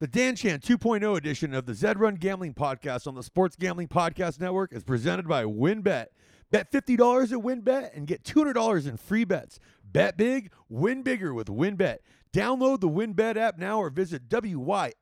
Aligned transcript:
The 0.00 0.08
DanShan 0.08 0.60
2.0 0.62 1.14
edition 1.18 1.52
of 1.52 1.66
the 1.66 1.74
Zed 1.74 2.00
Run 2.00 2.14
Gambling 2.14 2.54
Podcast 2.54 3.06
on 3.06 3.14
the 3.14 3.22
Sports 3.22 3.54
Gambling 3.54 3.88
Podcast 3.88 4.40
Network 4.40 4.72
is 4.72 4.82
presented 4.82 5.28
by 5.28 5.44
WynnBET. 5.44 6.06
Bet 6.50 6.72
$50 6.72 7.32
at 7.32 7.38
WynnBET 7.38 7.94
and 7.94 8.06
get 8.06 8.24
$200 8.24 8.88
in 8.88 8.96
free 8.96 9.24
bets. 9.24 9.60
Bet 9.84 10.16
big, 10.16 10.52
win 10.70 11.02
bigger 11.02 11.34
with 11.34 11.48
WynnBET. 11.48 11.98
Download 12.32 12.80
the 12.80 12.88
WynnBET 12.88 13.36
app 13.36 13.58
now 13.58 13.78
or 13.78 13.90
visit 13.90 14.26
WYNNBet.com 14.30 14.94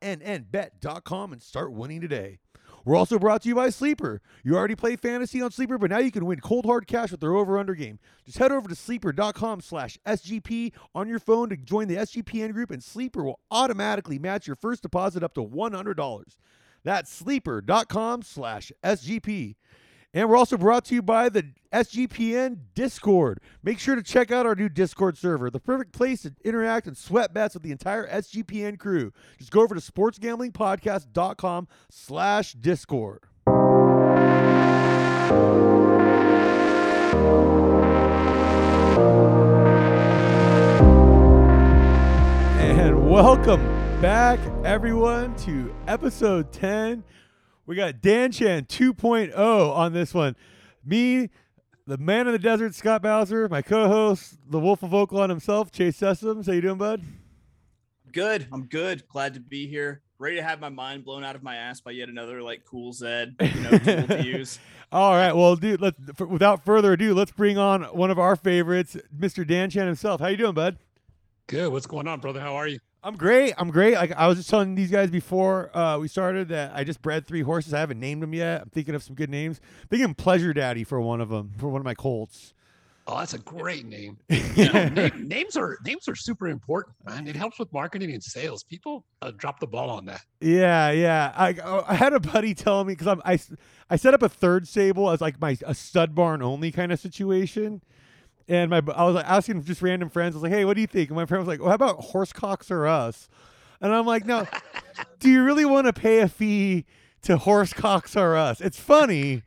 and 1.32 1.42
start 1.42 1.72
winning 1.72 2.00
today. 2.00 2.40
We're 2.84 2.96
also 2.96 3.18
brought 3.18 3.42
to 3.42 3.48
you 3.48 3.54
by 3.54 3.70
Sleeper. 3.70 4.20
You 4.42 4.56
already 4.56 4.74
play 4.74 4.96
fantasy 4.96 5.42
on 5.42 5.50
Sleeper, 5.50 5.78
but 5.78 5.90
now 5.90 5.98
you 5.98 6.10
can 6.10 6.26
win 6.26 6.40
cold 6.40 6.64
hard 6.64 6.86
cash 6.86 7.10
with 7.10 7.20
their 7.20 7.34
over-under 7.34 7.74
game. 7.74 7.98
Just 8.24 8.38
head 8.38 8.52
over 8.52 8.68
to 8.68 8.74
sleeper.com 8.74 9.60
slash 9.60 9.98
SGP 10.06 10.72
on 10.94 11.08
your 11.08 11.18
phone 11.18 11.48
to 11.50 11.56
join 11.56 11.88
the 11.88 11.96
SGPN 11.96 12.52
group, 12.52 12.70
and 12.70 12.82
Sleeper 12.82 13.24
will 13.24 13.40
automatically 13.50 14.18
match 14.18 14.46
your 14.46 14.56
first 14.56 14.82
deposit 14.82 15.22
up 15.22 15.34
to 15.34 15.44
$100. 15.44 16.24
That's 16.84 17.12
sleeper.com 17.12 18.22
slash 18.22 18.72
SGP. 18.84 19.56
And 20.14 20.28
we're 20.30 20.36
also 20.36 20.56
brought 20.56 20.86
to 20.86 20.94
you 20.94 21.02
by 21.02 21.28
the 21.28 21.52
SGPN 21.72 22.60
Discord. 22.74 23.40
Make 23.62 23.78
sure 23.78 23.94
to 23.94 24.02
check 24.02 24.32
out 24.32 24.46
our 24.46 24.54
new 24.54 24.70
Discord 24.70 25.18
server, 25.18 25.50
the 25.50 25.60
perfect 25.60 25.92
place 25.92 26.22
to 26.22 26.32
interact 26.42 26.86
and 26.86 26.96
sweat 26.96 27.34
bets 27.34 27.52
with 27.54 27.62
the 27.62 27.72
entire 27.72 28.08
SGPN 28.08 28.78
crew. 28.78 29.12
Just 29.38 29.50
go 29.50 29.60
over 29.60 29.74
to 29.74 29.80
sportsgamblingpodcast.com 29.80 31.68
slash 31.90 32.54
Discord. 32.54 33.24
And 42.58 43.10
welcome 43.10 43.62
back, 44.00 44.40
everyone, 44.64 45.36
to 45.36 45.74
episode 45.86 46.50
10. 46.50 47.04
We 47.68 47.76
got 47.76 47.96
DanShan 47.96 48.66
2.0 48.66 49.36
on 49.36 49.92
this 49.92 50.14
one. 50.14 50.36
Me, 50.82 51.28
the 51.86 51.98
man 51.98 52.26
in 52.26 52.32
the 52.32 52.38
desert, 52.38 52.74
Scott 52.74 53.02
Bowser, 53.02 53.46
my 53.46 53.60
co-host, 53.60 54.38
the 54.48 54.58
Wolf 54.58 54.82
of 54.82 54.94
Oakland 54.94 55.28
himself, 55.28 55.70
Chase 55.70 56.00
Sessoms. 56.00 56.46
How 56.46 56.52
you 56.52 56.62
doing, 56.62 56.78
bud? 56.78 57.02
Good. 58.10 58.46
I'm 58.52 58.64
good. 58.68 59.06
Glad 59.08 59.34
to 59.34 59.40
be 59.40 59.66
here. 59.66 60.00
Ready 60.18 60.36
to 60.36 60.42
have 60.42 60.60
my 60.60 60.70
mind 60.70 61.04
blown 61.04 61.24
out 61.24 61.36
of 61.36 61.42
my 61.42 61.56
ass 61.56 61.82
by 61.82 61.90
yet 61.90 62.08
another 62.08 62.42
like 62.42 62.64
cool 62.64 62.94
Zed, 62.94 63.36
you 63.38 63.60
know, 63.60 63.70
tool 63.76 64.06
to 64.16 64.24
use. 64.24 64.58
All 64.90 65.12
right, 65.12 65.36
well, 65.36 65.54
dude, 65.54 65.82
let's 65.82 65.98
f- 66.18 66.26
without 66.26 66.64
further 66.64 66.94
ado, 66.94 67.12
let's 67.12 67.32
bring 67.32 67.58
on 67.58 67.82
one 67.84 68.10
of 68.10 68.18
our 68.18 68.34
favorites, 68.34 68.96
Mr. 69.14 69.46
DanShan 69.46 69.84
himself. 69.84 70.22
How 70.22 70.28
you 70.28 70.38
doing, 70.38 70.54
bud? 70.54 70.78
Good. 71.48 71.70
What's 71.70 71.86
going 71.86 72.08
on, 72.08 72.20
brother? 72.20 72.40
How 72.40 72.54
are 72.56 72.66
you? 72.66 72.78
I'm 73.08 73.16
great. 73.16 73.54
I'm 73.56 73.70
great. 73.70 73.94
Like 73.94 74.12
I 74.12 74.26
was 74.26 74.36
just 74.36 74.50
telling 74.50 74.74
these 74.74 74.90
guys 74.90 75.10
before 75.10 75.74
uh, 75.74 75.98
we 75.98 76.08
started 76.08 76.48
that 76.48 76.72
I 76.74 76.84
just 76.84 77.00
bred 77.00 77.26
three 77.26 77.40
horses. 77.40 77.72
I 77.72 77.80
haven't 77.80 77.98
named 77.98 78.22
them 78.22 78.34
yet. 78.34 78.60
I'm 78.60 78.68
thinking 78.68 78.94
of 78.94 79.02
some 79.02 79.14
good 79.14 79.30
names. 79.30 79.62
Thinking 79.88 80.12
Pleasure 80.12 80.52
Daddy 80.52 80.84
for 80.84 81.00
one 81.00 81.22
of 81.22 81.30
them, 81.30 81.52
for 81.56 81.70
one 81.70 81.80
of 81.80 81.86
my 81.86 81.94
colts. 81.94 82.52
Oh, 83.06 83.18
that's 83.18 83.32
a 83.32 83.38
great 83.38 83.86
name. 83.86 84.18
You 84.28 84.70
know, 84.70 84.88
name- 84.90 85.26
names 85.26 85.56
are 85.56 85.78
names 85.86 86.06
are 86.06 86.14
super 86.14 86.48
important, 86.48 86.96
man. 87.06 87.26
It 87.26 87.34
helps 87.34 87.58
with 87.58 87.72
marketing 87.72 88.12
and 88.12 88.22
sales. 88.22 88.62
People 88.62 89.06
uh, 89.22 89.30
drop 89.34 89.58
the 89.58 89.66
ball 89.66 89.88
on 89.88 90.04
that. 90.04 90.20
Yeah, 90.42 90.90
yeah. 90.90 91.32
I 91.34 91.56
oh, 91.64 91.84
I 91.88 91.94
had 91.94 92.12
a 92.12 92.20
buddy 92.20 92.52
tell 92.52 92.84
me 92.84 92.92
because 92.92 93.06
I'm 93.06 93.22
I, 93.24 93.38
I 93.88 93.96
set 93.96 94.12
up 94.12 94.22
a 94.22 94.28
third 94.28 94.68
stable 94.68 95.08
as 95.08 95.22
like 95.22 95.40
my 95.40 95.56
a 95.64 95.74
stud 95.74 96.14
barn 96.14 96.42
only 96.42 96.70
kind 96.72 96.92
of 96.92 97.00
situation, 97.00 97.80
and 98.48 98.70
my 98.70 98.82
I 98.94 99.04
was 99.04 99.14
like 99.14 99.28
asking 99.28 99.62
just 99.64 99.82
random 99.82 100.08
friends. 100.08 100.34
I 100.34 100.36
was 100.36 100.42
like, 100.42 100.52
hey, 100.52 100.64
what 100.64 100.74
do 100.74 100.80
you 100.80 100.86
think? 100.86 101.10
And 101.10 101.16
my 101.16 101.26
friend 101.26 101.40
was 101.40 101.48
like, 101.48 101.60
well, 101.60 101.68
how 101.68 101.74
about 101.74 102.00
Horsecocks 102.00 102.70
or 102.70 102.86
us? 102.86 103.28
And 103.80 103.92
I'm 103.92 104.06
like, 104.06 104.24
no. 104.24 104.46
do 105.20 105.30
you 105.30 105.44
really 105.44 105.64
want 105.64 105.86
to 105.86 105.92
pay 105.92 106.20
a 106.20 106.28
fee 106.28 106.84
to 107.22 107.36
Horsecocks 107.36 108.16
or 108.16 108.36
us? 108.36 108.60
It's 108.60 108.80
funny. 108.80 109.42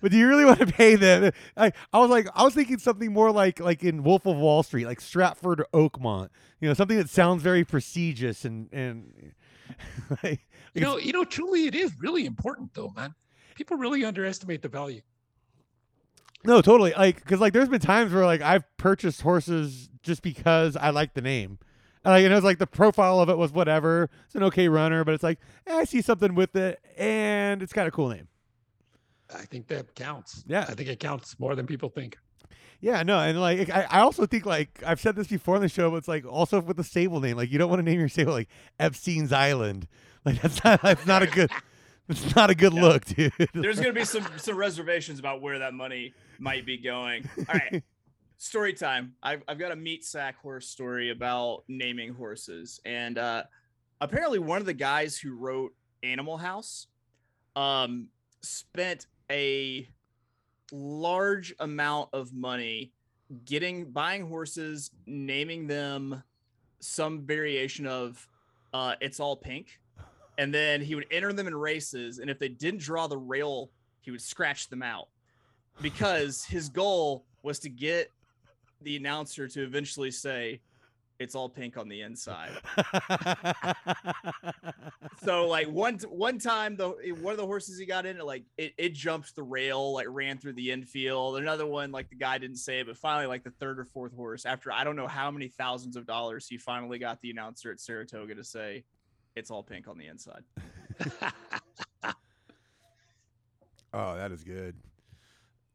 But 0.00 0.10
do 0.10 0.18
you 0.18 0.28
really 0.28 0.44
want 0.44 0.60
to 0.60 0.66
pay 0.66 0.94
them? 0.94 1.32
I, 1.56 1.72
I 1.92 1.98
was 1.98 2.10
like, 2.10 2.28
I 2.34 2.44
was 2.44 2.54
thinking 2.54 2.78
something 2.78 3.12
more 3.12 3.30
like 3.30 3.60
like 3.60 3.82
in 3.82 4.02
Wolf 4.02 4.26
of 4.26 4.36
Wall 4.36 4.62
Street, 4.62 4.86
like 4.86 5.00
Stratford 5.00 5.60
or 5.60 5.66
Oakmont. 5.90 6.28
You 6.60 6.68
know, 6.68 6.74
something 6.74 6.96
that 6.96 7.10
sounds 7.10 7.42
very 7.42 7.64
prestigious 7.64 8.44
and 8.44 8.68
and 8.72 9.32
like, 10.22 10.46
You 10.74 10.82
know, 10.82 10.98
you 10.98 11.12
know, 11.12 11.24
truly, 11.24 11.66
it 11.66 11.74
is 11.74 11.92
really 12.00 12.26
important, 12.26 12.74
though, 12.74 12.92
man. 12.94 13.14
People 13.54 13.78
really 13.78 14.04
underestimate 14.04 14.62
the 14.62 14.68
value. 14.68 15.00
No, 16.46 16.62
totally. 16.62 16.92
Like, 16.96 17.16
because 17.16 17.40
like, 17.40 17.52
there's 17.52 17.68
been 17.68 17.80
times 17.80 18.12
where 18.12 18.24
like 18.24 18.40
I've 18.40 18.64
purchased 18.76 19.22
horses 19.22 19.88
just 20.02 20.22
because 20.22 20.76
I 20.76 20.90
like 20.90 21.14
the 21.14 21.20
name, 21.22 21.58
and 22.04 22.12
like, 22.12 22.24
and 22.24 22.32
it 22.32 22.36
was 22.36 22.44
like 22.44 22.58
the 22.58 22.66
profile 22.66 23.20
of 23.20 23.28
it 23.28 23.36
was 23.38 23.52
whatever. 23.52 24.08
It's 24.26 24.34
an 24.34 24.42
okay 24.44 24.68
runner, 24.68 25.04
but 25.04 25.14
it's 25.14 25.22
like 25.24 25.38
eh, 25.66 25.74
I 25.74 25.84
see 25.84 26.00
something 26.02 26.34
with 26.34 26.54
it, 26.56 26.80
and 26.96 27.62
it's 27.62 27.72
got 27.72 27.86
a 27.86 27.90
cool 27.90 28.08
name. 28.08 28.28
I 29.34 29.42
think 29.42 29.66
that 29.68 29.94
counts. 29.96 30.44
Yeah. 30.46 30.66
I 30.68 30.74
think 30.74 30.88
it 30.88 31.00
counts 31.00 31.38
more 31.40 31.56
than 31.56 31.66
people 31.66 31.88
think. 31.88 32.16
Yeah, 32.80 33.02
no, 33.02 33.18
and 33.18 33.40
like 33.40 33.70
I, 33.70 33.86
I 33.90 34.00
also 34.00 34.26
think 34.26 34.46
like 34.46 34.82
I've 34.86 35.00
said 35.00 35.16
this 35.16 35.26
before 35.26 35.56
on 35.56 35.62
the 35.62 35.68
show, 35.68 35.90
but 35.90 35.96
it's 35.96 36.08
like 36.08 36.24
also 36.26 36.60
with 36.60 36.76
the 36.76 36.84
stable 36.84 37.20
name, 37.20 37.36
like 37.36 37.50
you 37.50 37.58
don't 37.58 37.70
want 37.70 37.80
to 37.80 37.84
name 37.84 37.98
your 37.98 38.08
stable 38.08 38.32
like 38.32 38.48
Epstein's 38.78 39.32
Island. 39.32 39.88
Like 40.24 40.40
that's 40.42 40.62
not 40.62 40.82
that's 40.82 41.06
not 41.06 41.22
a 41.22 41.26
good 41.26 41.50
it's 42.08 42.36
not 42.36 42.50
a 42.50 42.54
good 42.54 42.74
Yeah. 42.74 42.82
look, 42.82 43.04
dude. 43.06 43.32
There's 43.54 43.80
gonna 43.80 43.92
be 43.92 44.04
some 44.04 44.26
some 44.36 44.56
reservations 44.56 45.18
about 45.18 45.40
where 45.40 45.58
that 45.60 45.72
money 45.72 46.14
might 46.40 46.66
be 46.66 46.76
going. 46.78 47.28
All 47.38 47.54
right. 47.54 47.82
Story 48.38 48.74
time. 48.74 49.14
I've, 49.22 49.42
I've 49.48 49.58
got 49.58 49.72
a 49.72 49.76
meat 49.76 50.04
sack 50.04 50.38
horse 50.38 50.68
story 50.68 51.10
about 51.10 51.64
naming 51.68 52.12
horses. 52.12 52.80
And 52.84 53.16
uh 53.16 53.44
apparently 54.00 54.38
one 54.38 54.58
of 54.58 54.66
the 54.66 54.74
guys 54.74 55.16
who 55.16 55.34
wrote 55.34 55.72
Animal 56.02 56.36
House 56.36 56.88
um 57.56 58.08
spent 58.42 59.06
a 59.30 59.88
large 60.70 61.54
amount 61.60 62.10
of 62.12 62.34
money 62.34 62.92
getting 63.46 63.90
buying 63.90 64.28
horses, 64.28 64.90
naming 65.06 65.66
them 65.66 66.22
some 66.80 67.26
variation 67.26 67.86
of 67.86 68.28
uh 68.74 68.96
it's 69.00 69.18
all 69.18 69.36
pink. 69.36 69.80
And 70.36 70.52
then 70.52 70.82
he 70.82 70.94
would 70.94 71.06
enter 71.10 71.32
them 71.32 71.46
in 71.46 71.54
races, 71.54 72.18
and 72.18 72.28
if 72.28 72.38
they 72.38 72.50
didn't 72.50 72.80
draw 72.80 73.06
the 73.06 73.16
rail, 73.16 73.70
he 74.02 74.10
would 74.10 74.20
scratch 74.20 74.68
them 74.68 74.82
out 74.82 75.08
because 75.80 76.44
his 76.44 76.68
goal 76.68 77.24
was 77.42 77.58
to 77.60 77.68
get 77.68 78.10
the 78.82 78.96
announcer 78.96 79.48
to 79.48 79.62
eventually 79.62 80.10
say 80.10 80.60
it's 81.18 81.34
all 81.34 81.48
pink 81.48 81.76
on 81.76 81.88
the 81.88 82.02
inside. 82.02 82.52
So 85.26 85.48
like 85.48 85.68
one 85.68 85.98
one 86.08 86.38
time 86.38 86.76
the 86.76 86.90
one 87.20 87.32
of 87.32 87.38
the 87.38 87.46
horses 87.46 87.78
he 87.78 87.86
got 87.86 88.06
in 88.06 88.18
it 88.18 88.24
like 88.24 88.44
it, 88.56 88.74
it 88.78 88.94
jumped 88.94 89.34
the 89.34 89.42
rail 89.42 89.94
like 89.94 90.06
ran 90.08 90.38
through 90.38 90.52
the 90.52 90.70
infield. 90.70 91.38
Another 91.38 91.66
one 91.66 91.90
like 91.90 92.08
the 92.10 92.16
guy 92.16 92.38
didn't 92.38 92.58
say 92.58 92.80
it, 92.80 92.86
but 92.86 92.96
finally 92.96 93.26
like 93.26 93.42
the 93.42 93.50
third 93.50 93.80
or 93.80 93.84
fourth 93.84 94.14
horse 94.14 94.46
after 94.46 94.70
I 94.70 94.84
don't 94.84 94.94
know 94.94 95.08
how 95.08 95.32
many 95.32 95.48
thousands 95.48 95.96
of 95.96 96.06
dollars 96.06 96.46
he 96.46 96.58
finally 96.58 96.98
got 96.98 97.20
the 97.22 97.30
announcer 97.30 97.72
at 97.72 97.80
Saratoga 97.80 98.36
to 98.36 98.44
say 98.44 98.84
it's 99.34 99.50
all 99.50 99.64
pink 99.64 99.88
on 99.88 99.98
the 99.98 100.06
inside. 100.06 100.44
Oh, 103.94 104.14
that 104.14 104.30
is 104.30 104.44
good, 104.44 104.74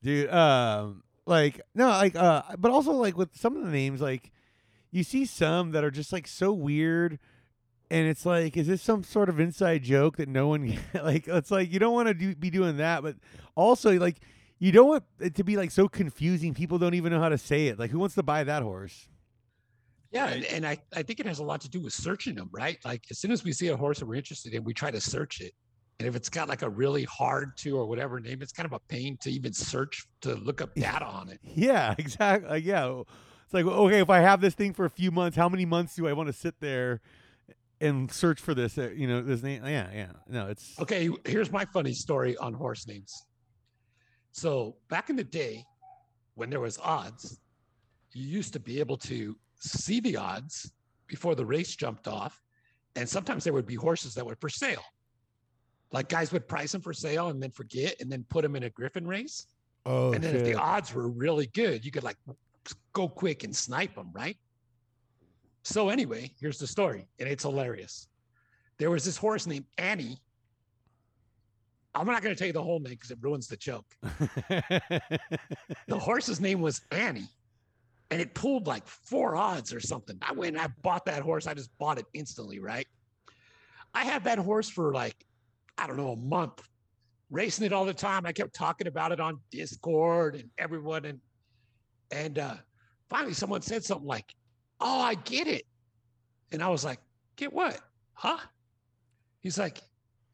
dude. 0.03 0.29
Um, 0.29 1.03
like 1.25 1.61
no, 1.75 1.87
like 1.87 2.15
uh, 2.15 2.43
but 2.57 2.71
also 2.71 2.91
like 2.93 3.17
with 3.17 3.35
some 3.35 3.55
of 3.55 3.63
the 3.63 3.71
names, 3.71 4.01
like 4.01 4.31
you 4.91 5.03
see 5.03 5.25
some 5.25 5.71
that 5.71 5.83
are 5.83 5.91
just 5.91 6.11
like 6.11 6.27
so 6.27 6.51
weird, 6.51 7.19
and 7.89 8.07
it's 8.07 8.25
like, 8.25 8.57
is 8.57 8.67
this 8.67 8.81
some 8.81 9.03
sort 9.03 9.29
of 9.29 9.39
inside 9.39 9.83
joke 9.83 10.17
that 10.17 10.27
no 10.27 10.47
one 10.47 10.77
like? 10.93 11.27
It's 11.27 11.51
like 11.51 11.71
you 11.71 11.79
don't 11.79 11.93
want 11.93 12.07
to 12.07 12.13
do, 12.13 12.35
be 12.35 12.49
doing 12.49 12.77
that, 12.77 13.03
but 13.03 13.15
also 13.55 13.97
like 13.99 14.17
you 14.59 14.71
don't 14.71 14.87
want 14.87 15.03
it 15.19 15.35
to 15.35 15.43
be 15.43 15.57
like 15.57 15.71
so 15.71 15.87
confusing. 15.87 16.53
People 16.53 16.77
don't 16.77 16.93
even 16.93 17.11
know 17.11 17.19
how 17.19 17.29
to 17.29 17.37
say 17.37 17.67
it. 17.67 17.79
Like, 17.79 17.91
who 17.91 17.99
wants 17.99 18.15
to 18.15 18.23
buy 18.23 18.43
that 18.43 18.63
horse? 18.63 19.07
Yeah, 20.11 20.27
and, 20.27 20.43
and 20.45 20.67
I, 20.67 20.77
I 20.93 21.03
think 21.03 21.19
it 21.21 21.25
has 21.25 21.39
a 21.39 21.43
lot 21.43 21.61
to 21.61 21.69
do 21.69 21.79
with 21.79 21.93
searching 21.93 22.35
them, 22.35 22.49
right? 22.51 22.77
Like 22.83 23.05
as 23.09 23.17
soon 23.17 23.31
as 23.31 23.43
we 23.43 23.53
see 23.53 23.69
a 23.69 23.77
horse 23.77 23.99
that 23.99 24.05
we're 24.05 24.15
interested 24.15 24.53
in, 24.53 24.63
we 24.63 24.73
try 24.73 24.91
to 24.91 24.99
search 24.99 25.39
it. 25.39 25.53
And 26.01 26.07
if 26.07 26.15
it's 26.15 26.29
got 26.29 26.49
like 26.49 26.63
a 26.63 26.69
really 26.69 27.03
hard 27.03 27.55
to 27.57 27.77
or 27.77 27.85
whatever 27.85 28.19
name, 28.19 28.41
it's 28.41 28.51
kind 28.51 28.65
of 28.65 28.73
a 28.73 28.79
pain 28.79 29.17
to 29.17 29.29
even 29.29 29.53
search 29.53 30.07
to 30.21 30.33
look 30.33 30.59
up 30.59 30.73
data 30.73 31.05
on 31.05 31.29
it. 31.29 31.39
Yeah, 31.43 31.93
exactly. 31.99 32.57
Yeah, 32.61 33.03
it's 33.45 33.53
like 33.53 33.65
okay, 33.65 33.99
if 33.99 34.09
I 34.09 34.17
have 34.17 34.41
this 34.41 34.55
thing 34.55 34.73
for 34.73 34.83
a 34.83 34.89
few 34.89 35.11
months, 35.11 35.37
how 35.37 35.47
many 35.47 35.63
months 35.63 35.95
do 35.95 36.07
I 36.07 36.13
want 36.13 36.25
to 36.25 36.33
sit 36.33 36.59
there 36.59 37.01
and 37.79 38.11
search 38.11 38.41
for 38.41 38.55
this? 38.55 38.79
Uh, 38.79 38.89
you 38.95 39.05
know, 39.05 39.21
this 39.21 39.43
name. 39.43 39.63
Yeah, 39.63 39.89
yeah. 39.93 40.11
No, 40.27 40.47
it's 40.47 40.79
Okay, 40.79 41.07
here's 41.23 41.51
my 41.51 41.65
funny 41.65 41.93
story 41.93 42.35
on 42.37 42.51
horse 42.51 42.87
names. 42.87 43.13
So 44.31 44.77
back 44.89 45.11
in 45.11 45.15
the 45.15 45.23
day, 45.23 45.63
when 46.33 46.49
there 46.49 46.61
was 46.61 46.79
odds, 46.79 47.39
you 48.11 48.25
used 48.25 48.53
to 48.53 48.59
be 48.59 48.79
able 48.79 48.97
to 48.97 49.37
see 49.59 49.99
the 49.99 50.17
odds 50.17 50.71
before 51.05 51.35
the 51.35 51.45
race 51.45 51.75
jumped 51.75 52.07
off, 52.07 52.41
and 52.95 53.07
sometimes 53.07 53.43
there 53.43 53.53
would 53.53 53.67
be 53.67 53.75
horses 53.75 54.15
that 54.15 54.25
were 54.25 54.37
for 54.41 54.49
sale. 54.49 54.81
Like 55.91 56.09
guys 56.09 56.31
would 56.31 56.47
price 56.47 56.71
them 56.71 56.81
for 56.81 56.93
sale 56.93 57.27
and 57.29 57.41
then 57.41 57.51
forget, 57.51 57.95
and 57.99 58.11
then 58.11 58.25
put 58.29 58.43
them 58.43 58.55
in 58.55 58.63
a 58.63 58.69
Griffin 58.69 59.05
race. 59.07 59.47
oh 59.85 60.13
and 60.13 60.23
then 60.23 60.35
if 60.35 60.43
the 60.43 60.55
odds 60.55 60.93
were 60.93 61.09
really 61.09 61.47
good, 61.47 61.83
you 61.83 61.91
could 61.91 62.03
like 62.03 62.17
go 62.93 63.07
quick 63.07 63.43
and 63.43 63.55
snipe 63.55 63.95
them, 63.95 64.09
right? 64.13 64.37
So 65.63 65.89
anyway, 65.89 66.31
here's 66.39 66.57
the 66.59 66.67
story, 66.67 67.07
and 67.19 67.27
it's 67.29 67.43
hilarious. 67.43 68.07
there 68.77 68.89
was 68.89 69.03
this 69.05 69.17
horse 69.17 69.45
named 69.47 69.65
Annie. 69.77 70.17
I'm 71.93 72.07
not 72.07 72.23
going 72.23 72.33
to 72.33 72.39
tell 72.39 72.47
you 72.47 72.53
the 72.53 72.63
whole 72.63 72.79
name 72.79 72.93
because 72.93 73.11
it 73.11 73.17
ruins 73.21 73.47
the 73.47 73.57
joke. 73.57 73.85
The 75.87 75.99
horse's 75.99 76.39
name 76.39 76.61
was 76.61 76.81
Annie, 76.91 77.27
and 78.11 78.21
it 78.21 78.33
pulled 78.33 78.65
like 78.65 78.87
four 78.87 79.35
odds 79.35 79.73
or 79.73 79.79
something. 79.81 80.17
I 80.21 80.31
went 80.31 80.55
and 80.55 80.61
I 80.63 80.69
bought 80.81 81.05
that 81.05 81.21
horse. 81.21 81.47
I 81.47 81.53
just 81.53 81.69
bought 81.77 81.97
it 81.99 82.05
instantly, 82.13 82.59
right? 82.59 82.87
I 83.93 84.05
had 84.05 84.23
that 84.23 84.39
horse 84.39 84.69
for 84.69 84.93
like, 84.93 85.25
I 85.81 85.87
don't 85.87 85.97
know, 85.97 86.11
a 86.11 86.15
month, 86.15 86.61
racing 87.31 87.65
it 87.65 87.73
all 87.73 87.85
the 87.85 87.93
time. 87.93 88.25
I 88.25 88.31
kept 88.33 88.53
talking 88.53 88.87
about 88.87 89.11
it 89.11 89.19
on 89.19 89.39
Discord 89.51 90.35
and 90.35 90.49
everyone. 90.57 91.05
And 91.05 91.19
and 92.11 92.37
uh 92.39 92.55
finally 93.09 93.33
someone 93.33 93.61
said 93.61 93.83
something 93.83 94.07
like, 94.07 94.33
Oh, 94.79 95.01
I 95.01 95.15
get 95.15 95.47
it. 95.47 95.63
And 96.51 96.61
I 96.63 96.69
was 96.69 96.85
like, 96.85 96.99
Get 97.35 97.51
what? 97.53 97.79
Huh? 98.13 98.37
He's 99.41 99.57
like, 99.57 99.79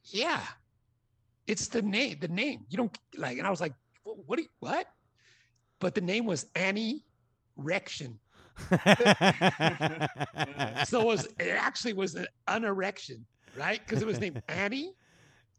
Yeah, 0.04 0.42
it's 1.48 1.68
the 1.70 1.82
name, 1.82 2.18
the 2.20 2.28
name. 2.28 2.66
You 2.70 2.78
don't 2.78 2.98
like, 3.18 3.38
and 3.38 3.48
I 3.48 3.50
was 3.50 3.62
like, 3.62 3.74
"Wh- 4.04 4.28
what 4.28 4.38
do 4.38 4.44
you, 4.44 4.50
what? 4.60 4.88
But 5.80 5.96
the 5.96 6.02
name 6.02 6.26
was 6.26 6.46
Annie 6.56 7.06
Rection. 7.58 8.20
So 10.84 11.02
it 11.02 11.06
was 11.06 11.28
it 11.40 11.50
actually 11.50 11.94
was 11.94 12.16
an 12.16 12.28
unerection, 12.48 13.26
right? 13.56 13.80
Because 13.86 14.02
it 14.02 14.08
was 14.08 14.20
named 14.20 14.42
Annie 14.48 14.94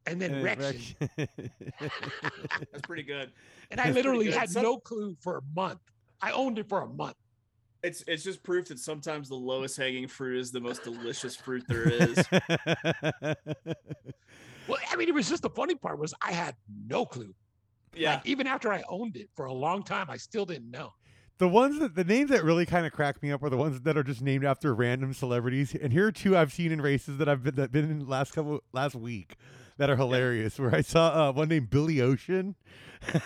and 0.06 0.20
then 0.20 0.42
Rection. 0.42 0.96
That's 1.16 2.82
pretty 2.82 3.02
good. 3.02 3.32
And 3.70 3.80
I 3.80 3.90
literally 3.90 4.30
had 4.30 4.50
Some- 4.50 4.62
no 4.62 4.78
clue 4.78 5.16
for 5.20 5.38
a 5.38 5.42
month. 5.54 5.80
I 6.20 6.32
owned 6.32 6.58
it 6.58 6.68
for 6.68 6.82
a 6.82 6.88
month. 6.88 7.16
It's 7.84 8.02
it's 8.08 8.24
just 8.24 8.42
proof 8.42 8.66
that 8.68 8.80
sometimes 8.80 9.28
the 9.28 9.36
lowest 9.36 9.76
hanging 9.76 10.08
fruit 10.08 10.40
is 10.40 10.50
the 10.50 10.60
most 10.60 10.82
delicious 10.82 11.36
fruit 11.36 11.64
there 11.68 11.88
is. 11.88 12.24
Well, 14.68 14.78
I 14.90 14.96
mean, 14.96 15.08
it 15.08 15.14
was 15.14 15.28
just 15.28 15.42
the 15.42 15.50
funny 15.50 15.74
part 15.74 15.98
was 15.98 16.14
I 16.20 16.32
had 16.32 16.54
no 16.86 17.06
clue. 17.06 17.34
Yeah. 17.96 18.14
Like, 18.16 18.26
even 18.26 18.46
after 18.46 18.72
I 18.72 18.82
owned 18.88 19.16
it 19.16 19.30
for 19.34 19.46
a 19.46 19.52
long 19.52 19.82
time, 19.82 20.10
I 20.10 20.18
still 20.18 20.44
didn't 20.44 20.70
know. 20.70 20.92
The 21.38 21.48
ones 21.48 21.78
that 21.78 21.94
the 21.94 22.04
names 22.04 22.30
that 22.30 22.44
really 22.44 22.66
kind 22.66 22.84
of 22.84 22.92
crack 22.92 23.22
me 23.22 23.32
up 23.32 23.42
are 23.42 23.48
the 23.48 23.56
ones 23.56 23.80
that 23.80 23.96
are 23.96 24.02
just 24.02 24.20
named 24.20 24.44
after 24.44 24.74
random 24.74 25.14
celebrities. 25.14 25.74
And 25.74 25.92
here 25.92 26.06
are 26.06 26.12
two 26.12 26.36
I've 26.36 26.52
seen 26.52 26.70
in 26.72 26.82
races 26.82 27.16
that 27.18 27.28
I've 27.28 27.42
been 27.42 27.54
that 27.54 27.72
been 27.72 27.90
in 27.90 28.06
last 28.06 28.32
couple 28.32 28.62
last 28.72 28.94
week 28.94 29.36
that 29.78 29.88
are 29.90 29.96
hilarious. 29.96 30.58
Where 30.58 30.74
I 30.74 30.82
saw 30.82 31.28
uh, 31.28 31.32
one 31.32 31.48
named 31.48 31.70
Billy 31.70 32.00
Ocean, 32.00 32.54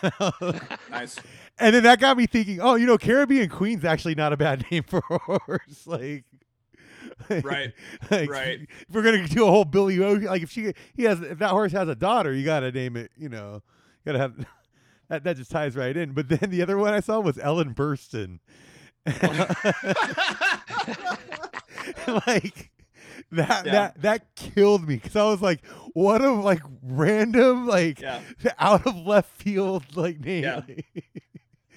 Nice. 0.90 1.18
and 1.58 1.74
then 1.74 1.82
that 1.82 1.98
got 1.98 2.16
me 2.16 2.26
thinking. 2.26 2.60
Oh, 2.60 2.76
you 2.76 2.86
know, 2.86 2.96
Caribbean 2.98 3.48
Queen's 3.48 3.84
actually 3.84 4.14
not 4.14 4.32
a 4.32 4.36
bad 4.36 4.64
name 4.70 4.84
for 4.84 5.02
a 5.10 5.18
horse. 5.18 5.86
Like, 5.86 6.24
Right. 7.28 7.72
like, 8.10 8.30
right. 8.30 8.60
If 8.62 8.94
we're 8.94 9.02
gonna 9.02 9.26
do 9.28 9.44
a 9.46 9.50
whole 9.50 9.64
Billy 9.64 9.98
Ocean, 10.02 10.24
like 10.26 10.42
if 10.42 10.50
she 10.50 10.72
he 10.94 11.04
has 11.04 11.20
if 11.20 11.38
that 11.38 11.50
horse 11.50 11.72
has 11.72 11.88
a 11.88 11.94
daughter, 11.94 12.32
you 12.32 12.44
gotta 12.44 12.70
name 12.72 12.96
it. 12.96 13.10
You 13.16 13.28
know, 13.28 13.54
you 14.04 14.12
gotta 14.12 14.18
have 14.18 14.46
that. 15.08 15.24
That 15.24 15.36
just 15.36 15.50
ties 15.50 15.76
right 15.76 15.96
in. 15.96 16.12
But 16.12 16.28
then 16.28 16.50
the 16.50 16.62
other 16.62 16.78
one 16.78 16.94
I 16.94 17.00
saw 17.00 17.20
was 17.20 17.38
Ellen 17.38 17.74
Burstyn. 17.74 18.38
like 22.26 22.70
that 23.32 23.66
Yeah. 23.66 23.72
that 23.72 24.02
that 24.02 24.34
killed 24.36 24.86
me 24.88 24.96
because 24.96 25.16
I 25.16 25.24
was 25.24 25.42
like, 25.42 25.64
what 25.94 26.20
a 26.22 26.30
like 26.30 26.62
random 26.82 27.66
like 27.66 28.00
Yeah. 28.00 28.20
out 28.58 28.86
of 28.86 28.96
left 28.96 29.30
field 29.36 29.84
like 29.96 30.20
name. 30.20 30.44
Yeah. 30.44 30.60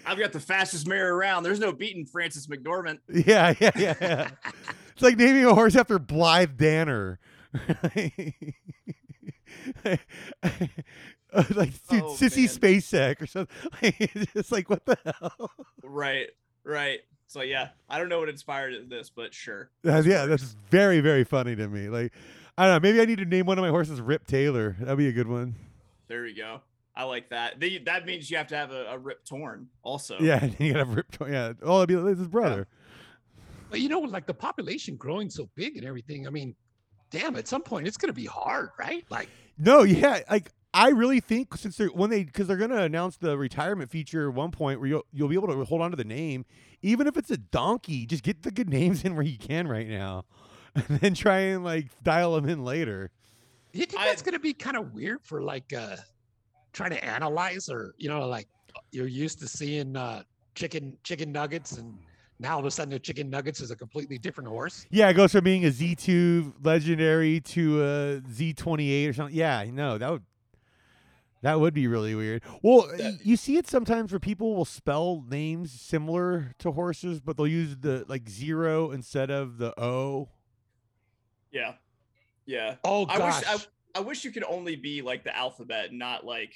I've 0.05 0.19
got 0.19 0.33
the 0.33 0.39
fastest 0.39 0.87
mare 0.87 1.15
around. 1.15 1.41
There's 1.43 1.59
no 1.59 1.71
beating 1.73 2.05
Frances 2.05 2.45
McDormand. 2.47 2.99
yeah, 3.09 3.55
yeah, 3.59 3.71
yeah, 3.75 3.95
yeah. 3.99 4.29
it's 4.93 5.01
like 5.01 5.17
naming 5.17 5.45
a 5.45 5.53
horse 5.55 5.75
after 5.75 5.97
Blythe 5.97 6.57
Danner. 6.57 7.19
like 11.55 11.73
dude, 11.89 12.03
Oh, 12.03 12.15
Sissy 12.17 12.45
man. 12.61 12.79
Spacek 12.79 13.21
or 13.21 13.25
something. 13.27 13.57
it's 13.81 14.51
like 14.51 14.69
what 14.69 14.85
the 14.85 14.97
hell? 15.05 15.51
Right. 15.83 16.27
Right. 16.63 16.99
So 17.27 17.41
yeah, 17.41 17.69
I 17.89 17.97
don't 17.97 18.09
know 18.09 18.19
what 18.19 18.29
inspired 18.29 18.89
this, 18.89 19.09
but 19.09 19.33
sure. 19.33 19.69
Uh, 19.85 20.01
yeah, 20.05 20.25
that's 20.25 20.55
very 20.69 20.99
very 20.99 21.23
funny 21.23 21.55
to 21.55 21.67
me. 21.67 21.89
Like 21.89 22.13
I 22.57 22.65
don't 22.67 22.75
know, 22.75 22.87
maybe 22.87 23.01
I 23.01 23.05
need 23.05 23.17
to 23.19 23.25
name 23.25 23.45
one 23.45 23.57
of 23.57 23.63
my 23.63 23.69
horses 23.69 23.99
Rip 24.01 24.25
Taylor. 24.27 24.75
That'd 24.79 24.97
be 24.97 25.07
a 25.07 25.11
good 25.11 25.27
one. 25.27 25.55
There 26.07 26.23
we 26.23 26.33
go. 26.33 26.61
I 26.95 27.03
like 27.03 27.29
that. 27.29 27.59
The, 27.59 27.79
that 27.79 28.05
means 28.05 28.31
you 28.31 28.37
have 28.37 28.47
to 28.47 28.55
have 28.55 28.71
a, 28.71 28.85
a 28.91 28.97
rip 28.97 29.25
torn 29.25 29.67
also. 29.83 30.17
Yeah, 30.21 30.45
you 30.59 30.71
gotta 30.71 30.85
have 30.85 30.95
Rip. 30.95 31.11
Torn. 31.11 31.33
Yeah, 31.33 31.53
oh, 31.61 31.81
it'd 31.81 31.89
be 31.89 31.95
it's 31.95 32.19
his 32.19 32.27
brother. 32.27 32.67
But 33.69 33.81
you 33.81 33.89
know, 33.89 33.99
like 33.99 34.27
the 34.27 34.33
population 34.33 34.95
growing 34.95 35.29
so 35.29 35.49
big 35.55 35.75
and 35.75 35.85
everything. 35.85 36.25
I 36.27 36.29
mean, 36.29 36.55
damn, 37.11 37.35
at 37.35 37.47
some 37.47 37.61
point 37.61 37.87
it's 37.87 37.97
going 37.97 38.07
to 38.07 38.13
be 38.13 38.25
hard, 38.25 38.69
right? 38.79 39.03
Like, 39.09 39.29
No, 39.57 39.83
yeah, 39.83 40.21
like 40.29 40.51
I 40.73 40.89
really 40.89 41.19
think 41.19 41.55
since 41.57 41.77
they're 41.77 41.87
when 41.87 42.09
they 42.09 42.23
because 42.23 42.47
they're 42.47 42.57
gonna 42.57 42.83
announce 42.83 43.17
the 43.17 43.37
retirement 43.37 43.89
feature 43.89 44.29
at 44.29 44.35
one 44.35 44.51
point 44.51 44.79
where 44.79 44.87
you'll 44.87 45.05
you'll 45.11 45.29
be 45.29 45.35
able 45.35 45.47
to 45.47 45.63
hold 45.65 45.81
on 45.81 45.91
to 45.91 45.97
the 45.97 46.03
name, 46.05 46.45
even 46.85 47.07
if 47.07 47.17
it's 47.17 47.31
a 47.31 47.37
donkey. 47.37 48.05
Just 48.05 48.23
get 48.23 48.43
the 48.43 48.51
good 48.51 48.69
names 48.69 49.03
in 49.03 49.15
where 49.15 49.25
you 49.25 49.37
can 49.37 49.67
right 49.67 49.87
now, 49.87 50.25
and 50.75 50.85
then 50.99 51.13
try 51.13 51.39
and 51.39 51.63
like 51.63 51.87
dial 52.03 52.35
them 52.35 52.47
in 52.47 52.63
later. 52.63 53.11
you 53.73 53.85
think 53.85 54.01
I- 54.01 54.05
that's 54.05 54.21
going 54.21 54.33
to 54.33 54.39
be 54.39 54.53
kind 54.53 54.77
of 54.77 54.93
weird 54.93 55.19
for 55.23 55.41
like 55.41 55.73
uh 55.73 55.97
trying 56.73 56.91
to 56.91 57.03
analyze 57.03 57.69
or 57.69 57.93
you 57.97 58.09
know, 58.09 58.27
like 58.27 58.47
you're 58.91 59.07
used 59.07 59.39
to 59.39 59.47
seeing 59.47 59.95
uh 59.95 60.23
chicken 60.53 60.97
chicken 61.03 61.31
nuggets 61.31 61.77
and 61.77 61.97
now 62.39 62.53
all 62.55 62.59
of 62.59 62.65
a 62.65 62.71
sudden 62.71 62.91
the 62.91 62.99
chicken 62.99 63.29
nuggets 63.29 63.61
is 63.61 63.71
a 63.71 63.75
completely 63.75 64.17
different 64.17 64.49
horse. 64.49 64.85
Yeah, 64.91 65.07
it 65.09 65.13
goes 65.13 65.31
from 65.31 65.43
being 65.45 65.65
a 65.65 65.71
Z 65.71 65.95
two 65.95 66.53
legendary 66.63 67.39
to 67.41 67.83
a 67.83 68.21
Z 68.31 68.53
twenty 68.53 68.91
eight 68.91 69.07
or 69.07 69.13
something. 69.13 69.35
Yeah, 69.35 69.65
no, 69.71 69.97
that 69.97 70.11
would 70.11 70.23
that 71.45 71.59
would 71.59 71.75
be 71.75 71.85
really 71.85 72.15
weird. 72.15 72.41
Well, 72.63 72.87
That- 72.97 73.19
you 73.23 73.37
see 73.37 73.55
it 73.57 73.67
sometimes 73.67 74.11
where 74.11 74.19
people 74.19 74.55
will 74.55 74.65
spell 74.65 75.23
names 75.29 75.71
similar 75.71 76.55
to 76.57 76.71
horses, 76.71 77.21
but 77.21 77.37
they'll 77.37 77.45
use 77.45 77.77
the 77.77 78.03
like 78.07 78.27
zero 78.27 78.89
instead 78.89 79.29
of 79.29 79.59
the 79.59 79.79
O. 79.79 80.29
Yeah. 81.51 81.75
Yeah. 82.47 82.77
Oh 82.83 83.05
I 83.07 83.17
gosh. 83.19 83.41
wish 83.41 83.65
I, 83.95 83.99
I 83.99 84.01
wish 84.01 84.25
you 84.25 84.31
could 84.31 84.43
only 84.43 84.75
be 84.75 85.03
like 85.03 85.23
the 85.23 85.35
alphabet, 85.37 85.93
not 85.93 86.25
like 86.25 86.53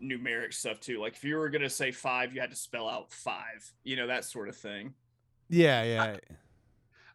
numeric 0.00 0.54
stuff 0.54 0.78
too. 0.78 1.00
Like 1.00 1.14
if 1.14 1.24
you 1.24 1.34
were 1.36 1.48
gonna 1.50 1.68
say 1.68 1.90
five, 1.90 2.32
you 2.32 2.40
had 2.40 2.50
to 2.50 2.56
spell 2.56 2.88
out 2.88 3.12
five. 3.12 3.72
You 3.82 3.96
know 3.96 4.06
that 4.06 4.24
sort 4.24 4.48
of 4.48 4.56
thing. 4.56 4.94
Yeah, 5.50 5.82
yeah. 5.82 6.16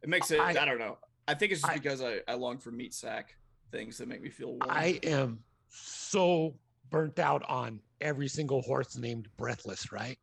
It 0.04 0.10
makes 0.10 0.32
it. 0.32 0.40
I, 0.40 0.50
I- 0.50 0.66
don't 0.66 0.80
know. 0.80 0.98
I 1.30 1.34
think 1.34 1.52
it's 1.54 1.62
just 1.62 1.72
I- 1.72 1.78
because 1.78 2.02
I, 2.02 2.20
I 2.28 2.34
long 2.34 2.58
for 2.58 2.72
meat 2.72 2.94
sack 2.94 3.36
things 3.72 3.98
that 4.00 4.08
make 4.10 4.22
me 4.22 4.30
feel 4.30 4.50
warm. 4.50 4.64
I 4.68 5.00
am 5.04 5.40
so 5.70 6.56
burnt 6.90 7.20
out 7.20 7.44
on 7.48 7.80
every 8.02 8.28
single 8.28 8.62
horse 8.62 8.98
named 8.98 9.28
Breathless, 9.38 9.92
right? 9.92 10.18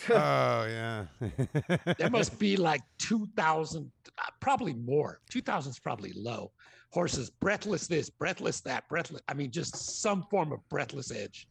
oh 0.10 0.66
yeah. 0.66 1.04
There 1.98 2.10
must 2.10 2.38
be 2.38 2.56
like 2.56 2.80
2,000, 2.98 3.90
uh, 4.06 4.22
probably 4.40 4.72
more. 4.72 5.20
2,000 5.30 5.70
is 5.70 5.78
probably 5.78 6.12
low. 6.14 6.50
Horses, 6.90 7.30
breathless 7.30 7.86
this, 7.86 8.10
breathless 8.10 8.60
that, 8.60 8.88
breathless. 8.88 9.22
I 9.28 9.34
mean, 9.34 9.50
just 9.50 10.00
some 10.00 10.24
form 10.30 10.52
of 10.52 10.66
breathless 10.68 11.10
edge. 11.10 11.48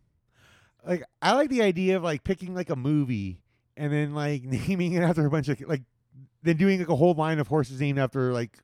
like 0.85 1.03
I 1.21 1.33
like 1.33 1.49
the 1.49 1.61
idea 1.61 1.97
of 1.97 2.03
like 2.03 2.23
picking 2.23 2.53
like 2.53 2.69
a 2.69 2.75
movie 2.75 3.41
and 3.77 3.91
then 3.91 4.13
like 4.13 4.43
naming 4.67 4.93
it 4.93 5.01
after 5.01 5.25
a 5.25 5.29
bunch 5.29 5.49
of 5.49 5.59
like 5.61 5.83
then 6.43 6.57
doing 6.57 6.79
like 6.79 6.89
a 6.89 6.95
whole 6.95 7.13
line 7.13 7.39
of 7.39 7.47
horses 7.47 7.79
named 7.79 7.99
after 7.99 8.33
like 8.33 8.57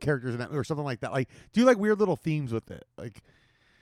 characters 0.00 0.34
in 0.34 0.40
that 0.40 0.50
or 0.52 0.64
something 0.64 0.84
like 0.84 1.00
that. 1.00 1.12
Like 1.12 1.28
do 1.52 1.64
like 1.64 1.78
weird 1.78 1.98
little 1.98 2.16
themes 2.16 2.52
with 2.52 2.70
it. 2.70 2.84
Like 2.98 3.22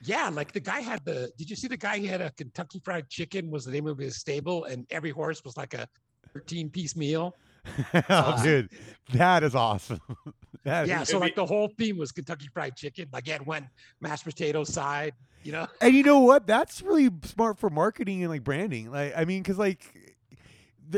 Yeah, 0.03 0.29
like 0.29 0.51
the 0.51 0.59
guy 0.59 0.79
had 0.81 1.03
the. 1.05 1.31
Did 1.37 1.49
you 1.49 1.55
see 1.55 1.67
the 1.67 1.77
guy? 1.77 1.97
He 1.99 2.07
had 2.07 2.21
a 2.21 2.31
Kentucky 2.31 2.81
Fried 2.83 3.07
Chicken 3.09 3.51
was 3.51 3.65
the 3.65 3.71
name 3.71 3.87
of 3.87 3.97
his 3.97 4.17
stable, 4.17 4.65
and 4.65 4.85
every 4.89 5.11
horse 5.11 5.43
was 5.43 5.55
like 5.57 5.73
a 5.73 5.87
13 6.33 6.69
piece 6.69 6.95
meal. 6.95 7.35
oh, 7.93 8.01
Uh, 8.09 8.43
dude, 8.43 8.69
that 9.13 9.43
is 9.43 9.53
awesome. 9.53 9.99
that 10.63 10.87
Yeah, 10.87 11.01
is- 11.03 11.09
so 11.09 11.19
like 11.19 11.35
be- 11.35 11.41
the 11.41 11.45
whole 11.45 11.69
theme 11.77 11.97
was 11.97 12.11
Kentucky 12.11 12.47
Fried 12.53 12.75
Chicken. 12.75 13.07
Like 13.13 13.27
had 13.27 13.45
one 13.45 13.69
mashed 13.99 14.23
potato 14.25 14.63
side, 14.63 15.13
you 15.43 15.51
know. 15.51 15.67
and 15.81 15.93
you 15.93 16.01
know 16.03 16.19
what? 16.19 16.47
That's 16.47 16.81
really 16.81 17.09
smart 17.23 17.59
for 17.59 17.69
marketing 17.69 18.21
and 18.23 18.31
like 18.31 18.43
branding. 18.43 18.89
Like 18.91 19.13
I 19.15 19.25
mean, 19.25 19.43
because 19.43 19.59
like 19.59 19.83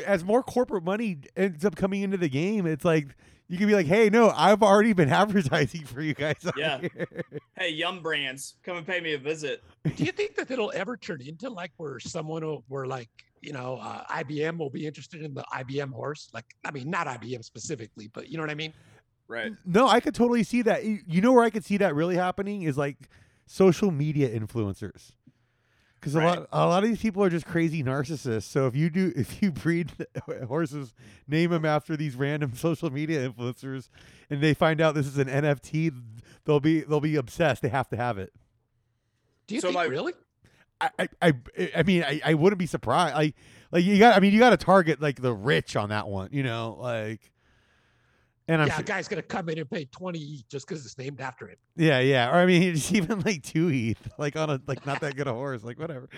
as 0.05 0.23
more 0.23 0.41
corporate 0.41 0.83
money 0.83 1.17
ends 1.35 1.65
up 1.65 1.75
coming 1.75 2.01
into 2.01 2.17
the 2.17 2.29
game, 2.29 2.65
it's 2.65 2.85
like 2.85 3.15
you 3.47 3.57
can 3.57 3.67
be 3.67 3.75
like, 3.75 3.85
hey, 3.85 4.09
no, 4.09 4.31
I've 4.35 4.63
already 4.63 4.93
been 4.93 5.09
advertising 5.21 5.85
for 5.85 6.01
you 6.01 6.13
guys. 6.13 6.35
Yeah. 6.57 6.79
here." 6.79 7.07
hey, 7.57 7.69
Yum 7.69 8.01
Brands, 8.01 8.55
come 8.63 8.77
and 8.77 8.87
pay 8.87 8.99
me 8.99 9.13
a 9.13 9.17
visit. 9.17 9.63
Do 9.95 10.03
you 10.03 10.11
think 10.11 10.35
that 10.35 10.49
it'll 10.49 10.71
ever 10.75 10.97
turn 10.97 11.21
into 11.21 11.49
like 11.49 11.71
where 11.77 11.99
someone 11.99 12.43
will, 12.45 12.63
where 12.67 12.85
like 12.85 13.09
you 13.41 13.53
know 13.53 13.77
uh, 13.81 14.03
IBM 14.05 14.57
will 14.57 14.69
be 14.69 14.87
interested 14.87 15.21
in 15.21 15.33
the 15.33 15.43
IBM 15.53 15.91
horse? 15.91 16.29
Like, 16.33 16.45
I 16.65 16.71
mean, 16.71 16.89
not 16.89 17.07
IBM 17.07 17.43
specifically, 17.43 18.09
but 18.13 18.29
you 18.29 18.37
know 18.37 18.43
what 18.43 18.51
I 18.51 18.55
mean? 18.55 18.73
Right. 19.27 19.53
No, 19.65 19.87
I 19.87 19.99
could 19.99 20.15
totally 20.15 20.43
see 20.43 20.61
that. 20.63 20.83
You 20.85 20.99
you 21.07 21.21
know 21.21 21.31
where 21.31 21.43
I 21.43 21.49
could 21.49 21.65
see 21.65 21.77
that 21.77 21.95
really 21.95 22.15
happening 22.15 22.63
is 22.63 22.77
like 22.77 22.97
social 23.45 23.91
media 23.91 24.29
influencers. 24.29 25.11
Because 26.03 26.15
a 26.15 26.19
Right. 26.19 26.39
lot, 26.39 26.49
a 26.51 26.67
lot 26.67 26.83
of 26.83 26.89
these 26.89 26.99
people 27.01 27.23
are 27.23 27.29
just 27.29 27.45
crazy 27.45 27.81
narcissists. 27.81 28.43
So 28.43 28.67
if 28.67 28.75
you 28.75 28.89
do, 28.89 29.13
if 29.15 29.41
you 29.41 29.51
breed 29.53 29.89
horses, 30.47 30.93
name 31.29 31.51
them 31.51 31.63
after 31.63 31.95
these 31.95 32.15
random 32.17 32.53
social 32.57 32.89
media 32.89 33.29
influencers, 33.29 33.87
and 34.29 34.41
they 34.41 34.53
find 34.53 34.81
out 34.81 34.95
this 34.95 35.07
is 35.07 35.17
an 35.17 35.27
NFT, 35.29 35.93
they'll 36.43 36.59
be 36.59 36.81
they'll 36.81 36.99
be 36.99 37.15
obsessed. 37.15 37.61
They 37.61 37.69
have 37.69 37.87
to 37.89 37.95
have 37.95 38.17
it. 38.17 38.33
Do 39.47 39.55
you 39.55 39.61
So 39.61 39.67
think 39.69 39.75
my- 39.77 39.85
really? 39.85 40.11
I 40.81 40.89
I 40.99 41.07
I, 41.21 41.33
I 41.77 41.83
mean 41.83 42.03
I, 42.03 42.19
I 42.25 42.33
wouldn't 42.33 42.59
be 42.59 42.65
surprised. 42.65 43.15
Like 43.15 43.35
like 43.71 43.85
you 43.85 43.97
got 43.97 44.17
I 44.17 44.19
mean 44.19 44.33
you 44.33 44.39
got 44.39 44.49
to 44.49 44.57
target 44.57 45.01
like 45.01 45.21
the 45.21 45.33
rich 45.33 45.77
on 45.77 45.89
that 45.89 46.07
one. 46.09 46.29
You 46.33 46.43
know 46.43 46.77
like. 46.81 47.21
And 48.47 48.61
I'm 48.61 48.67
yeah, 48.67 48.75
sure- 48.75 48.81
a 48.81 48.85
guy's 48.85 49.07
gonna 49.07 49.21
come 49.21 49.47
in 49.49 49.57
and 49.57 49.69
pay 49.69 49.85
twenty 49.85 50.19
each 50.19 50.47
just 50.49 50.67
because 50.67 50.85
it's 50.85 50.97
named 50.97 51.21
after 51.21 51.47
him. 51.47 51.55
yeah 51.77 51.99
yeah 51.99 52.29
or 52.29 52.35
I 52.35 52.45
mean 52.45 52.61
it's 52.73 52.91
even 52.91 53.21
like 53.21 53.41
two 53.43 53.69
ETH 53.71 53.97
like 54.17 54.35
on 54.35 54.49
a 54.49 54.61
like 54.67 54.85
not 54.85 54.99
that 55.01 55.15
good 55.15 55.27
a 55.27 55.33
horse 55.33 55.63
like 55.63 55.79
whatever. 55.79 56.09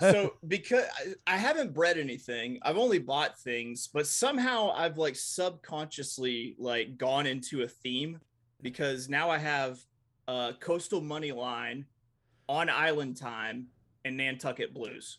so 0.00 0.34
because 0.48 0.84
I, 1.26 1.34
I 1.34 1.36
haven't 1.36 1.74
bred 1.74 1.98
anything 1.98 2.58
i've 2.62 2.78
only 2.78 2.98
bought 2.98 3.38
things 3.38 3.88
but 3.92 4.06
somehow 4.06 4.70
i've 4.74 4.96
like 4.96 5.14
subconsciously 5.16 6.54
like 6.58 6.96
gone 6.96 7.26
into 7.26 7.62
a 7.62 7.68
theme 7.68 8.18
because 8.62 9.08
now 9.08 9.28
i 9.30 9.38
have 9.38 9.78
uh 10.26 10.52
coastal 10.60 11.00
money 11.00 11.32
line 11.32 11.84
on 12.48 12.68
island 12.70 13.16
time 13.16 13.66
and 14.04 14.16
nantucket 14.16 14.72
blues 14.72 15.18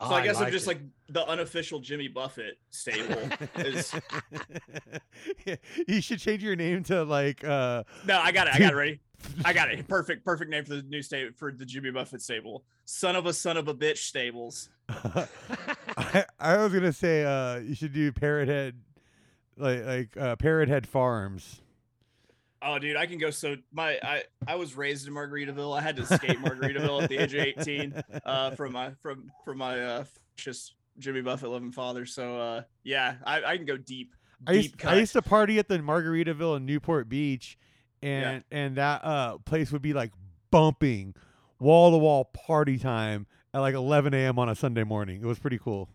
Oh, 0.00 0.08
so 0.08 0.14
i 0.14 0.24
guess 0.24 0.40
i'm 0.40 0.50
just 0.50 0.66
it. 0.66 0.68
like 0.68 0.80
the 1.08 1.26
unofficial 1.28 1.78
jimmy 1.78 2.08
buffett 2.08 2.58
stable 2.70 3.20
is 3.58 3.94
Yeah, 5.44 5.56
you 5.88 6.00
should 6.00 6.20
change 6.20 6.42
your 6.42 6.56
name 6.56 6.82
to 6.84 7.04
like 7.04 7.44
uh 7.44 7.84
no 8.06 8.18
i 8.18 8.32
got 8.32 8.46
it 8.46 8.54
i 8.54 8.58
got 8.58 8.72
it 8.72 8.76
ready? 8.76 9.00
I 9.44 9.52
got 9.52 9.70
it. 9.70 9.86
Perfect 9.86 10.24
perfect 10.24 10.50
name 10.50 10.64
for 10.64 10.76
the 10.76 10.82
new 10.82 11.02
stable 11.02 11.32
for 11.36 11.52
the 11.52 11.64
jimmy 11.64 11.90
buffett 11.90 12.22
stable 12.22 12.64
son 12.84 13.16
of 13.16 13.26
a 13.26 13.32
son 13.32 13.56
of 13.56 13.68
a 13.68 13.74
bitch 13.74 13.98
stables. 13.98 14.70
I, 14.88 16.24
I 16.38 16.56
was 16.56 16.72
gonna 16.72 16.92
say 16.92 17.24
uh 17.24 17.58
you 17.58 17.74
should 17.74 17.92
do 17.92 18.12
Parrot 18.12 18.48
Head 18.48 18.80
like 19.56 19.84
like 19.84 20.16
uh 20.16 20.36
Parrot 20.36 20.68
Head 20.68 20.86
Farms. 20.86 21.60
Oh, 22.62 22.78
dude, 22.78 22.96
I 22.96 23.06
can 23.06 23.18
go. 23.18 23.30
So 23.30 23.56
my 23.72 23.98
I 24.02 24.24
I 24.46 24.56
was 24.56 24.76
raised 24.76 25.08
in 25.08 25.14
Margaritaville. 25.14 25.76
I 25.78 25.80
had 25.82 25.96
to 25.96 26.02
escape 26.02 26.38
Margaritaville 26.40 27.02
at 27.02 27.08
the 27.08 27.16
age 27.18 27.34
of 27.34 27.40
eighteen 27.40 27.94
uh, 28.24 28.50
from 28.52 28.72
my 28.72 28.92
from 29.02 29.30
from 29.44 29.58
my 29.58 29.80
uh, 29.80 30.04
just 30.36 30.74
Jimmy 30.98 31.22
Buffett 31.22 31.48
loving 31.48 31.72
father. 31.72 32.04
So 32.06 32.38
uh, 32.38 32.62
yeah, 32.82 33.14
I, 33.24 33.42
I 33.44 33.56
can 33.56 33.64
go 33.66 33.76
deep. 33.76 34.14
I 34.46 34.52
used. 34.52 34.84
I 34.84 34.96
used 34.96 35.12
to 35.14 35.22
party 35.22 35.58
at 35.58 35.68
the 35.68 35.78
Margaritaville 35.78 36.56
in 36.58 36.66
Newport 36.66 37.08
Beach 37.08 37.58
Yeah. 38.02 38.08
and 38.30 38.44
and 38.50 38.76
that 38.76 39.04
uh 39.04 39.38
place 39.38 39.70
would 39.72 39.82
be 39.82 39.92
like 39.92 40.12
bumping 40.50 41.14
wall 41.58 41.92
to 41.92 41.98
wall 41.98 42.24
party 42.24 42.78
time 42.78 43.26
at 43.54 43.60
like 43.60 43.74
11 43.74 44.12
a.m. 44.14 44.38
on 44.38 44.48
a 44.48 44.54
Sunday 44.54 44.84
morning. 44.84 45.20
It 45.22 45.26
was 45.26 45.38
pretty 45.38 45.58
cool. 45.58 45.88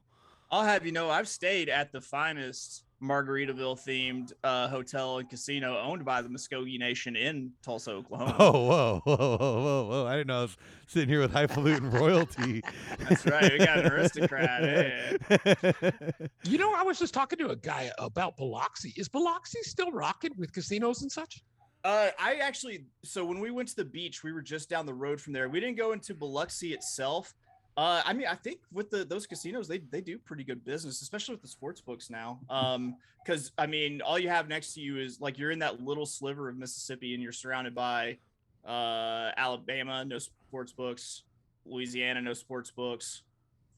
I'll 0.52 0.64
have 0.64 0.86
you 0.86 0.92
know, 0.92 1.10
I've 1.10 1.28
stayed 1.28 1.70
at 1.70 1.92
the 1.92 2.02
finest 2.02 2.84
Margaritaville 3.02 3.78
themed 3.78 4.32
uh, 4.44 4.68
hotel 4.68 5.18
and 5.18 5.30
casino 5.30 5.78
owned 5.78 6.06
by 6.06 6.22
the 6.22 6.30
Muscogee 6.30 6.78
Nation 6.78 7.16
in 7.16 7.52
Tulsa, 7.62 7.92
Oklahoma. 7.92 8.36
Oh, 8.40 8.52
whoa, 8.52 9.02
whoa, 9.06 9.16
whoa, 9.18 9.38
whoa, 9.38 9.88
whoa. 9.88 10.08
I 10.08 10.14
didn't 10.14 10.28
know 10.28 10.40
I 10.40 10.42
was 10.44 10.58
sitting 10.88 11.10
here 11.10 11.20
with 11.20 11.32
highfalutin 11.32 11.92
royalty. 11.92 12.64
That's 13.00 13.25
right, 13.25 13.52
we 13.52 13.60
got 13.60 13.80
an 13.80 13.92
aristocrat, 13.92 14.64
You 16.44 16.58
know, 16.58 16.74
I 16.74 16.84
was 16.84 16.98
just 17.00 17.14
talking 17.14 17.38
to 17.40 17.50
a 17.50 17.56
guy 17.56 17.92
about 17.98 18.38
Biloxi. 18.38 18.94
Is 18.96 19.10
Biloxi 19.10 19.62
still 19.64 19.92
rocking 19.92 20.32
with 20.38 20.54
casinos 20.54 21.02
and 21.02 21.12
such? 21.12 21.44
Uh, 21.84 22.10
I 22.18 22.36
actually, 22.36 22.86
so 23.04 23.24
when 23.24 23.40
we 23.40 23.52
went 23.52 23.70
to 23.70 23.75
the 23.75 23.86
beach, 23.86 24.24
we 24.24 24.32
were 24.32 24.42
just 24.42 24.70
down 24.70 24.88
the 24.88 24.94
road 24.94 25.22
from 25.22 25.34
there. 25.34 25.50
We 25.50 25.60
didn't 25.60 25.78
go 25.78 25.92
into 25.92 26.16
Biloxi 26.16 26.74
itself. 26.74 27.36
Uh, 27.77 28.01
I 28.05 28.13
mean, 28.13 28.27
I 28.27 28.36
think 28.36 28.60
with 28.72 28.89
the 28.89 29.03
those 29.03 29.27
casinos, 29.27 29.67
they 29.67 29.79
they 29.79 30.01
do 30.01 30.17
pretty 30.17 30.44
good 30.44 30.63
business, 30.63 31.01
especially 31.01 31.36
with 31.36 31.41
the 31.41 31.48
sports 31.48 31.82
books 31.82 32.10
now. 32.10 32.39
Um, 32.50 32.96
because 33.24 33.51
I 33.58 33.65
mean, 33.65 34.01
all 34.01 34.20
you 34.20 34.29
have 34.29 34.48
next 34.48 34.75
to 34.75 34.82
you 34.82 35.00
is 35.00 35.20
like 35.20 35.38
you're 35.38 35.51
in 35.51 35.60
that 35.60 35.82
little 35.82 36.05
sliver 36.05 36.48
of 36.48 36.58
Mississippi, 36.58 37.13
and 37.13 37.22
you're 37.24 37.32
surrounded 37.32 37.75
by 37.75 38.17
uh 38.65 39.32
Alabama, 39.38 40.05
no 40.05 40.17
sports 40.20 40.72
books, 40.72 41.24
Louisiana, 41.65 42.22
no 42.22 42.34
sports 42.34 42.72
books, 42.72 43.24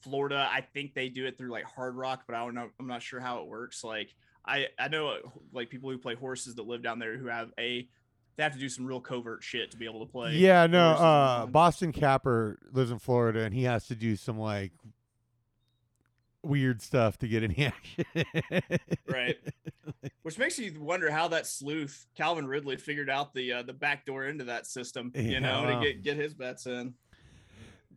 Florida. 0.01 0.47
I 0.51 0.61
think 0.61 0.93
they 0.93 1.09
do 1.09 1.25
it 1.25 1.37
through 1.37 1.49
like 1.49 1.63
Hard 1.65 1.95
Rock, 1.95 2.23
but 2.27 2.35
I 2.35 2.39
don't 2.43 2.53
know. 2.53 2.69
I'm 2.79 2.87
not 2.87 3.01
sure 3.01 3.19
how 3.19 3.39
it 3.41 3.47
works. 3.47 3.83
Like 3.83 4.13
I 4.45 4.67
I 4.77 4.89
know 4.89 5.17
like 5.51 5.69
people 5.69 5.89
who 5.89 5.97
play 5.97 6.15
horses 6.15 6.55
that 6.55 6.67
live 6.67 6.83
down 6.83 6.99
there 6.99 7.17
who 7.17 7.27
have 7.27 7.51
a 7.59 7.87
they 8.37 8.43
have 8.43 8.53
to 8.53 8.59
do 8.59 8.69
some 8.69 8.85
real 8.85 9.01
covert 9.01 9.43
shit 9.43 9.71
to 9.71 9.77
be 9.77 9.85
able 9.85 10.05
to 10.05 10.11
play. 10.11 10.35
yeah, 10.35 10.67
no, 10.67 10.91
uh. 10.91 11.45
Boston 11.47 11.91
Capper 11.91 12.57
lives 12.71 12.91
in 12.91 12.99
Florida 12.99 13.41
and 13.41 13.53
he 13.53 13.63
has 13.63 13.87
to 13.87 13.95
do 13.95 14.15
some 14.15 14.39
like 14.39 14.71
weird 16.43 16.81
stuff 16.81 17.17
to 17.17 17.27
get 17.27 17.43
any 17.43 17.65
action. 17.65 18.05
Right. 19.09 19.37
Which 20.21 20.37
makes 20.37 20.57
you 20.59 20.79
wonder 20.79 21.09
how 21.11 21.27
that 21.29 21.45
sleuth 21.47 22.05
Calvin 22.15 22.47
Ridley 22.47 22.77
figured 22.77 23.09
out 23.09 23.33
the 23.33 23.53
uh, 23.53 23.63
the 23.63 23.73
back 23.73 24.05
door 24.05 24.25
into 24.25 24.45
that 24.45 24.65
system, 24.67 25.11
you 25.15 25.21
Yeah, 25.23 25.39
know, 25.39 25.79
to 25.79 25.85
get 25.85 26.03
get 26.03 26.17
his 26.17 26.33
bets 26.33 26.65
in. 26.67 26.93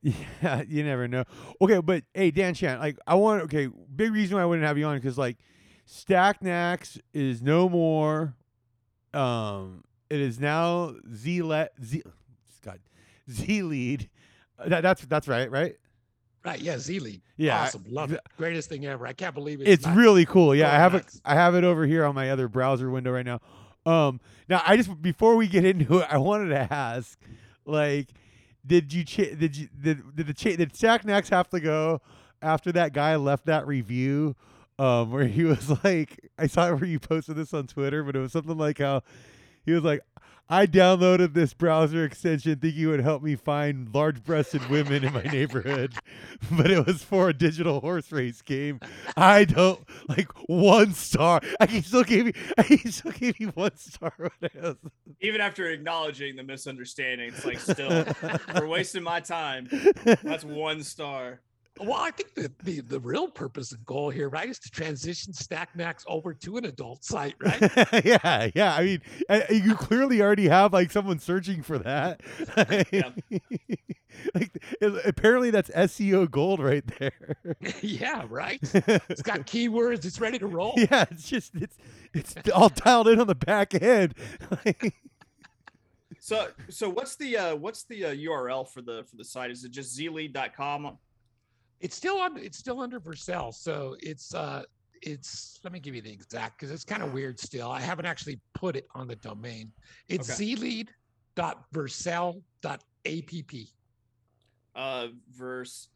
Yeah, 0.03 0.63
you 0.69 0.83
never 0.83 1.07
know. 1.07 1.25
Okay, 1.61 1.81
but 1.81 2.05
hey, 2.15 2.33
DanShan, 2.33 2.79
like 2.79 2.99
I 3.07 3.15
want 3.17 3.43
okay, 3.43 3.69
big 3.95 4.13
reason 4.13 4.37
why 4.37 4.43
I 4.43 4.47
wouldn't 4.47 4.67
have 4.67 4.79
you 4.79 4.87
on 4.87 4.97
because 4.97 5.19
like 5.19 5.37
Stack 5.85 6.39
is 7.13 7.43
no 7.43 7.69
more. 7.69 8.35
Um, 9.13 9.83
it 10.11 10.21
is 10.21 10.38
now 10.40 10.95
Z 11.14 11.43
let 11.43 11.73
Z, 11.83 12.02
God, 12.62 12.81
ZLead. 13.31 14.09
That, 14.67 14.83
that's 14.83 15.02
that's 15.07 15.29
right, 15.29 15.50
right? 15.50 15.76
Right. 16.45 16.61
Yeah. 16.61 16.79
Z 16.79 16.99
League. 17.00 17.23
Yeah, 17.37 17.62
Awesome. 17.62 17.85
Love 17.88 18.12
it. 18.12 18.21
Greatest 18.38 18.69
thing 18.71 18.87
ever. 18.87 19.07
I 19.07 19.12
can't 19.12 19.35
believe 19.35 19.61
it's, 19.61 19.69
It's 19.69 19.87
really 19.88 20.25
cool. 20.25 20.55
Yeah, 20.55 20.69
I 20.73 20.76
have 20.76 20.95
nice. 20.95 21.14
it. 21.17 21.21
I 21.25 21.35
have 21.35 21.55
it 21.55 21.64
over 21.64 21.87
here 21.87 22.05
on 22.05 22.14
my 22.14 22.31
other 22.31 22.49
browser 22.49 22.90
window 22.90 23.11
right 23.12 23.26
now. 23.26 23.40
Um, 23.87 24.21
now 24.49 24.62
I 24.67 24.76
just 24.76 25.00
before 25.02 25.37
we 25.37 25.47
get 25.47 25.64
into 25.64 25.99
it, 25.99 26.07
I 26.11 26.19
wanted 26.19 26.49
to 26.50 26.73
ask, 26.73 27.19
like, 27.67 28.09
did 28.67 28.93
you 28.93 29.05
cha- 29.05 29.35
did 29.38 29.57
you 29.57 29.69
did 29.81 30.17
did 30.17 30.26
the 30.26 30.35
cha- 30.35 30.57
did 30.57 30.73
StackedNaks 30.73 31.29
have 31.31 31.49
to 31.50 31.61
go 31.61 32.00
after 32.43 32.73
that 32.73 32.93
guy 32.95 33.17
left 33.17 33.47
that 33.47 33.67
review? 33.67 34.35
Um, 34.79 35.11
where 35.11 35.26
he 35.26 35.45
was 35.45 35.71
like, 35.85 36.31
I 36.38 36.47
saw 36.47 36.75
where 36.75 36.87
you 36.87 36.99
posted 36.99 37.37
this 37.37 37.52
on 37.52 37.67
Twitter, 37.67 38.02
but 38.02 38.17
it 38.17 38.19
was 38.19 38.33
something 38.33 38.57
like 38.57 38.79
how 38.79 39.02
he 39.71 39.75
was 39.75 39.85
like, 39.85 40.03
I 40.53 40.67
downloaded 40.67 41.33
this 41.33 41.55
browser 41.55 42.05
extension 42.05 42.59
thinking 42.59 42.83
it 42.83 42.87
would 42.87 43.00
help 43.00 43.23
me 43.23 43.37
find 43.37 43.89
large 43.95 44.25
breasted 44.25 44.69
women 44.69 45.05
in 45.05 45.12
my 45.12 45.23
neighborhood, 45.23 45.95
but 46.50 46.73
it 46.73 46.85
was 46.85 47.05
for 47.05 47.29
a 47.29 47.33
digital 47.33 47.79
horse 47.79 48.11
race 48.11 48.43
game. 48.43 48.81
I 49.17 49.45
don't 49.45 49.79
like 50.09 50.27
one 50.49 50.93
star. 50.93 51.41
I 51.61 51.67
he 51.67 51.83
still 51.83 52.03
gave 52.03 52.27
me 52.27 52.33
he 52.67 52.79
still 52.91 53.12
gave 53.12 53.39
me 53.39 53.47
one 53.47 53.77
star 53.77 54.12
Even 55.21 55.41
after 55.41 55.69
acknowledging 55.69 56.35
the 56.35 56.43
misunderstanding, 56.43 57.29
it's 57.29 57.45
like 57.45 57.61
still 57.61 58.05
we're 58.53 58.67
wasting 58.67 59.05
my 59.05 59.21
time. 59.21 59.69
That's 60.25 60.45
one 60.45 60.83
star. 60.83 61.43
Well, 61.79 61.95
I 61.95 62.11
think 62.11 62.35
the, 62.35 62.53
the 62.62 62.81
the 62.81 63.00
real 63.00 63.29
purpose 63.29 63.73
and 63.73 63.85
goal 63.87 64.11
here, 64.11 64.29
right, 64.29 64.49
is 64.49 64.59
to 64.61 64.71
transition 64.71 65.33
Stack 65.33 65.75
Max 65.75 66.05
over 66.07 66.35
to 66.35 66.57
an 66.59 66.67
adult 66.67 67.05
site, 67.05 67.37
right? 67.41 68.05
yeah, 68.05 68.50
yeah. 68.55 68.75
I 68.75 68.85
mean, 68.85 69.03
uh, 69.29 69.41
you 69.49 69.75
clearly 69.77 70.21
already 70.21 70.49
have 70.49 70.73
like 70.73 70.91
someone 70.91 71.19
searching 71.19 71.62
for 71.62 71.79
that. 71.79 72.21
Yeah. 72.93 73.11
like, 74.35 74.50
apparently 75.05 75.50
that's 75.50 75.71
SEO 75.71 76.31
gold 76.31 76.61
right 76.61 76.85
there. 76.99 77.37
yeah, 77.81 78.25
right. 78.29 78.59
It's 78.62 79.23
got 79.23 79.47
keywords. 79.47 80.05
It's 80.05 80.21
ready 80.21 80.39
to 80.39 80.47
roll. 80.47 80.75
yeah, 80.77 81.05
it's 81.11 81.29
just 81.29 81.55
it's 81.55 81.77
it's 82.12 82.35
all 82.55 82.69
dialed 82.69 83.09
in 83.09 83.21
on 83.21 83.27
the 83.27 83.35
back 83.35 83.75
end. 83.81 84.15
So 86.19 86.49
so 86.69 86.91
what's 86.91 87.17
the 87.17 87.37
uh 87.37 87.55
what's 87.57 87.85
the 87.85 88.05
uh, 88.07 88.15
URL 88.15 88.69
for 88.69 88.83
the 88.83 89.05
for 89.09 89.17
the 89.17 89.25
site? 89.25 89.50
Is 89.50 89.65
it 89.65 89.71
just 89.71 89.97
zlead.com? 89.99 90.99
It's 91.81 91.97
still 91.97 92.19
on. 92.19 92.37
It's 92.37 92.59
still 92.59 92.81
under 92.81 93.01
Vercel. 93.01 93.55
So 93.55 93.97
it's 94.01 94.35
uh, 94.35 94.63
it's. 95.03 95.61
Let 95.65 95.73
me 95.73 95.81
give 95.81 95.95
you 95.95 96.03
the 96.03 96.13
exact 96.13 96.59
because 96.59 96.71
it's 96.71 96.85
kind 96.85 97.03
of 97.03 97.13
weird 97.13 97.41
still. 97.41 97.71
I 97.71 97.81
haven't 97.81 98.07
actually 98.07 98.41
put 98.55 98.77
it 98.77 98.87
on 98.95 99.09
the 99.09 99.17
domain. 99.17 99.73
It's 100.09 100.31
Okay. 100.31 100.55
zlead.vercel.app. 100.57 102.43
Uh 104.73 105.09
verse 105.33 105.89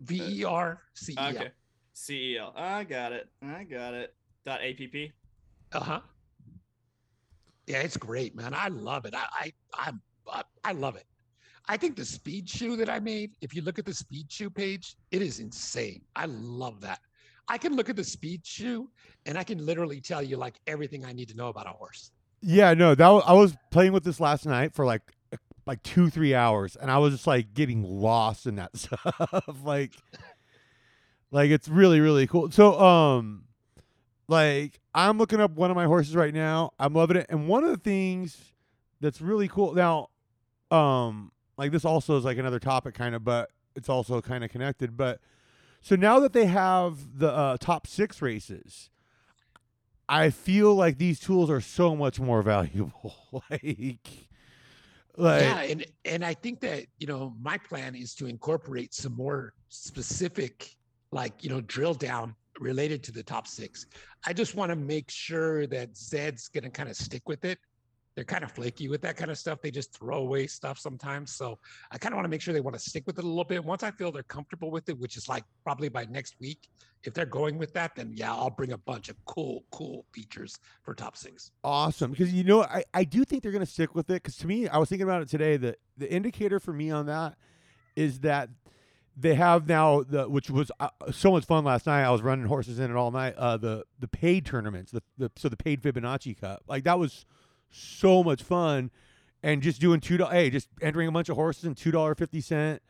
V 0.00 0.40
E 0.40 0.44
R 0.44 0.80
C 0.94 1.12
E 1.12 1.16
L. 1.18 1.28
Okay. 1.30 1.50
CEL. 1.94 2.52
I 2.56 2.84
got 2.84 3.12
it. 3.12 3.28
I 3.42 3.64
got 3.64 3.94
it. 3.94 4.14
Dot 4.44 4.60
app. 4.62 5.10
Uh 5.72 5.80
huh. 5.80 6.00
Yeah, 7.66 7.78
it's 7.78 7.96
great, 7.96 8.34
man. 8.34 8.54
I 8.54 8.68
love 8.68 9.04
it. 9.06 9.14
I, 9.14 9.26
I, 9.32 9.52
I, 9.74 9.92
I, 10.32 10.42
I 10.64 10.72
love 10.72 10.96
it. 10.96 11.04
I 11.72 11.78
think 11.78 11.96
the 11.96 12.04
Speed 12.06 12.48
Chute 12.50 12.78
that 12.80 12.90
I 12.90 13.00
made, 13.00 13.36
if 13.40 13.54
you 13.56 13.62
look 13.62 13.78
at 13.78 13.86
the 13.86 13.94
Speed 13.94 14.30
Chute 14.30 14.54
page, 14.54 14.96
it 15.10 15.22
is 15.22 15.40
insane. 15.40 16.02
I 16.16 16.26
love 16.26 16.80
that. 16.82 17.00
I 17.48 17.58
can 17.58 17.76
look 17.76 17.90
at 17.90 17.96
the 17.96 18.04
Speed 18.04 18.46
Chute 18.46 18.88
and 19.26 19.38
I 19.38 19.44
can 19.44 19.64
literally 19.64 20.00
tell 20.00 20.22
you 20.22 20.36
like 20.38 20.60
everything 20.68 21.04
I 21.06 21.12
need 21.12 21.28
to 21.30 21.36
know 21.36 21.48
about 21.48 21.66
a 21.66 21.70
horse. 21.70 22.12
yeah, 22.42 22.74
no, 22.74 22.94
that 22.94 23.08
was, 23.08 23.24
I 23.26 23.32
was 23.34 23.56
playing 23.70 23.92
with 23.92 24.04
this 24.04 24.20
last 24.20 24.46
night 24.46 24.74
for 24.74 24.86
like 24.86 25.02
like 25.66 25.82
two 25.84 26.10
three 26.10 26.34
hours, 26.34 26.76
and 26.76 26.90
I 26.90 26.98
was 26.98 27.14
just 27.14 27.26
like 27.26 27.54
getting 27.54 27.84
lost 27.84 28.46
in 28.46 28.56
that 28.56 28.76
stuff. 28.76 29.44
like, 29.64 29.92
like 31.32 31.50
it's 31.50 31.68
really 31.68 32.00
really 32.00 32.26
cool. 32.26 32.50
So, 32.50 32.80
um, 32.80 33.44
Like 34.28 34.80
I'm 34.94 35.18
looking 35.18 35.40
up 35.40 35.52
one 35.52 35.70
of 35.70 35.76
my 35.76 35.86
horses 35.86 36.16
right 36.16 36.34
now. 36.34 36.72
I'm 36.78 36.94
loving 36.94 37.18
it. 37.18 37.26
And 37.30 37.48
one 37.48 37.64
of 37.64 37.70
the 37.70 37.78
things 37.78 38.38
that's 39.00 39.20
really 39.20 39.48
cool 39.48 39.74
now, 39.74 40.10
um, 40.70 41.31
like 41.56 41.72
this 41.72 41.84
also 41.84 42.16
is 42.16 42.24
like 42.24 42.38
another 42.38 42.58
topic 42.58 42.94
kind 42.94 43.14
of, 43.14 43.24
but 43.24 43.50
it's 43.74 43.88
also 43.88 44.20
kind 44.20 44.44
of 44.44 44.50
connected. 44.50 44.96
But 44.96 45.20
so 45.80 45.96
now 45.96 46.20
that 46.20 46.32
they 46.32 46.46
have 46.46 47.18
the 47.18 47.32
uh, 47.32 47.56
top 47.58 47.86
six 47.86 48.22
races, 48.22 48.90
I 50.08 50.30
feel 50.30 50.74
like 50.74 50.98
these 50.98 51.18
tools 51.18 51.50
are 51.50 51.60
so 51.60 51.96
much 51.96 52.20
more 52.20 52.42
valuable. 52.42 53.16
like, 53.50 54.08
like 55.16 55.42
yeah, 55.42 55.62
and 55.62 55.86
and 56.04 56.24
I 56.24 56.34
think 56.34 56.60
that 56.60 56.86
you 56.98 57.06
know 57.06 57.34
my 57.40 57.58
plan 57.58 57.94
is 57.94 58.14
to 58.16 58.26
incorporate 58.26 58.94
some 58.94 59.14
more 59.14 59.54
specific, 59.68 60.76
like 61.10 61.42
you 61.42 61.50
know, 61.50 61.60
drill 61.62 61.94
down 61.94 62.34
related 62.60 63.02
to 63.04 63.12
the 63.12 63.22
top 63.22 63.46
six. 63.46 63.86
I 64.26 64.32
just 64.32 64.54
want 64.54 64.70
to 64.70 64.76
make 64.76 65.10
sure 65.10 65.66
that 65.66 65.96
Zed's 65.96 66.48
going 66.48 66.64
to 66.64 66.70
kind 66.70 66.88
of 66.88 66.96
stick 66.96 67.28
with 67.28 67.44
it. 67.44 67.58
They're 68.14 68.24
kind 68.24 68.44
of 68.44 68.52
flaky 68.52 68.88
with 68.88 69.00
that 69.02 69.16
kind 69.16 69.30
of 69.30 69.38
stuff. 69.38 69.62
They 69.62 69.70
just 69.70 69.92
throw 69.96 70.18
away 70.18 70.46
stuff 70.46 70.78
sometimes. 70.78 71.32
So 71.32 71.58
I 71.90 71.98
kind 71.98 72.12
of 72.12 72.16
want 72.16 72.26
to 72.26 72.28
make 72.28 72.42
sure 72.42 72.52
they 72.52 72.60
want 72.60 72.74
to 72.74 72.80
stick 72.80 73.04
with 73.06 73.18
it 73.18 73.24
a 73.24 73.26
little 73.26 73.44
bit. 73.44 73.64
Once 73.64 73.82
I 73.82 73.90
feel 73.90 74.12
they're 74.12 74.22
comfortable 74.22 74.70
with 74.70 74.88
it, 74.88 74.98
which 74.98 75.16
is 75.16 75.28
like 75.28 75.44
probably 75.64 75.88
by 75.88 76.04
next 76.04 76.34
week, 76.38 76.68
if 77.04 77.14
they're 77.14 77.26
going 77.26 77.58
with 77.58 77.72
that, 77.72 77.94
then 77.96 78.12
yeah, 78.14 78.32
I'll 78.32 78.50
bring 78.50 78.72
a 78.72 78.78
bunch 78.78 79.08
of 79.08 79.16
cool, 79.24 79.64
cool 79.72 80.04
features 80.12 80.58
for 80.82 80.94
top 80.94 81.16
six. 81.16 81.50
awesome 81.64 82.10
because 82.10 82.32
you 82.32 82.44
know 82.44 82.62
I, 82.62 82.84
I 82.94 83.04
do 83.04 83.24
think 83.24 83.42
they're 83.42 83.52
going 83.52 83.64
to 83.64 83.70
stick 83.70 83.94
with 83.94 84.08
it 84.10 84.22
because 84.22 84.36
to 84.36 84.46
me 84.46 84.68
I 84.68 84.78
was 84.78 84.88
thinking 84.88 85.04
about 85.04 85.22
it 85.22 85.28
today 85.28 85.56
the 85.56 85.76
the 85.96 86.10
indicator 86.12 86.60
for 86.60 86.72
me 86.72 86.90
on 86.90 87.06
that 87.06 87.36
is 87.96 88.20
that 88.20 88.50
they 89.16 89.34
have 89.34 89.66
now 89.68 90.02
the 90.02 90.28
which 90.28 90.48
was 90.50 90.70
uh, 90.80 90.88
so 91.10 91.32
much 91.32 91.44
fun 91.44 91.64
last 91.64 91.86
night 91.86 92.04
I 92.04 92.10
was 92.10 92.22
running 92.22 92.46
horses 92.46 92.78
in 92.78 92.90
it 92.90 92.96
all 92.96 93.10
night 93.10 93.34
uh 93.36 93.56
the 93.56 93.84
the 93.98 94.08
paid 94.08 94.46
tournaments 94.46 94.92
the, 94.92 95.02
the 95.18 95.30
so 95.36 95.48
the 95.48 95.56
paid 95.56 95.82
Fibonacci 95.82 96.38
Cup 96.40 96.62
like 96.68 96.84
that 96.84 96.98
was 96.98 97.26
so 97.72 98.22
much 98.22 98.42
fun 98.42 98.90
and 99.42 99.62
just 99.62 99.80
doing 99.80 100.00
two 100.00 100.16
dollars 100.16 100.34
hey 100.34 100.50
just 100.50 100.68
entering 100.80 101.08
a 101.08 101.12
bunch 101.12 101.28
of 101.28 101.36
horses 101.36 101.64
in 101.64 101.74
two 101.74 101.90
dollar 101.90 102.14
fifty 102.14 102.40
cent 102.40 102.82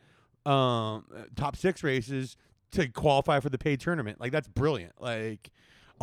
um 0.45 1.05
top 1.35 1.55
six 1.55 1.83
races 1.83 2.37
to 2.71 2.87
qualify 2.89 3.39
for 3.39 3.49
the 3.49 3.57
paid 3.57 3.79
tournament 3.79 4.19
like 4.19 4.31
that's 4.31 4.47
brilliant 4.47 4.93
like 4.99 5.49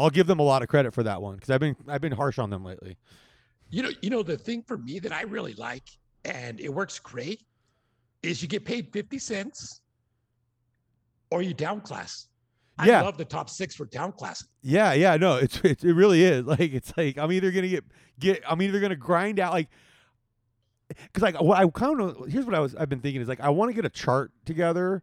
I'll 0.01 0.11
give 0.11 0.27
them 0.27 0.39
a 0.39 0.43
lot 0.43 0.63
of 0.63 0.69
credit 0.69 0.95
for 0.95 1.03
that 1.03 1.21
one 1.21 1.35
because 1.35 1.51
I've 1.51 1.61
been 1.61 1.77
I've 1.87 2.01
been 2.01 2.13
harsh 2.13 2.39
on 2.39 2.49
them 2.49 2.65
lately. 2.65 2.97
You 3.69 3.83
know, 3.83 3.91
you 4.01 4.09
know 4.09 4.23
the 4.23 4.37
thing 4.37 4.63
for 4.63 4.79
me 4.79 4.99
that 4.99 5.13
I 5.13 5.23
really 5.23 5.55
like, 5.55 5.85
and 6.25 6.59
it 6.59 6.73
works 6.73 6.99
great, 6.99 7.43
is 8.23 8.41
you 8.41 8.49
get 8.49 8.65
paid 8.65 8.93
fifty 8.93 9.19
cents, 9.19 9.83
or 11.31 11.43
you 11.43 11.53
down 11.53 11.83
class. 11.83 12.29
I 12.81 12.87
Yeah. 12.87 13.03
love 13.03 13.17
the 13.19 13.25
top 13.25 13.51
six 13.51 13.75
for 13.75 13.85
down 13.87 14.13
class. 14.13 14.45
Yeah, 14.63 14.93
yeah, 14.93 15.17
no, 15.17 15.37
it's, 15.37 15.61
it's 15.65 15.85
it 15.85 15.93
really 15.93 16.23
is. 16.23 16.47
Like 16.47 16.61
it's 16.73 16.93
like 16.97 17.19
I'm 17.19 17.31
either 17.33 17.51
gonna 17.51 17.69
get 17.69 17.85
get 18.19 18.43
I'm 18.49 18.61
either 18.63 18.81
gonna 18.81 18.97
grind 18.97 19.39
out 19.41 19.53
like 19.53 19.69
because 20.89 21.23
like 21.23 21.41
what 21.41 21.59
I 21.59 21.69
kind 21.69 22.01
of 22.01 22.27
here's 22.29 22.45
what 22.47 22.55
I 22.55 22.61
was 22.61 22.75
I've 22.75 22.89
been 22.89 23.01
thinking 23.01 23.23
is 23.23 23.29
like 23.29 23.41
I 23.41 23.49
want 23.51 23.71
to 23.71 23.75
get 23.75 23.85
a 23.85 23.91
chart 23.91 24.33
together 24.45 25.03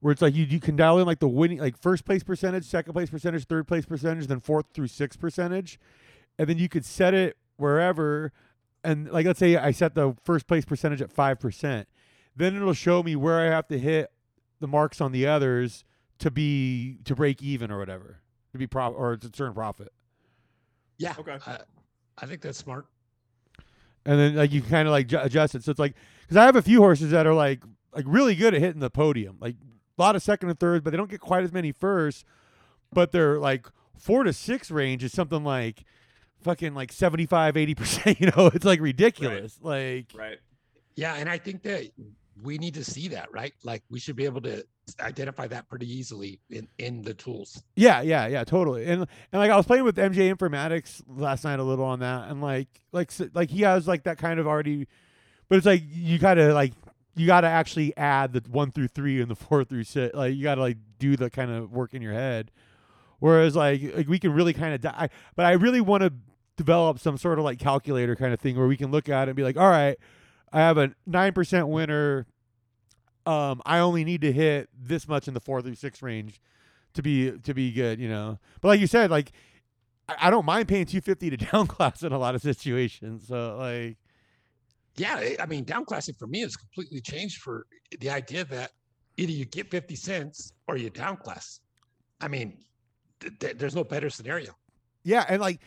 where 0.00 0.12
it's 0.12 0.20
like 0.20 0.34
you 0.34 0.44
you 0.44 0.60
can 0.60 0.76
dial 0.76 0.98
in 0.98 1.06
like 1.06 1.18
the 1.20 1.28
winning 1.28 1.58
like 1.58 1.78
first 1.80 2.04
place 2.04 2.22
percentage, 2.22 2.64
second 2.64 2.92
place 2.92 3.08
percentage, 3.10 3.44
third 3.46 3.66
place 3.66 3.86
percentage, 3.86 4.26
then 4.26 4.40
fourth 4.40 4.66
through 4.74 4.88
sixth 4.88 5.18
percentage, 5.18 5.78
and 6.38 6.48
then 6.48 6.58
you 6.58 6.68
could 6.68 6.84
set 6.84 7.14
it 7.14 7.36
wherever. 7.56 8.32
And 8.82 9.10
like 9.10 9.24
let's 9.24 9.38
say 9.38 9.56
I 9.56 9.70
set 9.70 9.94
the 9.94 10.14
first 10.24 10.46
place 10.46 10.66
percentage 10.66 11.00
at 11.00 11.10
five 11.10 11.40
percent, 11.40 11.88
then 12.36 12.54
it'll 12.54 12.74
show 12.74 13.02
me 13.02 13.16
where 13.16 13.40
I 13.40 13.44
have 13.54 13.66
to 13.68 13.78
hit 13.78 14.10
the 14.60 14.66
marks 14.68 15.00
on 15.00 15.12
the 15.12 15.26
others 15.26 15.84
to 16.24 16.30
be 16.30 16.96
to 17.04 17.14
break 17.14 17.42
even 17.42 17.70
or 17.70 17.78
whatever 17.78 18.16
to 18.52 18.56
be 18.58 18.66
prof 18.66 18.94
or 18.96 19.14
to 19.14 19.30
turn 19.30 19.52
profit. 19.52 19.92
Yeah. 20.96 21.14
Okay. 21.18 21.36
I, 21.46 21.58
I 22.16 22.24
think 22.24 22.40
that's 22.40 22.56
smart. 22.56 22.86
And 24.06 24.18
then 24.18 24.34
like 24.34 24.50
you 24.50 24.62
kind 24.62 24.88
of 24.88 24.92
like 24.92 25.06
ju- 25.06 25.20
adjust 25.20 25.54
it. 25.54 25.64
So 25.64 25.70
it's 25.70 25.78
like 25.78 25.94
because 26.22 26.38
I 26.38 26.46
have 26.46 26.56
a 26.56 26.62
few 26.62 26.78
horses 26.78 27.10
that 27.10 27.26
are 27.26 27.34
like 27.34 27.62
like 27.92 28.06
really 28.08 28.34
good 28.34 28.54
at 28.54 28.62
hitting 28.62 28.80
the 28.80 28.88
podium, 28.88 29.36
like 29.38 29.56
a 29.98 30.02
lot 30.02 30.16
of 30.16 30.22
second 30.22 30.48
and 30.48 30.58
third, 30.58 30.82
but 30.82 30.92
they 30.92 30.96
don't 30.96 31.10
get 31.10 31.20
quite 31.20 31.44
as 31.44 31.52
many 31.52 31.72
firsts. 31.72 32.24
But 32.90 33.12
they're 33.12 33.38
like 33.38 33.66
four 33.98 34.24
to 34.24 34.32
six 34.32 34.70
range 34.70 35.04
is 35.04 35.12
something 35.12 35.44
like 35.44 35.84
fucking 36.40 36.72
like 36.74 36.90
75 36.90 37.54
80 37.56 37.74
percent 37.74 38.20
you 38.20 38.30
know 38.34 38.46
it's 38.52 38.64
like 38.64 38.80
ridiculous 38.80 39.58
like 39.62 40.06
Right. 40.14 40.38
Yeah, 40.96 41.16
and 41.16 41.28
I 41.28 41.36
think 41.36 41.62
that 41.64 41.90
we 42.42 42.56
need 42.56 42.74
to 42.74 42.84
see 42.84 43.08
that, 43.08 43.30
right? 43.30 43.52
Like 43.62 43.82
we 43.90 43.98
should 43.98 44.16
be 44.16 44.24
able 44.24 44.40
to 44.42 44.64
identify 45.00 45.46
that 45.46 45.68
pretty 45.68 45.90
easily 45.90 46.40
in 46.50 46.68
in 46.78 47.02
the 47.02 47.14
tools. 47.14 47.62
Yeah, 47.76 48.02
yeah, 48.02 48.26
yeah, 48.26 48.44
totally. 48.44 48.84
And 48.84 49.06
and 49.32 49.40
like 49.40 49.50
I 49.50 49.56
was 49.56 49.66
playing 49.66 49.84
with 49.84 49.96
MJ 49.96 50.34
Informatics 50.34 51.02
last 51.08 51.44
night 51.44 51.58
a 51.58 51.62
little 51.62 51.84
on 51.84 52.00
that, 52.00 52.28
and 52.28 52.42
like 52.42 52.68
like 52.92 53.10
like 53.34 53.50
he 53.50 53.62
has 53.62 53.88
like 53.88 54.04
that 54.04 54.18
kind 54.18 54.38
of 54.38 54.46
already, 54.46 54.86
but 55.48 55.56
it's 55.56 55.66
like 55.66 55.82
you 55.90 56.18
gotta 56.18 56.52
like 56.54 56.72
you 57.16 57.26
gotta 57.26 57.46
actually 57.46 57.96
add 57.96 58.32
the 58.32 58.42
one 58.50 58.70
through 58.70 58.88
three 58.88 59.20
and 59.20 59.30
the 59.30 59.34
four 59.36 59.64
through 59.64 59.84
six. 59.84 60.14
Like 60.14 60.34
you 60.34 60.42
gotta 60.42 60.60
like 60.60 60.78
do 60.98 61.16
the 61.16 61.30
kind 61.30 61.50
of 61.50 61.72
work 61.72 61.94
in 61.94 62.02
your 62.02 62.12
head. 62.12 62.50
Whereas 63.20 63.56
like 63.56 63.96
like 63.96 64.08
we 64.08 64.18
can 64.18 64.32
really 64.32 64.52
kind 64.52 64.74
of 64.74 64.80
die, 64.80 65.08
but 65.34 65.46
I 65.46 65.52
really 65.52 65.80
want 65.80 66.02
to 66.02 66.12
develop 66.56 66.98
some 66.98 67.16
sort 67.16 67.38
of 67.38 67.44
like 67.44 67.58
calculator 67.58 68.14
kind 68.16 68.32
of 68.32 68.40
thing 68.40 68.56
where 68.56 68.66
we 68.66 68.76
can 68.76 68.90
look 68.90 69.08
at 69.08 69.28
it 69.28 69.30
and 69.30 69.36
be 69.36 69.42
like, 69.42 69.56
all 69.56 69.68
right, 69.68 69.96
I 70.52 70.60
have 70.60 70.78
a 70.78 70.92
nine 71.06 71.32
percent 71.32 71.68
winner. 71.68 72.26
Um, 73.26 73.62
I 73.64 73.78
only 73.78 74.04
need 74.04 74.20
to 74.22 74.32
hit 74.32 74.68
this 74.78 75.08
much 75.08 75.28
in 75.28 75.34
the 75.34 75.40
four 75.40 75.62
through 75.62 75.76
six 75.76 76.02
range 76.02 76.40
to 76.94 77.02
be 77.02 77.32
to 77.32 77.54
be 77.54 77.72
good, 77.72 77.98
you 77.98 78.08
know. 78.08 78.38
But 78.60 78.68
like 78.68 78.80
you 78.80 78.86
said, 78.86 79.10
like 79.10 79.32
I, 80.08 80.28
I 80.28 80.30
don't 80.30 80.44
mind 80.44 80.68
paying 80.68 80.86
two 80.86 81.00
fifty 81.00 81.30
to 81.30 81.36
down 81.52 81.66
class 81.66 82.02
in 82.02 82.12
a 82.12 82.18
lot 82.18 82.34
of 82.34 82.42
situations. 82.42 83.26
So 83.28 83.56
like 83.58 83.96
Yeah, 84.96 85.16
I- 85.16 85.36
I 85.40 85.46
mean, 85.46 85.64
down 85.64 85.84
classing 85.84 86.14
for 86.18 86.26
me 86.26 86.40
has 86.40 86.56
completely 86.56 87.00
changed 87.00 87.40
for 87.42 87.66
the 87.98 88.10
idea 88.10 88.44
that 88.44 88.72
either 89.16 89.32
you 89.32 89.44
get 89.44 89.70
50 89.70 89.94
cents 89.96 90.52
or 90.68 90.76
you 90.76 90.90
down 90.90 91.16
class. 91.16 91.60
I 92.20 92.28
mean, 92.28 92.58
th- 93.20 93.32
th- 93.38 93.58
there's 93.58 93.74
no 93.74 93.84
better 93.84 94.10
scenario. 94.10 94.52
yeah, 95.04 95.24
and 95.28 95.40
like 95.40 95.60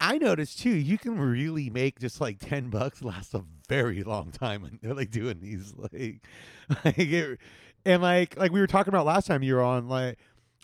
I 0.00 0.18
noticed 0.18 0.58
too, 0.60 0.70
you 0.70 0.96
can 0.98 1.18
really 1.18 1.68
make 1.70 2.00
just 2.00 2.20
like 2.20 2.38
ten 2.38 2.70
bucks 2.70 3.02
last 3.02 3.34
a 3.34 3.44
very 3.68 4.02
long 4.02 4.32
time 4.32 4.62
when 4.62 4.78
they're 4.82 4.94
like 4.94 5.10
doing 5.10 5.40
these 5.40 5.74
like, 5.76 6.24
like 6.84 6.98
it, 6.98 7.38
and 7.84 8.02
like 8.02 8.36
like 8.36 8.50
we 8.52 8.60
were 8.60 8.66
talking 8.66 8.92
about 8.92 9.06
last 9.06 9.26
time 9.26 9.42
you 9.42 9.54
were 9.54 9.62
on 9.62 9.88
like 9.88 10.18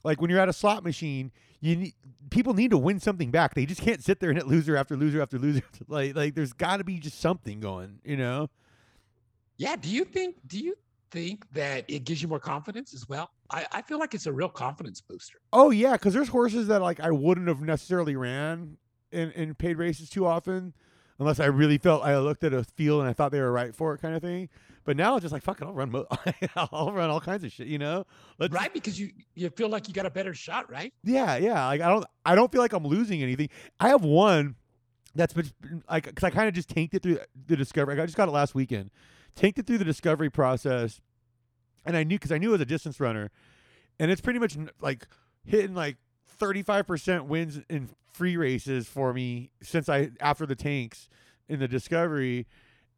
like 0.05 0.21
when 0.21 0.31
you're 0.31 0.41
at 0.41 0.49
a 0.49 0.53
slot 0.53 0.83
machine 0.85 1.31
you 1.61 1.77
need 1.77 1.95
people 2.31 2.55
need 2.55 2.71
to 2.71 2.79
win 2.79 3.01
something 3.01 3.31
back 3.31 3.55
they 3.55 3.67
just 3.67 3.81
can't 3.81 4.03
sit 4.03 4.21
there 4.21 4.31
and 4.31 4.39
hit 4.39 4.47
loser 4.47 4.77
after 4.77 4.97
loser 4.97 5.23
after 5.23 5.39
loser 5.39 5.63
like 5.89 6.15
like 6.17 6.35
there's 6.35 6.53
got 6.53 6.79
to 6.79 6.85
be 6.85 6.99
just 6.99 7.21
something 7.21 7.61
going 7.61 7.99
you 8.05 8.17
know 8.17 8.49
Yeah. 9.59 9.77
Do 9.77 9.89
you 9.89 10.05
think, 10.05 10.37
do 10.47 10.59
you 10.59 10.77
think 11.11 11.51
that 11.53 11.85
it 11.89 12.05
gives 12.05 12.21
you 12.21 12.29
more 12.29 12.41
confidence 12.41 12.93
as 12.95 13.09
well? 13.09 13.31
I, 13.51 13.67
I 13.73 13.83
feel 13.83 13.99
like 13.99 14.13
it's 14.15 14.27
a 14.27 14.33
real 14.33 14.49
confidence 14.49 15.01
booster. 15.01 15.39
Oh 15.53 15.71
yeah, 15.71 15.93
because 15.93 16.13
there's 16.13 16.29
horses 16.29 16.67
that 16.69 16.83
like 16.83 17.01
I 17.01 17.11
wouldn't 17.11 17.49
have 17.49 17.61
necessarily 17.63 18.17
ran 18.17 18.77
in, 19.13 19.31
in 19.33 19.55
paid 19.55 19.79
races 19.79 20.11
too 20.11 20.27
often, 20.27 20.75
unless 21.19 21.41
I 21.41 21.47
really 21.47 21.79
felt 21.79 22.05
I 22.05 22.19
looked 22.19 22.45
at 22.45 22.53
a 22.53 22.65
field 22.65 23.01
and 23.01 23.09
I 23.09 23.13
thought 23.13 23.33
they 23.33 23.41
were 23.41 23.53
right 23.53 23.75
for 23.75 23.95
it, 23.95 23.99
kind 24.01 24.15
of 24.15 24.23
thing. 24.23 24.49
But 24.85 24.97
now 24.97 25.17
it's 25.17 25.23
just 25.23 25.33
like 25.33 25.43
fuck 25.43 25.61
it, 25.61 25.65
I'll 25.65 25.73
run, 25.73 25.91
mo- 25.91 26.07
I'll 26.57 26.93
run 26.93 27.11
all 27.11 27.21
kinds 27.21 27.43
of 27.43 27.51
shit, 27.53 27.67
you 27.67 27.79
know. 27.79 28.05
Let's 28.39 28.53
Right. 28.53 28.73
Because 28.73 28.99
you, 29.01 29.11
you 29.35 29.51
feel 29.51 29.69
like 29.69 29.89
you 29.89 29.95
got 29.95 30.07
a 30.07 30.11
better 30.11 30.33
shot, 30.35 30.71
right? 30.71 30.93
yeah, 31.03 31.37
yeah. 31.37 31.67
Like 31.67 31.81
I 31.81 31.89
don't, 31.89 32.05
I 32.25 32.35
don't 32.35 32.53
feel 32.53 32.61
like 32.61 32.73
I'm 32.73 32.87
losing 32.87 33.23
anything. 33.23 33.49
I 33.81 33.89
have 33.89 34.05
one 34.05 34.55
that's 35.15 35.33
been 35.33 35.51
like 35.91 36.05
because 36.05 36.23
I 36.25 36.31
kind 36.31 36.47
of 36.47 36.55
just 36.55 36.69
tanked 36.69 36.95
it 36.95 37.03
through 37.03 37.19
the 37.47 37.57
discovery. 37.57 38.01
I 38.01 38.05
just 38.05 38.17
got 38.17 38.29
it 38.29 38.33
last 38.33 38.55
weekend. 38.55 38.91
Tanked 39.35 39.59
it 39.59 39.67
through 39.67 39.79
the 39.79 39.85
discovery 39.85 40.31
process, 40.31 41.01
and 41.85 41.97
I 41.97 42.05
knew 42.05 42.17
because 42.17 42.33
I 42.33 42.39
knew 42.39 42.51
it 42.51 42.53
was 42.53 42.61
a 42.61 42.67
distance 42.67 43.01
runner, 43.01 43.31
and 43.99 44.11
it's 44.11 44.21
pretty 44.21 44.39
much 44.39 44.57
like 44.81 45.09
hitting 45.45 45.75
like 45.75 45.97
35% 46.39 47.27
wins 47.27 47.61
in 47.69 47.91
free 48.13 48.37
races 48.37 48.87
for 48.89 49.13
me 49.13 49.51
since 49.63 49.89
I 49.89 50.11
after 50.21 50.47
the 50.47 50.55
tanks 50.55 51.09
in 51.49 51.59
the 51.61 51.69
discovery, 51.69 52.47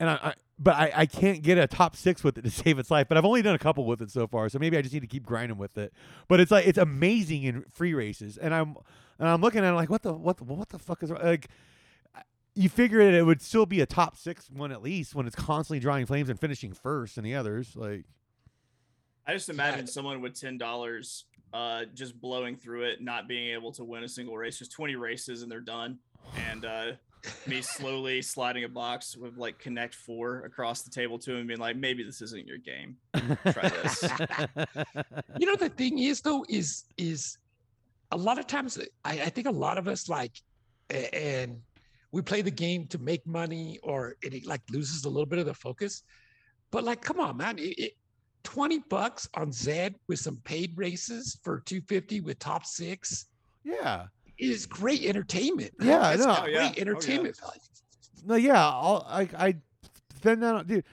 and 0.00 0.10
I. 0.10 0.14
I 0.14 0.34
but 0.60 0.74
I, 0.74 0.92
I 0.92 1.06
can't 1.06 1.40
get 1.42 1.56
a 1.56 1.68
top 1.68 1.94
six 1.94 2.24
with 2.24 2.36
it 2.36 2.42
to 2.42 2.50
save 2.64 2.80
its 2.80 2.90
life. 2.90 3.06
But 3.08 3.16
I've 3.16 3.24
only 3.24 3.42
done 3.42 3.54
a 3.54 3.60
couple 3.60 3.84
with 3.84 4.02
it 4.02 4.10
so 4.10 4.26
far, 4.26 4.48
so 4.48 4.58
maybe 4.58 4.76
I 4.76 4.82
just 4.82 4.92
need 4.92 5.02
to 5.02 5.06
keep 5.06 5.24
grinding 5.24 5.56
with 5.56 5.78
it. 5.78 5.92
But 6.26 6.40
it's 6.40 6.50
like 6.50 6.66
it's 6.66 6.78
amazing 6.78 7.44
in 7.44 7.64
free 7.70 7.94
races, 7.94 8.36
and 8.36 8.52
I'm 8.52 8.74
and 9.20 9.28
I'm 9.28 9.40
looking 9.40 9.64
at 9.64 9.72
it 9.72 9.76
like 9.76 9.88
what 9.88 10.02
the 10.02 10.12
what 10.12 10.38
the, 10.38 10.44
what 10.44 10.68
the 10.70 10.78
fuck 10.80 11.04
is 11.04 11.10
like 11.10 11.48
you 12.58 12.68
figure 12.68 13.00
it, 13.00 13.14
it 13.14 13.22
would 13.22 13.40
still 13.40 13.66
be 13.66 13.80
a 13.80 13.86
top 13.86 14.16
six 14.16 14.50
one 14.50 14.72
at 14.72 14.82
least 14.82 15.14
when 15.14 15.28
it's 15.28 15.36
constantly 15.36 15.78
drawing 15.78 16.06
flames 16.06 16.28
and 16.28 16.40
finishing 16.40 16.72
first 16.72 17.16
and 17.16 17.24
the 17.24 17.32
others. 17.32 17.76
Like 17.76 18.04
I 19.24 19.32
just 19.32 19.48
imagine 19.48 19.86
someone 19.86 20.20
with 20.20 20.38
ten 20.38 20.58
dollars 20.58 21.24
uh 21.52 21.84
just 21.94 22.20
blowing 22.20 22.56
through 22.56 22.84
it, 22.84 23.02
not 23.02 23.28
being 23.28 23.52
able 23.54 23.72
to 23.72 23.84
win 23.84 24.04
a 24.04 24.08
single 24.08 24.36
race, 24.36 24.58
just 24.58 24.72
20 24.72 24.96
races 24.96 25.42
and 25.42 25.50
they're 25.50 25.60
done. 25.60 25.98
And 26.50 26.64
uh 26.64 26.92
me 27.46 27.62
slowly 27.62 28.22
sliding 28.22 28.64
a 28.64 28.68
box 28.68 29.16
with 29.16 29.36
like 29.36 29.58
connect 29.58 29.94
four 29.94 30.40
across 30.42 30.82
the 30.82 30.90
table 30.90 31.18
to 31.20 31.34
him 31.36 31.46
being 31.46 31.60
like, 31.60 31.76
maybe 31.76 32.02
this 32.02 32.22
isn't 32.22 32.46
your 32.46 32.58
game. 32.58 32.96
Try 33.14 33.68
this. 33.68 34.02
You 35.38 35.46
know, 35.46 35.56
the 35.56 35.68
thing 35.68 35.98
is 35.98 36.20
though, 36.20 36.44
is, 36.48 36.84
is 36.96 37.38
a 38.12 38.16
lot 38.16 38.38
of 38.38 38.46
times 38.46 38.78
I, 39.04 39.20
I 39.20 39.28
think 39.28 39.46
a 39.46 39.52
lot 39.52 39.78
of 39.78 39.88
us 39.88 40.08
like 40.08 40.32
and 40.90 41.60
we 42.10 42.22
play 42.22 42.42
the 42.42 42.50
game 42.50 42.86
to 42.86 42.98
make 42.98 43.26
money 43.26 43.78
or 43.82 44.16
it 44.22 44.46
like 44.46 44.62
loses 44.70 45.04
a 45.04 45.08
little 45.08 45.26
bit 45.26 45.38
of 45.38 45.46
the 45.46 45.54
focus 45.54 46.02
but 46.70 46.84
like 46.84 47.02
come 47.02 47.20
on 47.20 47.36
man 47.36 47.58
it, 47.58 47.78
it, 47.78 47.92
20 48.48 48.78
bucks 48.88 49.28
on 49.34 49.52
zed 49.52 49.94
with 50.08 50.18
some 50.18 50.38
paid 50.44 50.72
races 50.74 51.38
for 51.42 51.60
250 51.60 52.22
with 52.22 52.38
top 52.38 52.64
six 52.64 53.26
Yeah. 53.62 54.06
is 54.38 54.64
great 54.64 55.04
entertainment 55.04 55.78
man. 55.78 55.88
Yeah, 55.88 56.12
it's 56.12 56.24
no. 56.24 56.34
Oh, 56.34 56.40
great 56.44 56.54
yeah. 56.54 56.60
Oh, 56.60 56.72
yeah. 56.74 56.80
entertainment. 56.80 57.38
No, 58.24 58.36
yeah. 58.36 58.66
I'll, 58.66 59.04
I 59.06 59.28
I 59.36 59.54
spend 60.16 60.42
that 60.42 60.54
on 60.54 60.66
dude. 60.66 60.84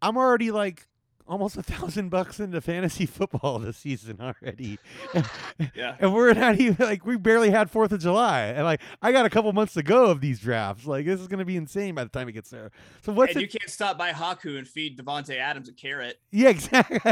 I'm 0.00 0.16
already 0.16 0.50
like 0.50 0.86
almost 1.28 1.56
a 1.56 1.62
thousand 1.62 2.08
bucks 2.08 2.38
into 2.40 2.60
fantasy 2.60 3.06
football 3.06 3.58
this 3.58 3.78
season 3.78 4.20
already. 4.20 4.78
Yeah. 5.74 5.96
And 5.98 6.12
we're 6.12 6.34
not 6.34 6.60
even 6.60 6.76
like 6.84 7.06
we 7.06 7.16
barely 7.16 7.50
had 7.50 7.70
Fourth 7.70 7.90
of 7.92 8.00
July, 8.00 8.42
and 8.42 8.64
like 8.64 8.80
I 9.00 9.10
got 9.12 9.24
a 9.24 9.30
couple 9.30 9.50
months 9.54 9.72
to 9.74 9.82
go 9.82 10.06
of 10.06 10.20
these 10.20 10.38
drafts. 10.38 10.86
Like 10.86 11.06
this 11.06 11.18
is 11.20 11.28
gonna 11.28 11.46
be 11.46 11.56
insane 11.56 11.94
by 11.94 12.04
the 12.04 12.10
time 12.10 12.28
it 12.28 12.32
gets 12.32 12.50
there. 12.50 12.70
So 13.02 13.12
what's 13.12 13.32
and 13.32 13.42
it? 13.42 13.52
you 13.52 13.58
can't 13.58 13.70
stop 13.70 13.96
by 13.96 14.12
Hawku 14.12 14.58
and 14.58 14.68
feed 14.68 14.98
Davante 14.98 15.36
Adams 15.36 15.68
a 15.68 15.72
carrot. 15.72 16.20
yeah, 16.30 16.50
exactly. 16.50 16.98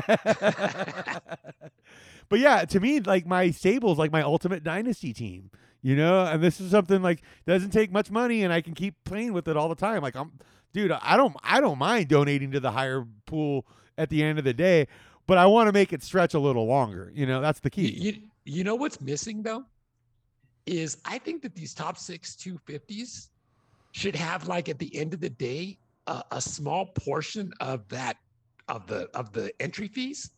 but 2.29 2.39
yeah, 2.39 2.65
to 2.67 2.81
me, 2.81 3.01
like 3.01 3.27
my 3.27 3.51
stable's 3.51 3.99
like 3.99 4.13
my 4.13 4.23
ultimate 4.23 4.63
dynasty 4.63 5.13
team. 5.13 5.51
You 5.83 5.97
know, 5.97 6.25
and 6.25 6.43
this 6.43 6.61
is 6.61 6.71
something 6.71 7.03
like 7.03 7.23
doesn't 7.47 7.71
take 7.71 7.93
much 7.93 8.11
money, 8.11 8.43
and 8.43 8.53
I 8.53 8.61
can 8.61 8.75
keep 8.75 8.95
playing 9.05 9.33
with 9.33 9.49
it 9.49 9.57
all 9.57 9.69
the 9.69 9.75
time. 9.75 10.03
Like 10.03 10.17
I'm, 10.17 10.33
dude, 10.73 10.93
I 10.93 11.17
don't, 11.17 11.37
I 11.43 11.61
don't 11.61 11.79
mind 11.79 12.09
donating 12.09 12.51
to 12.53 12.61
the 12.61 12.71
higher 12.71 13.07
pool 13.27 13.67
at 13.99 14.11
the 14.11 14.23
end 14.23 14.39
of 14.39 14.45
the 14.45 14.55
day, 14.55 14.87
but 15.27 15.39
I 15.39 15.47
want 15.47 15.69
to 15.69 15.73
make 15.73 15.93
it 15.93 16.03
stretch 16.03 16.35
a 16.35 16.39
little 16.39 16.67
longer. 16.67 17.11
You 17.15 17.27
know, 17.27 17.41
that's 17.41 17.61
the 17.61 17.71
key. 17.71 17.91
you, 17.91 18.15
you 18.45 18.65
know 18.65 18.75
what's 18.75 19.01
missing 19.01 19.43
though? 19.43 19.65
Is 20.67 20.99
I 21.05 21.19
think 21.19 21.43
that 21.43 21.55
these 21.55 21.75
top 21.75 21.99
six 21.99 22.35
250s 22.37 23.29
should 23.93 24.17
have 24.17 24.49
like 24.49 24.69
at 24.69 24.79
the 24.79 24.95
end 24.97 25.15
of 25.15 25.21
the 25.21 25.31
day 25.31 25.79
a, 26.07 26.41
small 26.41 26.87
portion 26.87 27.53
of 27.61 27.89
that 27.89 28.17
of 28.69 28.87
the 28.87 29.09
of 29.15 29.33
the 29.33 29.53
entry 29.61 29.89
fees 29.89 30.31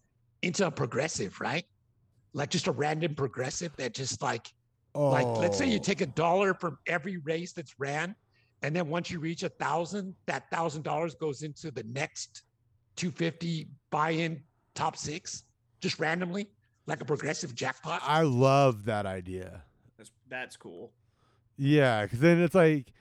into 0.42 0.66
a 0.66 0.70
progressive, 0.70 1.40
right? 1.40 1.64
Like 2.34 2.50
just 2.50 2.66
a 2.66 2.72
random 2.72 3.14
progressive 3.14 3.74
that 3.76 3.94
just 3.94 4.22
like 4.22 4.52
like 4.94 5.26
let's 5.38 5.56
say 5.58 5.66
you 5.66 5.78
Oh. 5.78 5.82
take 5.82 6.00
a 6.00 6.06
dollar 6.06 6.54
from 6.54 6.78
every 6.86 7.18
race 7.18 7.52
that's 7.52 7.74
ran, 7.78 8.14
and 8.62 8.74
then 8.74 8.88
once 8.88 9.10
you 9.10 9.20
reach 9.20 9.42
a 9.42 9.48
thousand, 9.48 10.14
that 10.26 10.50
thousand 10.50 10.82
dollars 10.82 11.14
goes 11.14 11.42
into 11.42 11.70
the 11.70 11.84
next 11.84 12.42
250 12.96 13.68
buy-in 13.90 14.42
top 14.74 14.96
six, 14.96 15.44
just 15.80 15.98
randomly, 15.98 16.48
like 16.86 17.00
a 17.00 17.04
progressive 17.04 17.54
jackpot. 17.54 18.02
I 18.04 18.22
love 18.22 18.84
that 18.86 19.06
idea. 19.06 19.62
That's 19.96 20.10
that's 20.28 20.56
cool. 20.56 20.92
Yeah, 21.56 22.02
because 22.02 22.20
then 22.20 22.40
it's 22.40 22.54
like, 22.54 22.92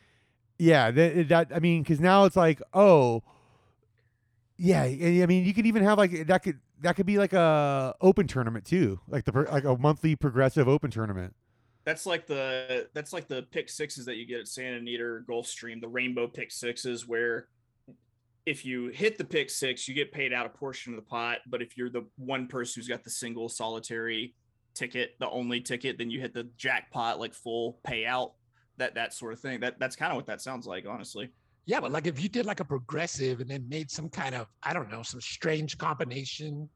yeah, 0.57 0.91
that, 0.91 1.29
that 1.29 1.51
I 1.53 1.59
mean, 1.59 1.83
because 1.83 1.99
now 1.99 2.25
it's 2.25 2.35
like, 2.35 2.61
oh, 2.73 3.23
yeah. 4.57 4.81
I 4.83 5.21
I 5.23 5.25
mean, 5.25 5.45
you 5.45 5.53
could 5.53 5.65
even 5.65 5.83
have 5.83 5.97
like 5.97 6.27
that 6.27 6.43
could 6.43 6.59
that 6.81 6.95
could 6.95 7.05
be 7.05 7.17
like 7.17 7.33
a 7.33 7.95
open 8.01 8.27
tournament 8.27 8.65
too, 8.65 8.99
like 9.07 9.25
the 9.25 9.31
like 9.51 9.65
a 9.65 9.77
monthly 9.77 10.15
progressive 10.15 10.67
open 10.67 10.91
tournament. 10.91 11.35
That's 11.83 12.05
like 12.05 12.25
the 12.25 12.87
that's 12.93 13.13
like 13.13 13.27
the 13.27 13.43
pick 13.43 13.69
sixes 13.69 14.05
that 14.05 14.15
you 14.15 14.25
get 14.25 14.39
at 14.39 14.47
Santa 14.47 14.77
Anita 14.77 15.03
or 15.03 15.25
Gulfstream, 15.27 15.81
the 15.81 15.87
rainbow 15.87 16.27
pick 16.27 16.51
sixes, 16.51 17.07
where 17.07 17.47
if 18.45 18.65
you 18.65 18.87
hit 18.87 19.17
the 19.17 19.23
pick 19.23 19.49
six, 19.49 19.87
you 19.87 19.93
get 19.93 20.11
paid 20.11 20.31
out 20.31 20.45
a 20.45 20.49
portion 20.49 20.93
of 20.93 20.97
the 20.97 21.05
pot. 21.05 21.39
But 21.47 21.61
if 21.61 21.77
you're 21.77 21.89
the 21.89 22.05
one 22.17 22.47
person 22.47 22.79
who's 22.79 22.87
got 22.87 23.03
the 23.03 23.09
single 23.09 23.49
solitary 23.49 24.35
ticket, 24.75 25.15
the 25.19 25.29
only 25.29 25.61
ticket, 25.61 25.97
then 25.97 26.09
you 26.09 26.19
hit 26.19 26.33
the 26.33 26.49
jackpot 26.57 27.19
like 27.19 27.33
full 27.33 27.79
payout. 27.87 28.33
That 28.77 28.95
that 28.95 29.13
sort 29.13 29.33
of 29.33 29.39
thing. 29.39 29.61
That 29.61 29.79
that's 29.79 29.95
kind 29.95 30.11
of 30.11 30.17
what 30.17 30.27
that 30.27 30.41
sounds 30.41 30.67
like, 30.67 30.85
honestly. 30.87 31.29
Yeah, 31.65 31.79
but 31.79 31.91
like 31.91 32.05
if 32.05 32.21
you 32.21 32.29
did 32.29 32.45
like 32.45 32.59
a 32.59 32.65
progressive 32.65 33.39
and 33.39 33.49
then 33.49 33.67
made 33.67 33.89
some 33.89 34.09
kind 34.09 34.35
of, 34.35 34.47
I 34.61 34.73
don't 34.73 34.91
know, 34.91 35.01
some 35.01 35.21
strange 35.21 35.77
combination 35.77 36.69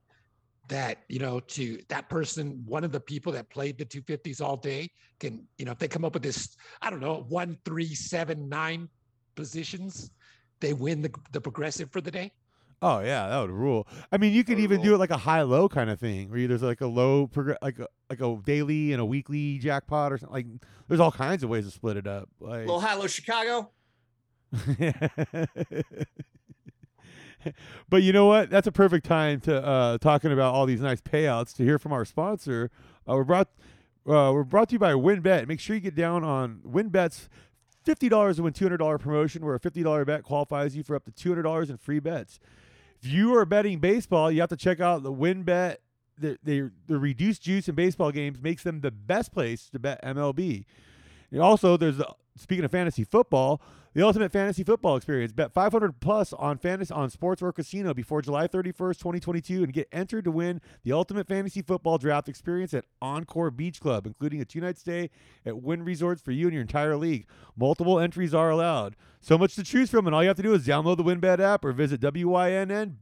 that, 0.68 1.00
you 1.10 1.20
know, 1.20 1.40
to 1.40 1.80
that 1.90 2.10
person, 2.10 2.64
one 2.66 2.84
of 2.84 2.92
the 2.92 3.00
people 3.00 3.32
that 3.34 3.50
played 3.50 3.78
the 3.78 3.86
250s 3.86 4.42
all 4.42 4.58
day 4.58 4.90
can, 5.20 5.46
you 5.58 5.66
know, 5.66 5.72
if 5.72 5.78
they 5.78 5.88
come 5.88 6.06
up 6.06 6.14
with 6.14 6.24
this, 6.24 6.56
I 6.82 6.90
don't 6.90 7.02
know, 7.02 7.26
one, 7.28 7.58
three, 7.66 7.94
seven, 7.94 8.50
nine 8.50 8.90
positions, 9.36 10.10
they 10.60 10.74
win 10.74 11.02
the, 11.02 11.12
the 11.32 11.42
progressive 11.42 11.92
for 11.92 12.02
the 12.02 12.12
day. 12.12 12.32
Oh 12.82 13.00
yeah, 13.00 13.28
that 13.28 13.42
would 13.42 13.52
rule. 13.52 13.88
I 14.12 14.18
mean, 14.18 14.32
you 14.34 14.44
could 14.44 14.58
That 14.58 14.62
would 14.62 14.72
even 14.72 14.82
do 14.82 14.96
it 14.96 15.00
like 15.00 15.10
a 15.10 15.18
high 15.18 15.42
low 15.42 15.68
kind 15.68 15.90
of 15.90 16.00
thing, 16.00 16.30
where 16.30 16.48
there's 16.48 16.64
like 16.64 16.80
a 16.82 16.88
low 16.88 17.28
progr- 17.28 17.58
like 17.62 17.78
a 17.80 17.88
like 18.10 18.22
a 18.22 18.38
daily 18.46 18.94
and 18.94 19.02
a 19.02 19.06
weekly 19.06 19.58
jackpot 19.58 20.14
or 20.14 20.18
something. 20.18 20.34
Like, 20.34 20.46
there's 20.88 21.02
all 21.02 21.12
kinds 21.12 21.44
of 21.44 21.50
ways 21.50 21.66
to 21.66 21.72
split 21.72 21.98
it 21.98 22.08
up. 22.08 22.30
Like, 22.40 22.68
Little 22.68 22.80
low 22.80 23.08
Chicago. 23.08 23.70
but 27.90 28.02
you 28.02 28.14
know 28.14 28.26
what? 28.26 28.50
That's 28.50 28.68
a 28.68 28.72
perfect 28.72 29.06
time 29.06 29.42
to 29.42 29.64
uh, 29.64 29.98
talking 29.98 30.32
about 30.32 30.54
all 30.54 30.66
these 30.66 30.82
nice 30.82 31.02
payouts 31.02 31.56
to 31.58 31.64
hear 31.64 31.78
from 31.80 31.92
our 31.92 32.06
sponsor. 32.06 32.72
Uh, 33.08 33.16
we're 33.16 33.26
brought 33.26 33.50
uh, 34.08 34.32
we're 34.34 34.44
brought 34.44 34.70
to 34.70 34.74
you 34.74 34.80
by 34.80 34.94
WynnBET. 34.94 35.48
Make 35.48 35.60
sure 35.60 35.76
you 35.76 35.82
get 35.82 35.96
down 35.96 36.24
on 36.24 36.62
WynnBET's 36.66 37.30
fifty 37.90 38.08
dollars 38.08 38.36
to 38.36 38.44
win 38.44 38.54
two 38.54 38.66
hundred 38.66 38.78
dollar 38.78 39.00
promotion, 39.00 39.44
where 39.44 39.56
a 39.56 39.60
fifty 39.60 39.82
dollar 39.82 40.06
bet 40.06 40.22
qualifies 40.22 40.76
you 40.76 40.84
for 40.84 40.96
up 40.96 41.06
to 41.06 41.12
two 41.12 41.30
hundred 41.30 41.42
dollars 41.42 41.72
in 41.72 41.78
free 41.78 42.00
bets. 42.00 42.40
If 43.02 43.10
you 43.10 43.36
are 43.36 43.46
betting 43.46 43.80
baseball, 43.80 44.32
you 44.32 44.42
have 44.42 44.50
to 44.50 44.56
check 44.56 44.80
out 44.80 45.02
the 45.02 45.12
WynnBET. 45.12 45.78
The, 46.20 46.38
the, 46.44 46.70
the 46.86 47.00
reduced 47.00 47.42
juice 47.42 47.68
in 47.68 47.74
baseball 47.74 48.12
games 48.12 48.40
makes 48.42 48.62
them 48.62 48.82
the 48.82 48.92
best 48.92 49.32
place 49.32 49.70
to 49.70 49.80
bet 49.80 50.04
MLB. 50.04 50.66
And 51.32 51.42
also, 51.42 51.78
there's 51.78 51.98
the, 51.98 52.08
speaking 52.36 52.66
of 52.66 52.72
fantasy 52.72 53.04
football, 53.04 53.62
the 53.94 54.06
ultimate 54.06 54.32
fantasy 54.32 54.64
football 54.64 54.96
experience. 54.96 55.32
Bet 55.32 55.52
500 55.52 56.00
plus 56.00 56.32
on 56.34 56.58
fantasy 56.58 56.94
on 56.94 57.10
sports 57.10 57.42
or 57.42 57.52
casino 57.52 57.94
before 57.94 58.22
July 58.22 58.48
31st, 58.48 59.00
2022, 59.00 59.64
and 59.64 59.74
get 59.74 59.88
entered 59.92 60.26
to 60.26 60.32
win 60.32 60.62
the 60.84 60.92
ultimate 60.92 61.28
fantasy 61.28 61.62
football 61.62 61.98
draft 61.98 62.30
experience 62.30 62.74
at 62.74 62.86
Encore 63.02 63.52
Beach 63.52 63.80
Club, 63.82 64.06
including 64.06 64.42
a 64.42 64.46
two-night 64.46 64.78
stay 64.78 65.10
at 65.46 65.62
Wynn 65.62 65.84
Resorts 65.84 66.22
for 66.22 66.32
you 66.32 66.48
and 66.48 66.54
your 66.54 66.62
entire 66.62 66.96
league. 66.96 67.26
Multiple 67.58 68.00
entries 68.00 68.34
are 68.34 68.50
allowed. 68.50 68.96
So 69.22 69.38
much 69.38 69.56
to 69.56 69.64
choose 69.64 69.90
from, 69.90 70.06
and 70.06 70.16
all 70.16 70.24
you 70.24 70.30
have 70.30 70.38
to 70.38 70.44
do 70.44 70.54
is 70.54 70.66
download 70.66 70.98
the 70.98 71.04
WynnBET 71.04 71.40
app 71.40 71.66
or 71.66 71.72
visit 71.72 72.00
wynnbet.com 72.02 72.96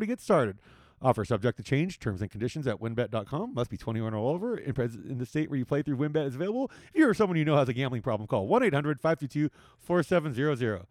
to 0.00 0.06
get 0.06 0.20
started. 0.20 0.58
Offer 1.04 1.26
subject 1.26 1.58
to 1.58 1.62
change. 1.62 2.00
Terms 2.00 2.22
and 2.22 2.30
conditions 2.30 2.66
at 2.66 2.80
wynnbet.com. 2.80 3.52
Must 3.52 3.70
be 3.70 3.76
21 3.76 4.14
or 4.14 4.34
over. 4.34 4.56
In, 4.56 4.72
pres- 4.72 4.94
in 4.94 5.18
the 5.18 5.26
state 5.26 5.50
where 5.50 5.58
you 5.58 5.66
play 5.66 5.82
through 5.82 5.98
WynnBET 5.98 6.26
is 6.26 6.34
available. 6.34 6.70
If 6.94 6.98
you 6.98 7.06
or 7.06 7.12
someone 7.12 7.36
you 7.36 7.44
know 7.44 7.56
has 7.56 7.68
a 7.68 7.74
gambling 7.74 8.00
problem, 8.00 8.26
call 8.26 8.46
1 8.48 8.62
800 8.62 9.00
522 9.02 9.50
4700. 9.78 10.86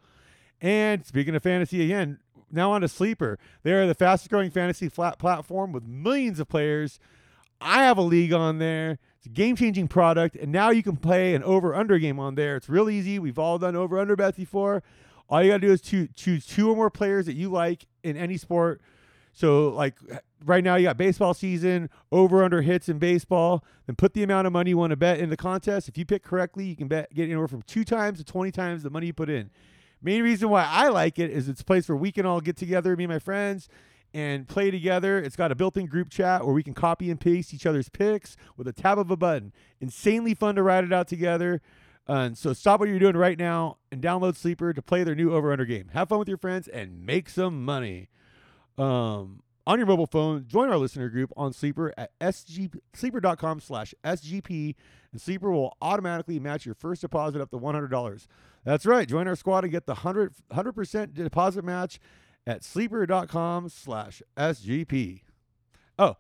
And 0.62 1.04
speaking 1.04 1.36
of 1.36 1.42
fantasy 1.42 1.84
again, 1.84 2.20
now 2.52 2.72
on 2.72 2.82
to 2.82 2.88
Sleeper. 2.88 3.40
They 3.64 3.74
are 3.74 3.88
the 3.88 3.96
fastest 3.96 4.30
growing 4.30 4.52
fantasy 4.52 4.88
flat 4.88 5.18
platform 5.18 5.72
with 5.72 5.84
millions 5.84 6.40
of 6.40 6.48
players. 6.48 7.00
I 7.60 7.84
have 7.84 7.98
a 7.98 8.02
league 8.04 8.34
on 8.34 8.60
there. 8.60 9.00
It's 9.18 9.26
a 9.26 9.30
game 9.30 9.56
changing 9.56 9.88
product. 9.88 10.36
And 10.36 10.52
now 10.52 10.70
you 10.70 10.84
can 10.84 10.96
play 10.96 11.34
an 11.34 11.42
over 11.44 11.74
under 11.74 11.98
game 11.98 12.20
on 12.20 12.36
there. 12.36 12.56
It's 12.56 12.70
real 12.70 12.88
easy. 12.88 13.18
We've 13.18 13.40
all 13.40 13.58
done 13.58 13.76
over 13.76 13.98
under 13.98 14.16
bets 14.16 14.38
before. 14.38 14.84
All 15.28 15.42
you 15.42 15.50
got 15.50 15.62
to 15.62 15.68
do 15.68 15.74
is 15.74 15.82
to 15.82 16.08
choose 16.10 16.46
two 16.46 16.70
or 16.70 16.76
more 16.76 16.92
players 16.92 17.26
that 17.26 17.34
you 17.34 17.50
like 17.50 17.88
in 18.04 18.16
any 18.16 18.38
sport. 18.38 18.80
So, 19.36 19.70
like 19.70 19.98
right 20.46 20.64
now, 20.64 20.76
you 20.76 20.84
got 20.84 20.96
baseball 20.96 21.34
season, 21.34 21.90
over 22.12 22.44
under 22.44 22.62
hits 22.62 22.88
in 22.88 23.00
baseball. 23.00 23.66
Then 23.88 23.96
put 23.96 24.14
the 24.14 24.22
amount 24.22 24.46
of 24.46 24.54
money 24.54 24.70
you 24.70 24.78
want 24.78 24.92
to 24.92 24.96
bet 24.96 25.20
in 25.20 25.30
the 25.30 25.38
contest. 25.38 25.90
If 25.90 25.98
you 25.98 26.06
pick 26.06 26.24
correctly, 26.24 26.66
you 26.66 26.76
can 26.76 26.88
bet 26.88 27.14
get 27.14 27.24
anywhere 27.24 27.48
from 27.48 27.64
two 27.64 27.84
times 27.84 28.20
to 28.20 28.24
20 28.24 28.52
times 28.52 28.84
the 28.84 28.92
money 28.92 29.08
you 29.08 29.14
put 29.14 29.30
in. 29.30 29.50
Main 30.04 30.22
reason 30.22 30.50
why 30.50 30.66
I 30.66 30.90
like 30.90 31.18
it 31.18 31.32
is 31.32 31.50
it's 31.50 31.62
a 31.62 31.66
place 31.66 31.90
where 31.90 31.96
we 31.96 32.12
can 32.12 32.26
all 32.26 32.42
get 32.42 32.58
together, 32.58 32.96
me 32.96 33.06
and 33.06 33.14
my 33.14 33.20
friends, 33.20 33.70
and 34.14 34.48
play 34.48 34.70
together. 34.70 35.18
It's 35.18 35.36
got 35.36 35.52
a 35.52 35.56
built-in 35.56 35.88
group 35.88 36.10
chat 36.10 36.46
where 36.46 36.54
we 36.54 36.62
can 36.62 36.74
copy 36.76 37.10
and 37.10 37.20
paste 37.20 37.54
each 37.54 37.66
other's 37.66 37.90
picks 37.90 38.38
with 38.56 38.68
a 38.68 38.74
tap 38.74 39.00
of 39.00 39.10
a 39.10 39.18
button. 39.18 39.52
Insanely 39.82 40.36
fun 40.36 40.56
to 40.56 40.62
ride 40.62 40.84
it 40.84 40.94
out 40.94 41.08
together. 41.08 41.62
And 42.06 42.38
so 42.38 42.54
stop 42.54 42.82
what 42.82 42.90
you're 42.90 43.00
doing 43.00 43.18
right 43.18 43.40
now 43.40 43.78
and 43.92 44.02
download 44.02 44.36
Sleeper 44.36 44.74
to 44.74 44.82
play 44.82 45.04
their 45.04 45.16
new 45.16 45.34
over/under 45.34 45.66
game. 45.66 45.90
Have 45.94 46.10
fun 46.10 46.20
with 46.20 46.28
your 46.28 46.38
friends 46.38 46.68
and 46.68 47.04
make 47.04 47.30
some 47.30 47.64
money. 47.66 48.10
Um, 48.78 49.42
on 49.66 49.80
your 49.80 49.88
mobile 49.88 50.08
phone, 50.08 50.46
join 50.48 50.70
our 50.70 50.78
listener 50.78 51.10
group 51.10 51.32
on 51.38 51.54
Sleeper 51.54 51.94
at 51.98 52.12
sg 52.20 52.76
sleeper.com 52.94 53.62
slash 53.62 53.94
SGP, 54.04 54.76
and 55.12 55.22
Sleeper 55.22 55.52
will 55.52 55.78
automatically 55.82 56.40
match 56.40 56.66
your 56.66 56.76
first 56.76 57.02
deposit 57.02 57.42
up 57.42 57.50
to 57.52 57.58
$100. 57.58 58.28
That's 58.66 58.86
right. 58.86 59.08
Join 59.08 59.28
our 59.28 59.36
squad 59.36 59.64
and 59.64 59.72
get 59.72 59.86
the 59.86 59.94
100, 59.94 60.34
100% 60.52 61.14
deposit 61.14 61.64
match 61.64 62.00
at 62.46 62.64
sleeper.com 62.64 63.70
slash 63.70 64.22
SGP. 64.36 65.22
Oh, 65.98 66.18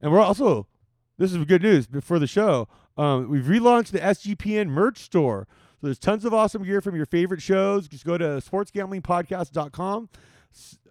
and 0.00 0.12
we're 0.12 0.20
also, 0.20 0.66
this 1.16 1.32
is 1.32 1.42
good 1.44 1.62
news 1.62 1.88
for 2.02 2.18
the 2.18 2.26
show. 2.26 2.68
Um, 2.96 3.30
we've 3.30 3.44
relaunched 3.44 3.92
the 3.92 4.00
SGPN 4.00 4.68
merch 4.68 4.98
store. 4.98 5.48
So 5.80 5.86
there's 5.86 5.98
tons 5.98 6.24
of 6.24 6.34
awesome 6.34 6.64
gear 6.64 6.80
from 6.80 6.96
your 6.96 7.06
favorite 7.06 7.42
shows. 7.42 7.88
Just 7.88 8.04
go 8.04 8.18
to 8.18 8.24
sportsgamblingpodcast.com 8.24 10.08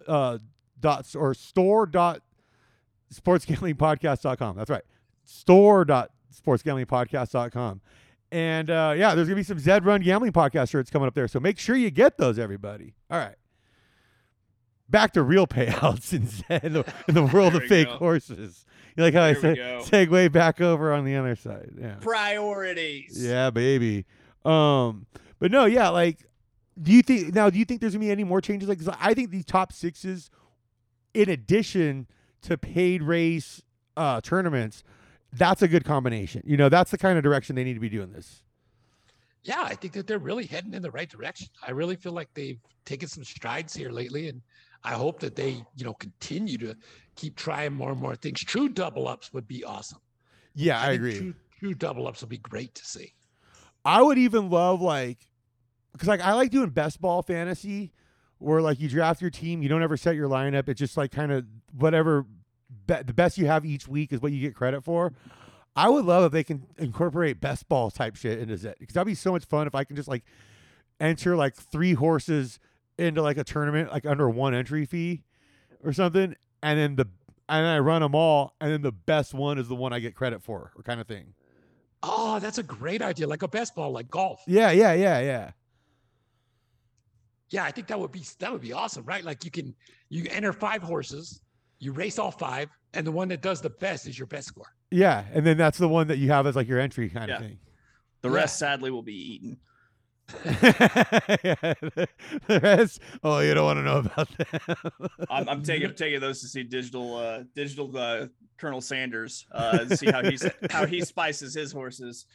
uh, 0.06 0.38
dot 0.84 1.06
or 1.16 1.32
store 1.32 1.86
dot 1.86 2.20
sportsgamblingpodcast.com. 3.12 4.56
That's 4.56 4.70
right. 4.70 4.82
Store 5.24 5.84
dot 5.86 6.10
store.sportsgamblingpodcast.com. 6.30 7.80
And 8.30 8.68
uh, 8.68 8.94
yeah, 8.96 9.14
there's 9.14 9.28
gonna 9.28 9.36
be 9.36 9.42
some 9.42 9.58
Zed 9.58 9.84
Run 9.84 10.02
Gambling 10.02 10.32
Podcast 10.32 10.70
shirts 10.70 10.90
coming 10.90 11.08
up 11.08 11.14
there. 11.14 11.28
So 11.28 11.40
make 11.40 11.58
sure 11.58 11.76
you 11.76 11.90
get 11.90 12.18
those, 12.18 12.38
everybody. 12.38 12.94
All 13.10 13.18
right. 13.18 13.36
Back 14.90 15.12
to 15.12 15.22
real 15.22 15.46
payouts 15.48 16.12
in, 16.12 16.26
Zed, 16.26 16.64
in, 16.64 16.72
the, 16.74 16.92
in 17.08 17.14
the 17.14 17.24
world 17.32 17.54
of 17.54 17.64
fake 17.64 17.88
go. 17.88 17.96
horses. 17.96 18.66
You 18.96 19.04
like 19.04 19.14
how 19.14 19.22
I 19.22 19.32
There 19.32 19.56
said 19.56 20.08
segue 20.08 20.32
back 20.32 20.60
over 20.60 20.92
on 20.92 21.04
the 21.04 21.16
other 21.16 21.34
side. 21.36 21.70
Yeah. 21.80 21.94
Priorities. 22.00 23.24
Yeah, 23.24 23.50
baby. 23.50 24.04
Um, 24.44 25.06
but 25.38 25.50
no, 25.50 25.64
yeah, 25.64 25.88
like, 25.88 26.24
do 26.80 26.92
you 26.92 27.02
think 27.02 27.34
now? 27.34 27.50
Do 27.50 27.58
you 27.58 27.64
think 27.64 27.80
there's 27.80 27.94
gonna 27.94 28.04
be 28.04 28.10
any 28.10 28.24
more 28.24 28.40
changes? 28.40 28.68
Like 28.68 28.80
I 29.00 29.14
think 29.14 29.30
these 29.30 29.44
top 29.44 29.72
sixes, 29.72 30.28
in 31.14 31.30
addition 31.30 32.06
to 32.42 32.58
paid 32.58 33.02
race 33.02 33.62
uh, 33.96 34.20
tournaments, 34.20 34.84
that's 35.32 35.62
a 35.62 35.68
good 35.68 35.84
combination. 35.84 36.42
You 36.44 36.56
know, 36.56 36.68
that's 36.68 36.90
the 36.90 36.98
kind 36.98 37.16
of 37.16 37.24
direction 37.24 37.56
they 37.56 37.64
need 37.64 37.74
to 37.74 37.80
be 37.80 37.88
doing 37.88 38.12
this. 38.12 38.42
Yeah, 39.42 39.62
I 39.62 39.74
think 39.74 39.92
that 39.94 40.06
they're 40.06 40.18
really 40.18 40.46
heading 40.46 40.74
in 40.74 40.82
the 40.82 40.90
right 40.90 41.08
direction. 41.08 41.48
I 41.66 41.72
really 41.72 41.96
feel 41.96 42.12
like 42.12 42.28
they've 42.34 42.58
taken 42.84 43.08
some 43.08 43.24
strides 43.24 43.74
here 43.74 43.90
lately, 43.90 44.28
and 44.28 44.40
I 44.84 44.92
hope 44.92 45.20
that 45.20 45.36
they, 45.36 45.62
you 45.76 45.84
know, 45.84 45.94
continue 45.94 46.56
to 46.58 46.76
keep 47.14 47.36
trying 47.36 47.74
more 47.74 47.92
and 47.92 48.00
more 48.00 48.16
things. 48.16 48.42
True 48.42 48.68
double 48.68 49.06
ups 49.06 49.32
would 49.32 49.46
be 49.46 49.62
awesome. 49.64 50.00
Yeah, 50.54 50.80
I, 50.80 50.86
think 50.86 50.94
agree. 50.96 51.18
True, 51.18 51.34
true 51.58 51.74
double 51.74 52.06
ups 52.06 52.22
would 52.22 52.30
be 52.30 52.38
great 52.38 52.74
to 52.74 52.84
see. 52.84 53.12
I 53.84 54.00
would 54.00 54.18
even 54.18 54.48
love 54.48 54.80
like, 54.80 55.18
because 55.92 56.08
like 56.08 56.22
I 56.22 56.32
like 56.32 56.50
doing 56.50 56.70
best 56.70 57.00
ball 57.00 57.22
fantasy, 57.22 57.92
where 58.44 58.60
like 58.60 58.80
you 58.80 58.88
draft 58.88 59.20
your 59.20 59.30
team, 59.30 59.62
you 59.62 59.68
don't 59.68 59.82
ever 59.82 59.96
set 59.96 60.14
your 60.14 60.28
lineup. 60.28 60.68
It's 60.68 60.78
just 60.78 60.96
like 60.96 61.10
kind 61.10 61.32
of 61.32 61.44
whatever 61.76 62.26
be- 62.86 63.02
the 63.02 63.14
best 63.14 63.38
you 63.38 63.46
have 63.46 63.64
each 63.64 63.88
week 63.88 64.12
is 64.12 64.20
what 64.20 64.32
you 64.32 64.40
get 64.40 64.54
credit 64.54 64.84
for. 64.84 65.12
I 65.76 65.88
would 65.88 66.04
love 66.04 66.24
if 66.24 66.32
they 66.32 66.44
can 66.44 66.66
incorporate 66.78 67.40
best 67.40 67.68
ball 67.68 67.90
type 67.90 68.16
shit 68.16 68.38
into 68.38 68.54
it 68.54 68.76
because 68.78 68.94
that'd 68.94 69.06
be 69.06 69.14
so 69.14 69.32
much 69.32 69.44
fun 69.44 69.66
if 69.66 69.74
I 69.74 69.84
can 69.84 69.96
just 69.96 70.08
like 70.08 70.24
enter 71.00 71.36
like 71.36 71.56
three 71.56 71.94
horses 71.94 72.60
into 72.96 73.22
like 73.22 73.38
a 73.38 73.44
tournament 73.44 73.90
like 73.90 74.06
under 74.06 74.30
one 74.30 74.54
entry 74.54 74.84
fee 74.84 75.22
or 75.82 75.92
something, 75.92 76.34
and 76.62 76.78
then 76.78 76.96
the 76.96 77.08
and 77.48 77.66
then 77.66 77.74
I 77.74 77.78
run 77.78 78.02
them 78.02 78.14
all, 78.14 78.54
and 78.60 78.72
then 78.72 78.82
the 78.82 78.92
best 78.92 79.34
one 79.34 79.58
is 79.58 79.68
the 79.68 79.74
one 79.74 79.92
I 79.92 79.98
get 79.98 80.14
credit 80.14 80.42
for, 80.42 80.72
or 80.76 80.82
kind 80.82 81.00
of 81.00 81.06
thing. 81.06 81.34
Oh, 82.02 82.38
that's 82.38 82.58
a 82.58 82.62
great 82.62 83.02
idea. 83.02 83.26
Like 83.26 83.42
a 83.42 83.48
best 83.48 83.74
ball, 83.74 83.90
like 83.90 84.10
golf. 84.10 84.42
Yeah, 84.46 84.70
yeah, 84.70 84.92
yeah, 84.94 85.20
yeah. 85.20 85.50
Yeah, 87.54 87.62
I 87.62 87.70
think 87.70 87.86
that 87.86 88.00
would 88.00 88.10
be 88.10 88.24
that 88.40 88.50
would 88.50 88.60
be 88.62 88.72
awesome, 88.72 89.04
right? 89.04 89.22
Like 89.22 89.44
you 89.44 89.50
can 89.52 89.76
you 90.08 90.26
enter 90.28 90.52
five 90.52 90.82
horses, 90.82 91.40
you 91.78 91.92
race 91.92 92.18
all 92.18 92.32
five, 92.32 92.68
and 92.94 93.06
the 93.06 93.12
one 93.12 93.28
that 93.28 93.42
does 93.42 93.60
the 93.60 93.70
best 93.70 94.08
is 94.08 94.18
your 94.18 94.26
best 94.26 94.48
score. 94.48 94.66
Yeah, 94.90 95.24
and 95.32 95.46
then 95.46 95.56
that's 95.56 95.78
the 95.78 95.88
one 95.88 96.08
that 96.08 96.18
you 96.18 96.32
have 96.32 96.48
as 96.48 96.56
like 96.56 96.66
your 96.66 96.80
entry 96.80 97.08
kind 97.08 97.28
Yeah. 97.28 97.36
of 97.36 97.42
thing. 97.42 97.58
The 98.22 98.28
Yeah. 98.30 98.34
rest, 98.34 98.58
sadly, 98.58 98.90
will 98.90 99.04
be 99.04 99.14
eaten. 99.34 99.58
yeah, 100.44 101.74
the, 101.94 102.08
the 102.48 102.60
rest, 102.60 103.00
oh, 103.22 103.38
you 103.38 103.54
don't 103.54 103.66
want 103.66 103.78
to 103.78 103.82
know 103.82 103.98
about 103.98 104.28
that. 104.38 104.92
I'm, 105.30 105.48
I'm 105.48 105.62
taking 105.62 105.94
taking 105.94 106.18
those 106.18 106.40
to 106.40 106.48
see 106.48 106.64
digital 106.64 107.16
uh, 107.16 107.44
digital 107.54 107.96
uh, 107.96 108.26
Colonel 108.58 108.80
Sanders 108.80 109.46
uh, 109.52 109.78
to 109.84 109.96
see 109.96 110.06
how 110.10 110.24
he's 110.24 110.44
how 110.70 110.86
he 110.86 111.02
spices 111.02 111.54
his 111.54 111.70
horses. 111.70 112.26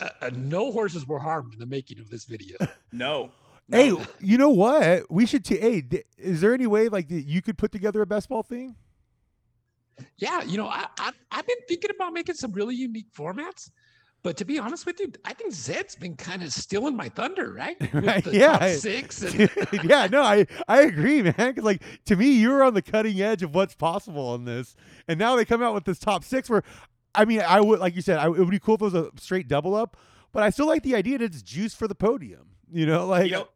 Uh, 0.00 0.10
uh, 0.20 0.30
no 0.34 0.70
horses 0.70 1.06
were 1.06 1.18
harmed 1.18 1.54
in 1.54 1.60
the 1.60 1.64
making 1.66 1.98
of 1.98 2.10
this 2.10 2.24
video. 2.26 2.58
No. 2.92 3.30
Hey, 3.70 3.92
you 4.20 4.38
know 4.38 4.50
what? 4.50 5.10
We 5.10 5.26
should. 5.26 5.44
T- 5.44 5.58
hey, 5.58 5.80
d- 5.80 6.04
is 6.16 6.40
there 6.40 6.54
any 6.54 6.66
way 6.66 6.88
like 6.88 7.08
that 7.08 7.22
you 7.22 7.42
could 7.42 7.58
put 7.58 7.72
together 7.72 8.00
a 8.00 8.06
best 8.06 8.28
ball 8.28 8.42
thing? 8.44 8.76
Yeah, 10.18 10.42
you 10.42 10.56
know, 10.56 10.66
I, 10.68 10.86
I 10.98 11.12
I've 11.30 11.46
been 11.46 11.56
thinking 11.68 11.90
about 11.94 12.12
making 12.12 12.34
some 12.34 12.52
really 12.52 12.74
unique 12.74 13.12
formats, 13.16 13.70
but 14.22 14.36
to 14.38 14.44
be 14.44 14.58
honest 14.58 14.84
with 14.86 15.00
you, 15.00 15.12
I 15.24 15.32
think 15.34 15.52
Zed's 15.54 15.96
been 15.96 16.16
kind 16.16 16.42
of 16.42 16.52
stealing 16.52 16.96
my 16.96 17.08
thunder, 17.08 17.52
right? 17.52 17.76
With 18.00 18.14
Right, 18.14 18.22
the 18.22 18.34
yeah, 18.34 18.58
top 18.58 18.66
six. 18.66 19.22
And, 19.22 19.42
yeah, 19.82 20.06
no, 20.10 20.22
I 20.22 20.46
I 20.68 20.82
agree, 20.82 21.22
man. 21.22 21.34
Because 21.36 21.64
like 21.64 21.82
to 22.06 22.16
me, 22.16 22.30
you're 22.32 22.62
on 22.62 22.74
the 22.74 22.82
cutting 22.82 23.20
edge 23.20 23.42
of 23.42 23.54
what's 23.54 23.74
possible 23.74 24.28
on 24.28 24.44
this, 24.44 24.74
and 25.08 25.18
now 25.18 25.36
they 25.36 25.44
come 25.44 25.62
out 25.62 25.74
with 25.74 25.84
this 25.84 25.98
top 25.98 26.24
six. 26.24 26.50
Where, 26.50 26.62
I 27.14 27.24
mean, 27.24 27.40
I 27.40 27.60
would 27.60 27.78
like 27.80 27.94
you 27.96 28.02
said, 28.02 28.18
I, 28.18 28.26
it 28.26 28.38
would 28.38 28.50
be 28.50 28.58
cool 28.58 28.74
if 28.76 28.82
it 28.82 28.84
was 28.84 28.94
a 28.94 29.10
straight 29.18 29.48
double 29.48 29.74
up, 29.74 29.96
but 30.32 30.42
I 30.42 30.50
still 30.50 30.66
like 30.66 30.82
the 30.82 30.94
idea 30.94 31.18
that 31.18 31.24
it's 31.24 31.42
juice 31.42 31.74
for 31.74 31.88
the 31.88 31.94
podium. 31.94 32.50
You 32.70 32.86
know, 32.86 33.06
like 33.06 33.26
you 33.26 33.32
know, 33.32 33.48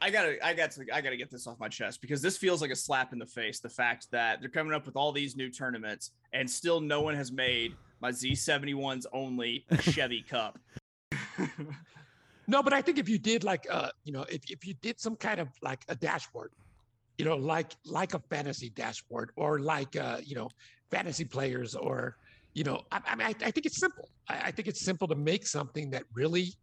I 0.00 0.10
gotta, 0.10 0.44
I 0.44 0.54
got 0.54 0.70
to, 0.72 0.84
I 0.92 1.00
gotta 1.00 1.16
get 1.16 1.30
this 1.30 1.46
off 1.46 1.58
my 1.58 1.68
chest 1.68 2.00
because 2.00 2.20
this 2.22 2.36
feels 2.36 2.60
like 2.60 2.70
a 2.70 2.76
slap 2.76 3.12
in 3.12 3.18
the 3.18 3.26
face. 3.26 3.60
The 3.60 3.68
fact 3.68 4.08
that 4.10 4.40
they're 4.40 4.50
coming 4.50 4.72
up 4.72 4.86
with 4.86 4.96
all 4.96 5.12
these 5.12 5.36
new 5.36 5.50
tournaments 5.50 6.12
and 6.32 6.48
still 6.48 6.80
no 6.80 7.00
one 7.00 7.14
has 7.14 7.32
made 7.32 7.74
my 8.00 8.10
Z71's 8.10 9.06
only 9.12 9.64
Chevy 9.80 10.22
Cup. 10.22 10.58
no, 12.46 12.62
but 12.62 12.72
I 12.72 12.82
think 12.82 12.98
if 12.98 13.08
you 13.08 13.18
did 13.18 13.44
like 13.44 13.66
uh, 13.70 13.90
you 14.04 14.12
know, 14.12 14.24
if, 14.28 14.50
if 14.50 14.66
you 14.66 14.74
did 14.74 15.00
some 15.00 15.16
kind 15.16 15.40
of 15.40 15.48
like 15.62 15.84
a 15.88 15.94
dashboard, 15.94 16.52
you 17.18 17.24
know, 17.24 17.36
like 17.36 17.72
like 17.84 18.14
a 18.14 18.20
fantasy 18.30 18.70
dashboard 18.70 19.30
or 19.36 19.60
like 19.60 19.96
uh, 19.96 20.18
you 20.24 20.36
know, 20.36 20.50
fantasy 20.90 21.24
players 21.24 21.74
or 21.74 22.16
you 22.54 22.64
know, 22.64 22.82
I, 22.90 23.00
I 23.06 23.16
mean, 23.16 23.26
I, 23.26 23.34
I 23.44 23.50
think 23.50 23.66
it's 23.66 23.78
simple. 23.78 24.08
I, 24.28 24.40
I 24.44 24.50
think 24.50 24.68
it's 24.68 24.80
simple 24.80 25.08
to 25.08 25.14
make 25.14 25.46
something 25.46 25.90
that 25.90 26.04
really 26.14 26.54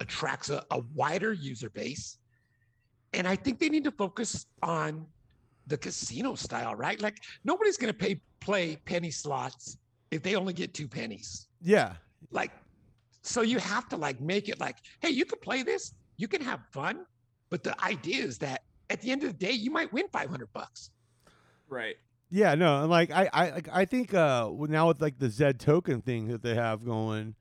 attracts 0.00 0.50
a, 0.50 0.64
a 0.70 0.80
wider 0.94 1.32
user 1.32 1.70
base. 1.70 2.18
And 3.12 3.26
I 3.28 3.36
think 3.36 3.58
they 3.58 3.68
need 3.68 3.84
to 3.84 3.90
focus 3.90 4.46
on 4.62 5.06
the 5.66 5.76
casino 5.76 6.34
style, 6.34 6.74
right? 6.74 7.00
Like 7.00 7.18
nobody's 7.44 7.76
gonna 7.76 7.92
pay 7.92 8.20
play 8.40 8.76
penny 8.84 9.10
slots 9.10 9.76
if 10.10 10.22
they 10.22 10.34
only 10.34 10.52
get 10.52 10.74
two 10.74 10.88
pennies. 10.88 11.48
yeah, 11.60 11.94
Like, 12.30 12.50
so 13.22 13.42
you 13.42 13.58
have 13.58 13.88
to 13.90 13.96
like 13.96 14.20
make 14.20 14.48
it 14.48 14.58
like, 14.60 14.76
hey, 15.00 15.10
you 15.10 15.24
can 15.24 15.38
play 15.38 15.62
this, 15.62 15.94
you 16.16 16.28
can 16.28 16.42
have 16.42 16.60
fun, 16.72 17.06
but 17.50 17.62
the 17.62 17.74
idea 17.84 18.22
is 18.22 18.38
that 18.38 18.62
at 18.90 19.00
the 19.00 19.10
end 19.10 19.22
of 19.22 19.28
the 19.38 19.46
day, 19.46 19.52
you 19.52 19.70
might 19.70 19.92
win 19.92 20.06
500 20.12 20.52
bucks. 20.52 20.90
Right. 21.68 21.96
yeah, 22.30 22.54
no, 22.54 22.82
and 22.82 22.90
like 22.90 23.10
I 23.10 23.30
I 23.32 23.50
like 23.50 23.68
I 23.72 23.84
think 23.84 24.12
uh 24.14 24.50
now 24.68 24.88
with 24.88 25.00
like 25.00 25.18
the 25.18 25.30
Zed 25.30 25.58
token 25.60 26.02
thing 26.02 26.28
that 26.28 26.42
they 26.42 26.54
have 26.54 26.84
going. 26.84 27.34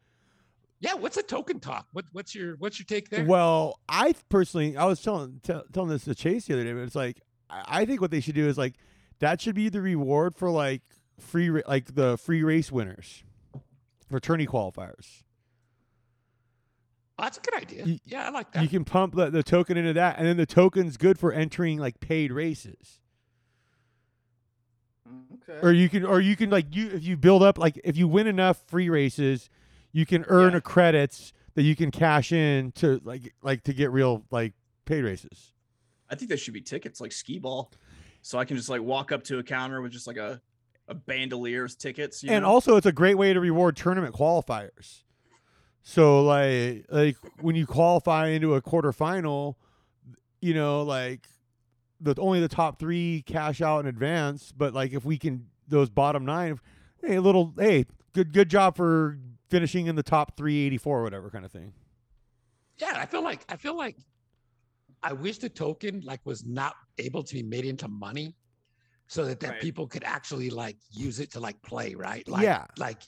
Yeah, 0.82 0.96
what's 0.96 1.15
a 1.15 1.24
token 1.24 1.60
talk? 1.60 1.86
What 1.94 2.06
what's 2.12 2.34
your 2.36 2.56
what's 2.58 2.80
your 2.80 2.86
take 2.88 3.10
there? 3.10 3.24
Well, 3.24 3.80
I 3.88 4.15
personally, 4.30 4.76
I 4.76 4.86
was 4.86 5.00
telling 5.02 5.39
tell 5.44 5.63
telling 5.72 5.89
this 5.89 6.04
to 6.06 6.15
Chase 6.15 6.46
the 6.48 6.56
other 6.56 6.63
day, 6.63 6.74
but 6.74 6.80
it's 6.82 6.96
like 6.96 7.22
I 7.50 7.82
I 7.82 7.86
think 7.86 8.02
what 8.02 8.10
they 8.12 8.20
should 8.20 8.36
do 8.36 8.48
is 8.48 8.58
like 8.58 8.74
that 9.20 9.39
should 9.39 9.54
be 9.56 9.70
the 9.70 9.82
reward 9.82 10.36
for 10.36 10.50
like 10.50 10.82
free 11.20 11.52
ra- 11.52 11.62
like 11.67 11.94
the 11.94 12.17
free 12.17 12.44
race 12.44 12.72
winners 12.72 13.24
for 14.10 14.20
tourney 14.20 14.48
qualifiers. 14.48 15.22
Oh, 17.20 17.24
that's 17.26 17.38
a 17.38 17.41
good 17.41 17.62
idea. 17.62 17.86
You- 17.86 18.00
yeah, 18.04 18.26
I 18.26 18.30
like 18.32 18.52
that. 18.54 18.63
You 18.63 18.70
can 18.70 18.84
pump 18.84 19.13
the, 19.13 19.30
the 19.30 19.44
token 19.44 19.78
into 19.78 19.94
that, 19.94 20.17
and 20.17 20.26
then 20.26 20.38
the 20.38 20.48
token's 20.48 20.98
good 20.98 21.20
for 21.20 21.32
entering 21.32 21.78
like 21.78 22.00
paid 22.00 22.32
races. 22.32 23.00
Mm, 25.08 25.24
okay. 25.48 25.60
Or 25.62 25.72
you 25.72 25.89
can, 25.89 26.04
or 26.04 26.20
you 26.20 26.36
can 26.36 26.50
like 26.50 26.76
you 26.76 26.88
if 26.89 27.04
you 27.04 27.17
build 27.17 27.44
up 27.44 27.60
like 27.60 27.80
if 27.84 27.96
you 27.98 28.08
win 28.08 28.26
enough 28.26 28.63
free 28.67 28.89
races, 28.89 29.50
you 29.91 30.06
can 30.06 30.23
earn 30.27 30.51
Yeah. 30.51 30.58
a 30.58 30.62
credits 30.62 31.34
that 31.56 31.63
you 31.63 31.75
can 31.75 31.91
cash 31.91 32.32
in 32.32 32.71
to 32.73 33.01
like 33.04 33.34
like 33.41 33.63
to 33.63 33.73
get 33.73 33.91
real 33.91 34.23
like 34.32 34.54
paid 34.86 35.04
races. 35.04 35.51
I 36.10 36.15
think 36.15 36.30
there 36.30 36.38
should 36.38 36.54
be 36.54 36.62
tickets 36.62 36.99
like 37.01 37.12
skee 37.12 37.39
ball, 37.39 37.71
so 38.21 38.38
I 38.38 38.45
can 38.45 38.58
just 38.58 38.69
like 38.69 38.82
walk 38.82 39.12
up 39.12 39.23
to 39.25 39.39
a 39.39 39.43
counter 39.43 39.82
with 39.82 39.91
just 39.91 40.08
like 40.08 40.17
a 40.17 40.41
a 40.88 40.93
bandolier 40.93 41.65
of 41.65 41.77
tickets. 41.77 42.23
You 42.23 42.32
and 42.32 42.43
know? 42.43 42.49
also 42.49 42.75
it's 42.75 42.86
a 42.86 42.91
great 42.91 43.17
way 43.17 43.34
to 43.34 43.39
reward 43.39 43.77
tournament 43.77 44.13
qualifiers. 44.15 45.04
So 45.84 46.23
like 46.23 46.86
like 46.89 47.17
when 47.39 47.56
you 47.56 47.65
qualify 47.65 48.27
into 48.27 48.56
a 48.56 48.62
quarterfinal, 48.62 49.56
you 50.41 50.54
know, 50.54 50.84
like 50.84 51.27
the 51.99 52.15
only 52.19 52.39
the 52.39 52.47
top 52.47 52.80
three 52.80 53.23
cash 53.25 53.62
out 53.62 53.80
in 53.80 53.88
advance. 53.88 54.51
But 54.56 54.73
like 54.73 54.93
if 54.93 55.06
we 55.06 55.17
can 55.17 55.47
those 55.67 55.89
bottom 55.89 56.25
nine, 56.25 56.60
hey, 57.04 57.15
a 57.15 57.21
little 57.21 57.54
hey, 57.58 57.86
good 58.13 58.34
good 58.34 58.49
job 58.49 58.75
for 58.75 59.17
finishing 59.52 59.86
in 59.88 59.96
the 59.96 60.02
top 60.04 60.36
three 60.36 60.66
eighty 60.66 60.78
four 60.78 61.00
or 61.00 61.04
whatever 61.04 61.30
kind 61.30 61.46
of 61.46 61.52
thing. 61.52 61.74
yeah, 62.78 62.94
I 62.96 63.06
feel 63.06 63.22
like 63.24 63.42
I 63.50 63.58
feel 63.58 63.78
like 63.78 63.98
I 65.04 65.14
wish 65.14 65.38
the 65.38 65.50
token 65.50 66.02
like 66.04 66.22
was 66.26 66.44
not 66.46 66.74
able 66.98 67.22
to 67.24 67.34
be 67.34 67.44
made 67.44 67.66
into 67.66 67.88
money 67.88 68.36
so 69.08 69.26
that, 69.26 69.40
that 69.42 69.50
Right. 69.52 69.62
people 69.62 69.86
could 69.88 70.04
actually 70.04 70.50
like 70.50 70.78
use 70.90 71.20
it 71.20 71.32
to 71.34 71.40
like 71.40 71.62
play, 71.62 71.94
right? 71.96 72.26
Like, 72.28 72.44
Yeah. 72.44 72.66
Like 72.78 73.02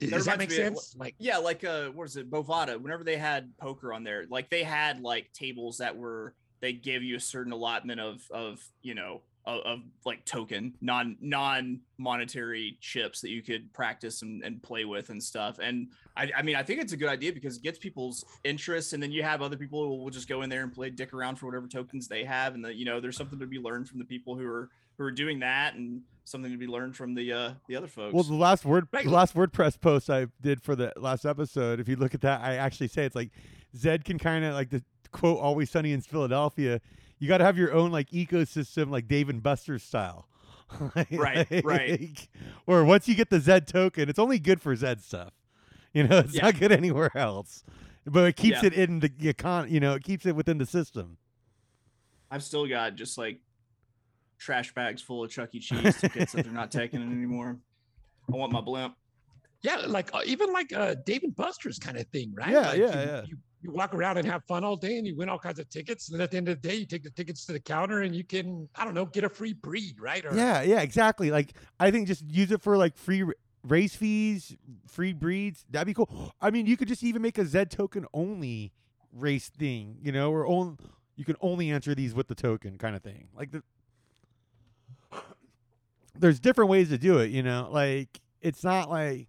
That 0.00 0.10
does 0.10 0.24
that 0.26 0.38
make 0.38 0.50
me 0.50 0.56
of- 0.56 0.62
sense? 0.76 0.94
Like 0.96 1.14
Yeah, 1.18 1.38
like 1.38 1.64
uh, 1.64 1.88
what 1.90 2.04
is 2.08 2.16
it, 2.16 2.30
Bovada? 2.30 2.80
Whenever 2.80 3.02
they 3.04 3.16
had 3.16 3.56
poker 3.58 3.92
on 3.92 4.04
there, 4.04 4.26
like 4.30 4.50
they 4.50 4.62
had 4.62 5.00
like 5.00 5.32
tables 5.32 5.78
that 5.78 5.96
were 5.96 6.34
they 6.60 6.72
gave 6.74 7.02
you 7.02 7.16
a 7.16 7.20
certain 7.20 7.52
allotment 7.52 8.00
of 8.00 8.20
of 8.30 8.60
you 8.82 8.94
know 8.94 9.22
of, 9.46 9.60
of 9.60 9.80
like 10.04 10.24
token 10.24 10.74
non 10.80 11.16
non 11.20 11.80
monetary 11.98 12.76
chips 12.80 13.20
that 13.20 13.30
you 13.30 13.42
could 13.42 13.72
practice 13.72 14.22
and, 14.22 14.42
and 14.42 14.62
play 14.62 14.84
with 14.84 15.10
and 15.10 15.22
stuff 15.22 15.58
and 15.62 15.88
I, 16.16 16.30
I 16.36 16.42
mean 16.42 16.56
i 16.56 16.62
think 16.62 16.80
it's 16.80 16.92
a 16.92 16.96
good 16.96 17.08
idea 17.08 17.32
because 17.32 17.56
it 17.56 17.62
gets 17.62 17.78
people's 17.78 18.24
interest 18.44 18.92
and 18.92 19.02
then 19.02 19.12
you 19.12 19.22
have 19.22 19.42
other 19.42 19.56
people 19.56 19.82
who 19.82 20.02
will 20.02 20.10
just 20.10 20.28
go 20.28 20.42
in 20.42 20.50
there 20.50 20.62
and 20.62 20.72
play 20.72 20.90
dick 20.90 21.12
around 21.12 21.36
for 21.36 21.46
whatever 21.46 21.66
tokens 21.66 22.08
they 22.08 22.24
have 22.24 22.54
and 22.54 22.64
that 22.64 22.76
you 22.76 22.84
know 22.84 23.00
there's 23.00 23.16
something 23.16 23.38
to 23.38 23.46
be 23.46 23.58
learned 23.58 23.88
from 23.88 23.98
the 23.98 24.04
people 24.04 24.36
who 24.36 24.46
are 24.46 24.68
who 24.98 25.04
are 25.04 25.10
doing 25.10 25.40
that 25.40 25.74
and 25.74 26.02
something 26.24 26.52
to 26.52 26.58
be 26.58 26.66
learned 26.66 26.94
from 26.96 27.14
the 27.14 27.32
uh 27.32 27.52
the 27.68 27.76
other 27.76 27.86
folks 27.86 28.12
Well, 28.14 28.22
the 28.22 28.34
last 28.34 28.64
word, 28.64 28.86
the 28.92 29.10
last 29.10 29.34
WordPress 29.34 29.80
post 29.80 30.10
I 30.10 30.26
did 30.40 30.62
for 30.62 30.76
the 30.76 30.92
last 30.96 31.24
episode, 31.24 31.80
if 31.80 31.88
you 31.88 31.96
look 31.96 32.14
at 32.14 32.20
that, 32.20 32.40
I 32.42 32.56
actually 32.56 32.88
say 32.88 33.04
it's 33.04 33.16
like 33.16 33.30
Zed 33.76 34.04
can 34.04 34.18
kind 34.18 34.44
of 34.44 34.54
like 34.54 34.70
the 34.70 34.82
quote 35.10 35.38
"Always 35.38 35.70
Sunny 35.70 35.92
in 35.92 36.02
Philadelphia." 36.02 36.80
You 37.20 37.28
got 37.28 37.38
to 37.38 37.44
have 37.44 37.56
your 37.56 37.72
own 37.72 37.92
like 37.92 38.10
ecosystem, 38.10 38.90
like 38.90 39.06
Dave 39.06 39.28
and 39.28 39.40
Buster's 39.42 39.82
style. 39.84 40.26
Like- 40.96 41.08
Right, 41.12 41.46
right. 41.64 42.00
like- 42.00 42.28
Or 42.66 42.84
once 42.84 43.06
you 43.08 43.14
get 43.14 43.30
the 43.30 43.38
Zed 43.40 43.66
token, 43.68 44.08
it's 44.08 44.18
only 44.18 44.38
good 44.38 44.60
for 44.60 44.74
Zed 44.74 45.00
stuff. 45.02 45.32
You 45.92 46.06
know, 46.08 46.18
it's 46.24 46.34
Yeah. 46.34 46.42
not 46.46 46.58
good 46.58 46.72
anywhere 46.72 47.10
else. 47.16 47.62
But 48.06 48.26
it 48.28 48.36
keeps 48.36 48.62
Yeah. 48.62 48.68
it 48.68 48.72
in 48.74 49.00
the 49.00 49.08
econ. 49.10 49.70
You 49.70 49.78
know, 49.80 49.94
it 49.94 50.02
keeps 50.02 50.26
it 50.26 50.34
within 50.34 50.58
the 50.58 50.66
system. 50.66 51.18
i've 52.32 52.42
still 52.44 52.66
got 52.66 52.94
just 52.94 53.18
like 53.18 53.40
trash 54.38 54.72
bags 54.72 55.02
full 55.02 55.24
of 55.24 55.30
chuck 55.30 55.50
e 55.54 55.58
cheese 55.60 56.00
tickets 56.00 56.32
that 56.32 56.44
they're 56.44 56.52
not 56.54 56.70
taking 56.70 57.02
anymore 57.12 57.58
i 58.32 58.36
want 58.36 58.52
my 58.52 58.60
blimp 58.60 58.94
Yeah, 59.62 59.78
like 59.86 60.14
uh, 60.14 60.20
even 60.24 60.52
like 60.52 60.72
uh, 60.72 60.94
Dave 61.04 61.24
and 61.24 61.34
Buster's 61.36 61.78
kind 61.78 61.98
of 61.98 62.06
thing, 62.06 62.32
right? 62.34 62.50
Yeah, 62.52 62.60
Like, 62.68 62.78
yeah, 62.78 62.86
you, 63.02 63.08
yeah. 63.10 63.22
You, 63.26 63.36
you 63.62 63.70
walk 63.70 63.94
around 63.94 64.16
and 64.16 64.26
have 64.26 64.44
fun 64.44 64.64
all 64.64 64.76
day, 64.76 64.96
and 64.96 65.06
you 65.06 65.16
win 65.16 65.28
all 65.28 65.38
kinds 65.38 65.58
of 65.58 65.68
tickets. 65.68 66.08
And 66.08 66.18
then 66.18 66.24
at 66.24 66.30
the 66.30 66.36
end 66.36 66.48
of 66.48 66.60
the 66.60 66.68
day, 66.68 66.76
you 66.76 66.86
take 66.86 67.02
the 67.02 67.10
tickets 67.10 67.44
to 67.46 67.52
the 67.52 67.60
counter, 67.60 68.00
and 68.02 68.14
you 68.14 68.24
can, 68.24 68.68
I 68.74 68.84
don't 68.84 68.94
know, 68.94 69.06
get 69.06 69.24
a 69.24 69.28
free 69.28 69.52
breed, 69.52 70.00
right? 70.00 70.24
Or, 70.24 70.34
Yeah, 70.34 70.62
yeah, 70.62 70.80
exactly. 70.80 71.30
Like 71.30 71.54
I 71.78 71.90
think 71.90 72.06
just 72.06 72.24
use 72.28 72.50
it 72.50 72.62
for 72.62 72.76
like 72.76 72.96
free 72.96 73.24
race 73.66 73.94
fees, 73.94 74.56
free 74.86 75.12
breeds. 75.12 75.64
That'd 75.70 75.86
be 75.86 75.94
cool. 75.94 76.34
I 76.40 76.50
mean, 76.50 76.66
you 76.66 76.76
could 76.76 76.88
just 76.88 77.02
even 77.02 77.22
make 77.22 77.38
a 77.38 77.44
Z 77.44 77.66
token 77.66 78.06
only 78.14 78.72
race 79.12 79.48
thing, 79.48 79.98
you 80.00 80.12
know, 80.12 80.32
or 80.32 80.46
only 80.46 80.76
you 81.16 81.24
can 81.24 81.36
only 81.42 81.70
enter 81.70 81.94
these 81.94 82.14
with 82.14 82.28
the 82.28 82.34
token 82.34 82.78
kind 82.78 82.96
of 82.96 83.02
thing. 83.02 83.28
Like 83.36 83.50
the 83.50 83.62
there's 86.18 86.40
different 86.40 86.70
ways 86.70 86.88
to 86.90 86.98
do 86.98 87.18
it, 87.18 87.30
you 87.30 87.42
know. 87.42 87.68
Like 87.70 88.20
it's 88.40 88.64
not 88.64 88.88
like, 88.90 89.28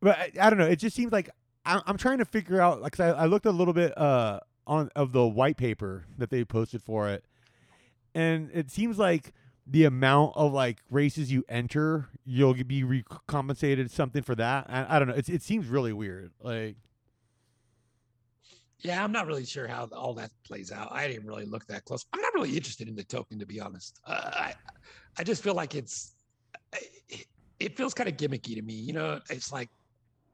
but 0.00 0.18
I, 0.18 0.32
I 0.40 0.50
don't 0.50 0.58
know. 0.58 0.66
It 0.66 0.76
just 0.76 0.94
seems 0.94 1.12
like 1.12 1.30
I'm, 1.66 1.80
I'm 1.86 1.96
trying 1.96 2.18
to 2.18 2.24
figure 2.24 2.60
out. 2.60 2.82
Like 2.82 2.98
I, 3.00 3.08
I 3.08 3.26
looked 3.26 3.46
a 3.46 3.52
little 3.52 3.74
bit 3.74 3.96
uh 3.98 4.40
on 4.66 4.90
of 4.96 5.12
the 5.12 5.26
white 5.26 5.56
paper 5.56 6.06
that 6.18 6.30
they 6.30 6.44
posted 6.44 6.82
for 6.82 7.08
it, 7.08 7.24
and 8.14 8.50
it 8.52 8.70
seems 8.70 8.98
like 8.98 9.32
the 9.66 9.84
amount 9.84 10.32
of 10.36 10.52
like 10.52 10.78
races 10.90 11.32
you 11.32 11.42
enter, 11.48 12.08
you'll 12.24 12.52
be 12.52 12.84
recompensated 12.84 13.90
something 13.90 14.22
for 14.22 14.34
that. 14.34 14.66
I, 14.68 14.96
I 14.96 14.98
don't 14.98 15.08
know. 15.08 15.14
It's, 15.14 15.28
it 15.28 15.42
seems 15.42 15.68
really 15.68 15.92
weird. 15.92 16.32
Like, 16.42 16.76
Yeah, 18.80 19.02
I'm 19.02 19.12
not 19.12 19.26
really 19.26 19.46
sure 19.46 19.66
how 19.66 19.88
all 19.92 20.12
that 20.14 20.30
plays 20.46 20.70
out. 20.70 20.88
I 20.92 21.08
didn't 21.08 21.26
really 21.26 21.46
look 21.46 21.66
that 21.68 21.86
close. 21.86 22.04
I'm 22.12 22.20
not 22.20 22.34
really 22.34 22.54
interested 22.54 22.88
in 22.88 22.94
the 22.94 23.04
token, 23.04 23.38
to 23.38 23.46
be 23.46 23.58
honest. 23.58 23.98
Uh, 24.06 24.30
I, 24.34 24.54
I 25.16 25.24
just 25.24 25.42
feel 25.42 25.54
like 25.54 25.74
it's, 25.74 26.14
it, 27.08 27.26
it 27.58 27.76
feels 27.76 27.94
kind 27.94 28.08
of 28.08 28.16
gimmicky 28.18 28.54
to 28.54 28.62
me. 28.62 28.74
You 28.74 28.92
know, 28.92 29.20
it's 29.30 29.50
like, 29.50 29.70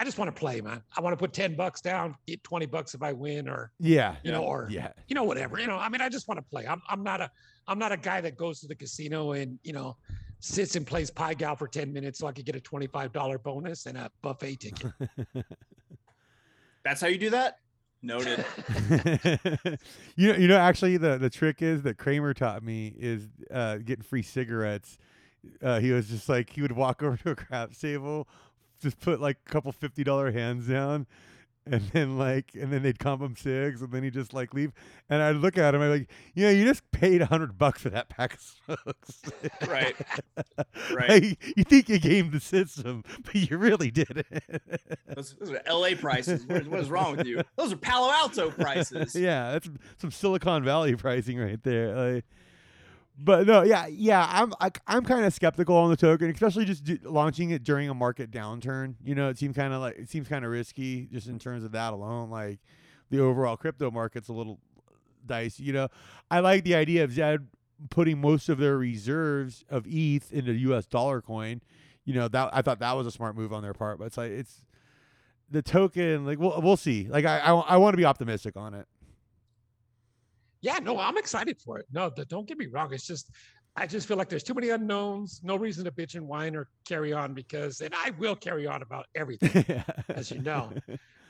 I 0.00 0.04
just 0.04 0.16
want 0.16 0.34
to 0.34 0.40
play, 0.40 0.62
man. 0.62 0.82
I 0.96 1.02
want 1.02 1.12
to 1.12 1.18
put 1.18 1.34
10 1.34 1.56
bucks 1.56 1.82
down, 1.82 2.16
get 2.26 2.42
20 2.42 2.64
bucks 2.64 2.94
if 2.94 3.02
I 3.02 3.12
win, 3.12 3.46
or, 3.46 3.70
yeah, 3.78 4.16
you 4.24 4.32
know, 4.32 4.42
or, 4.42 4.66
yeah, 4.70 4.92
you 5.08 5.14
know, 5.14 5.24
whatever. 5.24 5.60
You 5.60 5.66
know, 5.66 5.76
I 5.76 5.90
mean, 5.90 6.00
I 6.00 6.08
just 6.08 6.26
want 6.26 6.38
to 6.38 6.42
play. 6.42 6.66
I'm, 6.66 6.80
I'm 6.88 7.02
not 7.02 7.20
a, 7.20 7.30
I'm 7.68 7.78
not 7.78 7.92
a 7.92 7.98
guy 7.98 8.22
that 8.22 8.34
goes 8.34 8.60
to 8.60 8.66
the 8.66 8.74
casino 8.74 9.32
and, 9.32 9.58
you 9.62 9.74
know, 9.74 9.98
sits 10.38 10.74
and 10.74 10.86
plays 10.86 11.10
Pai 11.10 11.34
Gow 11.34 11.54
for 11.54 11.68
10 11.68 11.92
minutes 11.92 12.18
so 12.18 12.26
I 12.26 12.32
could 12.32 12.46
get 12.46 12.56
a 12.56 12.60
$25 12.60 13.42
bonus 13.42 13.84
and 13.84 13.98
a 13.98 14.10
buffet 14.22 14.56
ticket. 14.56 14.90
that's 16.82 17.02
how 17.02 17.08
you 17.08 17.18
do 17.18 17.28
that 17.28 17.56
noted 18.02 18.42
you 20.16 20.32
know, 20.32 20.38
you 20.38 20.48
know. 20.48 20.56
Actually, 20.56 20.96
the 20.96 21.18
the 21.18 21.28
trick 21.28 21.60
is 21.60 21.82
that 21.82 21.98
Kramer 21.98 22.32
taught 22.32 22.62
me 22.62 22.94
is 22.98 23.28
uh, 23.50 23.76
getting 23.76 24.02
free 24.02 24.22
cigarettes. 24.22 24.96
Uh, 25.62 25.80
he 25.80 25.92
was 25.92 26.08
just 26.08 26.26
like 26.26 26.50
he 26.50 26.62
would 26.62 26.72
walk 26.72 27.02
over 27.02 27.18
to 27.18 27.30
a 27.32 27.36
craps 27.36 27.78
table, 27.78 28.26
just 28.80 29.00
put 29.00 29.20
like 29.20 29.38
a 29.46 29.50
couple 29.50 29.72
fifty 29.72 30.04
dollar 30.04 30.30
hands 30.32 30.66
down, 30.66 31.06
and 31.66 31.82
then 31.92 32.18
like 32.18 32.52
and 32.54 32.72
then 32.72 32.82
they'd 32.82 32.98
comp 32.98 33.22
him 33.22 33.36
cigs, 33.36 33.82
and 33.82 33.92
then 33.92 34.02
he'd 34.02 34.14
just 34.14 34.32
like 34.32 34.54
leave. 34.54 34.72
And 35.08 35.22
I'd 35.22 35.36
look 35.36 35.58
at 35.58 35.74
him, 35.74 35.82
I'm 35.82 35.90
like, 35.90 36.10
you 36.34 36.44
know, 36.44 36.50
you 36.50 36.64
just 36.64 36.90
paid 36.92 37.20
a 37.20 37.26
hundred 37.26 37.58
bucks 37.58 37.82
for 37.82 37.90
that 37.90 38.08
pack 38.08 38.34
of 38.34 38.40
smokes. 38.40 39.22
Right. 39.68 39.96
Right. 40.92 41.08
Like, 41.08 41.56
you 41.56 41.64
think 41.64 41.88
you 41.88 41.98
gamed 41.98 42.32
the 42.32 42.40
system, 42.40 43.04
but 43.24 43.34
you 43.34 43.58
really 43.58 43.90
didn't. 43.90 44.26
those, 45.14 45.34
those 45.38 45.50
are 45.50 45.62
la 45.72 45.94
prices 45.98 46.46
what 46.46 46.62
is, 46.62 46.68
what 46.68 46.80
is 46.80 46.90
wrong 46.90 47.16
with 47.16 47.26
you 47.26 47.42
those 47.56 47.72
are 47.72 47.76
palo 47.76 48.10
alto 48.10 48.50
prices 48.50 49.14
yeah, 49.14 49.52
that's 49.52 49.68
some 49.98 50.10
Silicon 50.10 50.64
Valley 50.64 50.96
pricing 50.96 51.38
right 51.38 51.62
there. 51.62 51.94
Like, 52.14 52.24
but 53.22 53.46
no, 53.46 53.62
yeah, 53.62 53.86
yeah, 53.86 54.26
I'm 54.30 54.52
I, 54.60 54.70
I'm 54.86 55.04
kind 55.04 55.24
of 55.24 55.34
skeptical 55.34 55.76
on 55.76 55.90
the 55.90 55.96
token, 55.96 56.30
especially 56.30 56.64
just 56.64 56.84
do, 56.84 56.98
launching 57.04 57.50
it 57.50 57.62
during 57.62 57.88
a 57.88 57.94
market 57.94 58.30
downturn. 58.30 58.94
You 59.04 59.14
know, 59.14 59.28
it 59.28 59.38
seems 59.38 59.54
kind 59.54 59.74
of 59.74 59.80
like 59.80 59.98
it 59.98 60.08
seems 60.08 60.26
kind 60.28 60.44
of 60.44 60.50
risky 60.50 61.06
just 61.12 61.28
in 61.28 61.38
terms 61.38 61.62
of 61.62 61.72
that 61.72 61.92
alone. 61.92 62.30
Like 62.30 62.60
the 63.10 63.20
overall 63.20 63.56
crypto 63.56 63.90
market's 63.90 64.28
a 64.28 64.32
little 64.32 64.58
dicey. 65.26 65.64
You 65.64 65.72
know, 65.74 65.88
I 66.30 66.40
like 66.40 66.64
the 66.64 66.74
idea 66.74 67.04
of 67.04 67.12
Zed 67.12 67.46
putting 67.90 68.20
most 68.20 68.48
of 68.48 68.58
their 68.58 68.78
reserves 68.78 69.64
of 69.68 69.86
ETH 69.86 70.32
into 70.32 70.52
U.S. 70.52 70.86
dollar 70.86 71.20
coin. 71.20 71.60
You 72.04 72.14
know, 72.14 72.28
that 72.28 72.50
I 72.52 72.62
thought 72.62 72.78
that 72.78 72.96
was 72.96 73.06
a 73.06 73.10
smart 73.10 73.36
move 73.36 73.52
on 73.52 73.62
their 73.62 73.74
part, 73.74 73.98
but 73.98 74.06
it's 74.06 74.16
like 74.16 74.30
it's 74.30 74.62
the 75.50 75.62
token. 75.62 76.24
Like 76.24 76.38
we'll 76.38 76.58
we'll 76.62 76.78
see. 76.78 77.06
Like 77.08 77.26
I 77.26 77.38
I, 77.40 77.52
I 77.52 77.76
want 77.76 77.92
to 77.92 77.98
be 77.98 78.06
optimistic 78.06 78.56
on 78.56 78.72
it. 78.72 78.86
Yeah, 80.62 80.78
no, 80.78 80.98
I'm 80.98 81.16
excited 81.16 81.58
for 81.60 81.78
it. 81.78 81.86
No, 81.92 82.10
don't 82.28 82.46
get 82.46 82.58
me 82.58 82.66
wrong. 82.66 82.92
It's 82.92 83.06
just, 83.06 83.30
I 83.76 83.86
just 83.86 84.06
feel 84.06 84.16
like 84.16 84.28
there's 84.28 84.42
too 84.42 84.54
many 84.54 84.70
unknowns. 84.70 85.40
No 85.42 85.56
reason 85.56 85.84
to 85.84 85.90
bitch 85.90 86.14
and 86.14 86.26
whine 86.26 86.54
or 86.56 86.68
carry 86.84 87.12
on 87.12 87.34
because, 87.34 87.80
and 87.80 87.94
I 87.94 88.10
will 88.18 88.36
carry 88.36 88.66
on 88.66 88.82
about 88.82 89.06
everything, 89.14 89.82
as 90.08 90.30
you 90.30 90.42
know. 90.42 90.72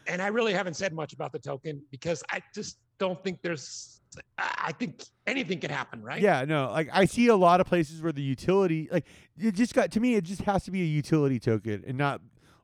And 0.06 0.20
I 0.20 0.28
really 0.28 0.52
haven't 0.52 0.74
said 0.74 0.92
much 0.92 1.12
about 1.12 1.32
the 1.32 1.38
token 1.38 1.82
because 1.90 2.24
I 2.30 2.42
just 2.54 2.78
don't 2.98 3.22
think 3.22 3.42
there's. 3.42 4.00
I 4.36 4.72
think 4.72 5.04
anything 5.28 5.60
can 5.60 5.70
happen, 5.70 6.02
right? 6.02 6.20
Yeah, 6.20 6.44
no, 6.44 6.68
like 6.70 6.88
I 6.92 7.04
see 7.04 7.28
a 7.28 7.36
lot 7.36 7.60
of 7.60 7.68
places 7.68 8.02
where 8.02 8.10
the 8.10 8.22
utility, 8.22 8.88
like 8.90 9.06
it 9.38 9.54
just 9.54 9.72
got 9.72 9.92
to 9.92 10.00
me, 10.00 10.16
it 10.16 10.24
just 10.24 10.42
has 10.42 10.64
to 10.64 10.72
be 10.72 10.82
a 10.82 10.86
utility 10.86 11.38
token 11.38 11.84
and 11.86 11.96
not 11.96 12.20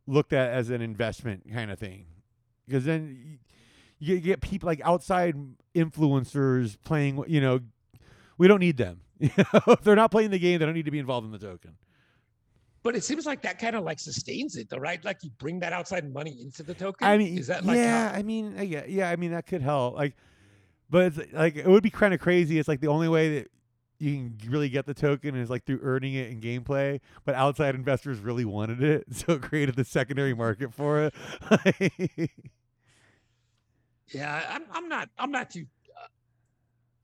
looked 0.09 0.33
at 0.33 0.51
as 0.51 0.71
an 0.71 0.83
investment 0.83 1.45
kind 1.53 1.71
of 1.71 1.79
thing, 1.79 2.07
because 2.67 2.85
then 2.85 3.39
you 3.99 4.21
get, 4.21 4.41
people 4.41 4.67
like 4.67 4.81
outside 4.85 5.35
influencers 5.75 6.77
playing. 6.85 7.23
You 7.27 7.41
know, 7.41 7.61
we 8.39 8.49
don't 8.49 8.61
need 8.61 8.77
them. 8.77 9.01
You 9.19 9.31
know, 9.39 9.61
if 9.69 9.81
they're 9.81 9.97
not 9.97 10.11
playing 10.11 10.31
the 10.31 10.39
game, 10.39 10.59
they 10.59 10.67
don't 10.67 10.75
need 10.75 10.85
to 10.85 10.91
be 10.91 10.99
involved 10.99 11.25
in 11.25 11.33
the 11.33 11.39
token. 11.39 11.77
But 12.83 12.95
it 12.95 13.03
seems 13.03 13.25
like 13.25 13.41
that 13.43 13.59
kind 13.59 13.75
of 13.75 13.83
like 13.83 13.99
sustains 13.99 14.57
it, 14.57 14.69
though, 14.69 14.77
right? 14.77 15.03
Like 15.05 15.25
you 15.25 15.31
bring 15.39 15.59
that 15.61 15.73
outside 15.73 16.13
money 16.13 16.37
into 16.43 16.63
the 16.63 16.75
token. 16.75 17.07
I 17.07 17.17
mean, 17.17 17.39
is 17.39 17.47
that 17.47 17.65
like 17.65 17.79
yeah, 17.79 18.11
how- 18.11 18.19
I 18.19 18.23
mean, 18.23 18.55
yeah, 18.63 18.85
yeah, 18.87 19.09
I 19.11 19.17
mean 19.17 19.31
that 19.33 19.47
could 19.47 19.63
help. 19.63 19.95
Like, 19.97 20.15
but 20.91 21.19
it's 21.19 21.33
like 21.33 21.57
it 21.57 21.67
would 21.67 21.83
be 21.83 21.89
kind 21.91 22.13
of 22.13 22.21
crazy. 22.21 22.59
It's 22.59 22.69
like 22.69 22.81
the 22.81 22.89
only 22.89 23.09
way 23.09 23.39
that 23.41 23.51
you 23.99 24.13
can 24.15 24.51
really 24.51 24.69
get 24.69 24.85
the 24.85 24.95
token 24.95 25.35
is 25.35 25.49
like 25.49 25.65
through 25.65 25.81
earning 25.83 26.15
it 26.15 26.29
in 26.31 26.41
gameplay. 26.41 27.01
But 27.25 27.35
outside 27.35 27.75
investors 27.75 28.19
really 28.19 28.45
wanted 28.45 28.83
it, 28.83 29.07
so 29.13 29.33
it 29.33 29.43
created 29.43 29.77
the 29.77 29.85
secondary 29.85 30.35
market 30.35 30.73
for 30.75 31.11
it. 31.11 31.15
Yeah, 34.13 34.45
I'm. 34.49 34.65
I'm 34.73 34.89
not. 34.89 35.09
I'm 35.19 35.31
not 35.31 35.51
too. 35.51 35.67
Uh, 35.97 36.07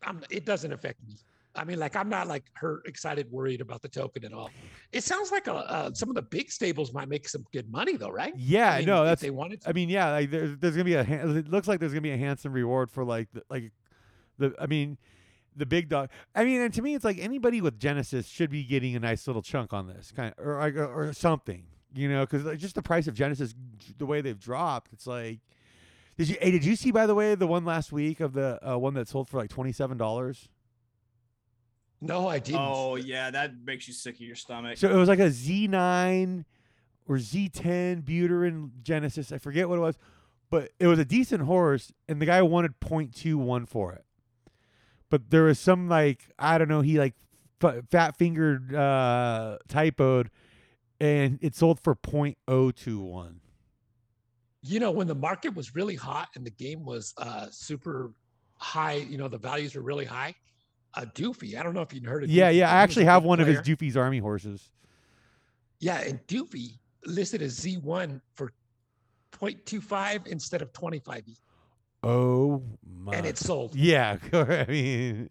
I'm. 0.04 0.22
It 0.30 0.44
doesn't 0.44 0.72
affect 0.72 1.02
me. 1.06 1.16
I 1.54 1.64
mean, 1.64 1.78
like 1.78 1.96
I'm 1.96 2.08
not 2.08 2.28
like 2.28 2.44
hurt, 2.54 2.86
excited, 2.86 3.30
worried 3.30 3.60
about 3.60 3.82
the 3.82 3.88
token 3.88 4.24
at 4.24 4.32
all. 4.32 4.50
It 4.92 5.04
sounds 5.04 5.30
like 5.30 5.48
a, 5.48 5.54
uh, 5.54 5.92
some 5.92 6.08
of 6.08 6.14
the 6.14 6.22
big 6.22 6.50
stables 6.50 6.94
might 6.94 7.08
make 7.08 7.28
some 7.28 7.44
good 7.52 7.70
money 7.70 7.96
though, 7.96 8.10
right? 8.10 8.32
yeah, 8.36 8.72
I 8.72 8.78
mean, 8.78 8.86
no, 8.86 9.02
if 9.02 9.08
that's. 9.08 9.22
they 9.22 9.30
wanted 9.30 9.60
to. 9.62 9.68
I 9.68 9.72
mean, 9.72 9.90
yeah, 9.90 10.10
like 10.12 10.30
there's 10.30 10.56
there's 10.58 10.74
gonna 10.74 10.84
be 10.84 10.94
a. 10.94 11.02
It 11.02 11.50
looks 11.50 11.68
like 11.68 11.80
there's 11.80 11.92
gonna 11.92 12.00
be 12.00 12.12
a 12.12 12.16
handsome 12.16 12.52
reward 12.52 12.90
for 12.90 13.04
like 13.04 13.28
the, 13.32 13.42
like 13.50 13.72
the. 14.38 14.54
I 14.58 14.66
mean. 14.66 14.98
The 15.54 15.66
big 15.66 15.90
dog. 15.90 16.08
I 16.34 16.46
mean, 16.46 16.62
and 16.62 16.72
to 16.72 16.80
me, 16.80 16.94
it's 16.94 17.04
like 17.04 17.18
anybody 17.18 17.60
with 17.60 17.78
Genesis 17.78 18.26
should 18.26 18.48
be 18.48 18.64
getting 18.64 18.96
a 18.96 18.98
nice 18.98 19.26
little 19.26 19.42
chunk 19.42 19.74
on 19.74 19.86
this 19.86 20.10
kind 20.10 20.32
of, 20.38 20.46
or 20.46 20.58
like, 20.58 20.74
or 20.76 21.12
something, 21.12 21.64
you 21.94 22.08
know, 22.08 22.22
because 22.22 22.44
like 22.44 22.58
just 22.58 22.74
the 22.74 22.80
price 22.80 23.06
of 23.06 23.12
Genesis, 23.12 23.54
the 23.98 24.06
way 24.06 24.22
they've 24.22 24.40
dropped, 24.40 24.94
it's 24.94 25.06
like. 25.06 25.40
Did 26.18 26.28
you? 26.28 26.36
Hey, 26.40 26.50
did 26.50 26.64
you 26.64 26.76
see 26.76 26.90
by 26.90 27.06
the 27.06 27.14
way 27.14 27.34
the 27.34 27.46
one 27.46 27.64
last 27.64 27.92
week 27.92 28.20
of 28.20 28.32
the 28.34 28.58
uh, 28.66 28.76
one 28.78 28.94
that 28.94 29.08
sold 29.08 29.28
for 29.28 29.38
like 29.38 29.50
twenty 29.50 29.72
seven 29.72 29.96
dollars? 29.96 30.48
no, 32.04 32.26
I 32.26 32.40
didn't. 32.40 32.60
oh 32.60 32.96
yeah 32.96 33.30
that 33.30 33.52
makes 33.64 33.86
you 33.86 33.94
sick 33.94 34.16
of 34.16 34.20
your 34.22 34.34
stomach 34.34 34.76
So 34.76 34.90
it 34.90 34.96
was 34.96 35.08
like 35.08 35.20
a 35.20 35.30
Z 35.30 35.68
nine 35.68 36.44
or 37.06 37.18
Z 37.18 37.48
ten 37.50 38.02
Buterin 38.02 38.70
Genesis. 38.82 39.30
I 39.32 39.38
forget 39.38 39.68
what 39.68 39.78
it 39.78 39.82
was, 39.82 39.96
but 40.50 40.70
it 40.80 40.86
was 40.88 40.98
a 40.98 41.04
decent 41.04 41.42
horse, 41.44 41.92
and 42.08 42.20
the 42.20 42.26
guy 42.26 42.42
wanted 42.42 42.78
0.21 42.80 43.68
for 43.68 43.92
it. 43.92 44.04
But 45.10 45.30
there 45.30 45.44
was 45.44 45.58
some 45.60 45.88
like 45.88 46.30
I 46.38 46.58
don't 46.58 46.68
know. 46.68 46.80
He 46.80 46.98
like 46.98 47.14
f- 47.62 47.84
fat 47.90 48.16
fingered 48.16 48.74
uh, 48.74 49.58
typoed, 49.68 50.28
and 51.00 51.38
it 51.40 51.54
sold 51.54 51.78
for 51.80 51.94
0.021. 51.94 53.34
You 54.62 54.78
know, 54.80 54.90
when 54.92 55.06
the 55.08 55.14
market 55.14 55.54
was 55.54 55.74
really 55.74 55.96
hot 55.96 56.28
and 56.36 56.44
the 56.46 56.50
game 56.50 56.84
was 56.84 57.12
uh, 57.18 57.46
super 57.50 58.12
high, 58.56 58.94
you 58.94 59.18
know, 59.18 59.26
the 59.28 59.38
values 59.38 59.74
were 59.74 59.82
really 59.82 60.04
high. 60.04 60.34
Uh, 60.94 61.04
Doofy, 61.14 61.58
I 61.58 61.62
don't 61.62 61.74
know 61.74 61.80
if 61.82 61.92
you've 61.92 62.04
heard 62.04 62.22
of. 62.22 62.30
Yeah, 62.30 62.50
Doofy, 62.52 62.56
yeah. 62.58 62.70
I 62.70 62.74
actually 62.82 63.06
have 63.06 63.22
big 63.22 63.28
one 63.28 63.40
of 63.40 63.46
his. 63.48 63.58
Doofy's 63.60 63.96
army 63.96 64.18
horses. 64.18 64.70
Yeah, 65.80 65.98
and 66.00 66.24
Doofy 66.28 66.78
listed 67.04 67.42
as 67.42 67.58
Z1 67.58 68.20
for 68.34 68.52
0.25 69.32 70.26
instead 70.28 70.62
of 70.62 70.72
25, 70.72 71.24
Oh 72.04 72.62
my! 72.86 73.14
and 73.14 73.26
it 73.26 73.38
sold. 73.38 73.74
yeah. 73.74 74.16
I 74.32 74.66
mean, 74.68 75.28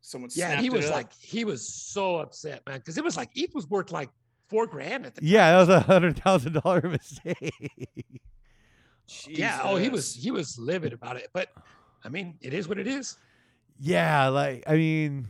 Someone 0.00 0.30
Yeah, 0.34 0.60
he 0.60 0.68
it 0.68 0.72
was 0.72 0.86
up. 0.86 0.92
like, 0.94 1.12
he 1.20 1.44
was 1.44 1.68
so 1.68 2.16
upset, 2.16 2.62
man, 2.66 2.78
because 2.78 2.96
it 2.96 3.04
was 3.04 3.16
like 3.18 3.28
ETH 3.34 3.54
was 3.54 3.68
worth 3.68 3.92
like 3.92 4.08
four 4.48 4.66
grand 4.66 5.06
at 5.06 5.14
the 5.14 5.20
time. 5.20 5.28
yeah, 5.30 5.52
that 5.52 5.58
was 5.58 5.68
a 5.68 5.80
hundred 5.80 6.16
thousand 6.22 6.54
dollar 6.54 6.80
mistake. 6.82 8.20
Yeah. 9.26 9.60
Oh, 9.62 9.76
he 9.76 9.88
was 9.88 10.14
he 10.14 10.30
was 10.30 10.58
livid 10.58 10.92
about 10.92 11.16
it, 11.16 11.28
but 11.32 11.48
I 12.04 12.08
mean, 12.08 12.36
it 12.40 12.52
is 12.52 12.68
what 12.68 12.78
it 12.78 12.86
is. 12.86 13.16
Yeah, 13.80 14.28
like 14.28 14.64
I 14.66 14.76
mean, 14.76 15.28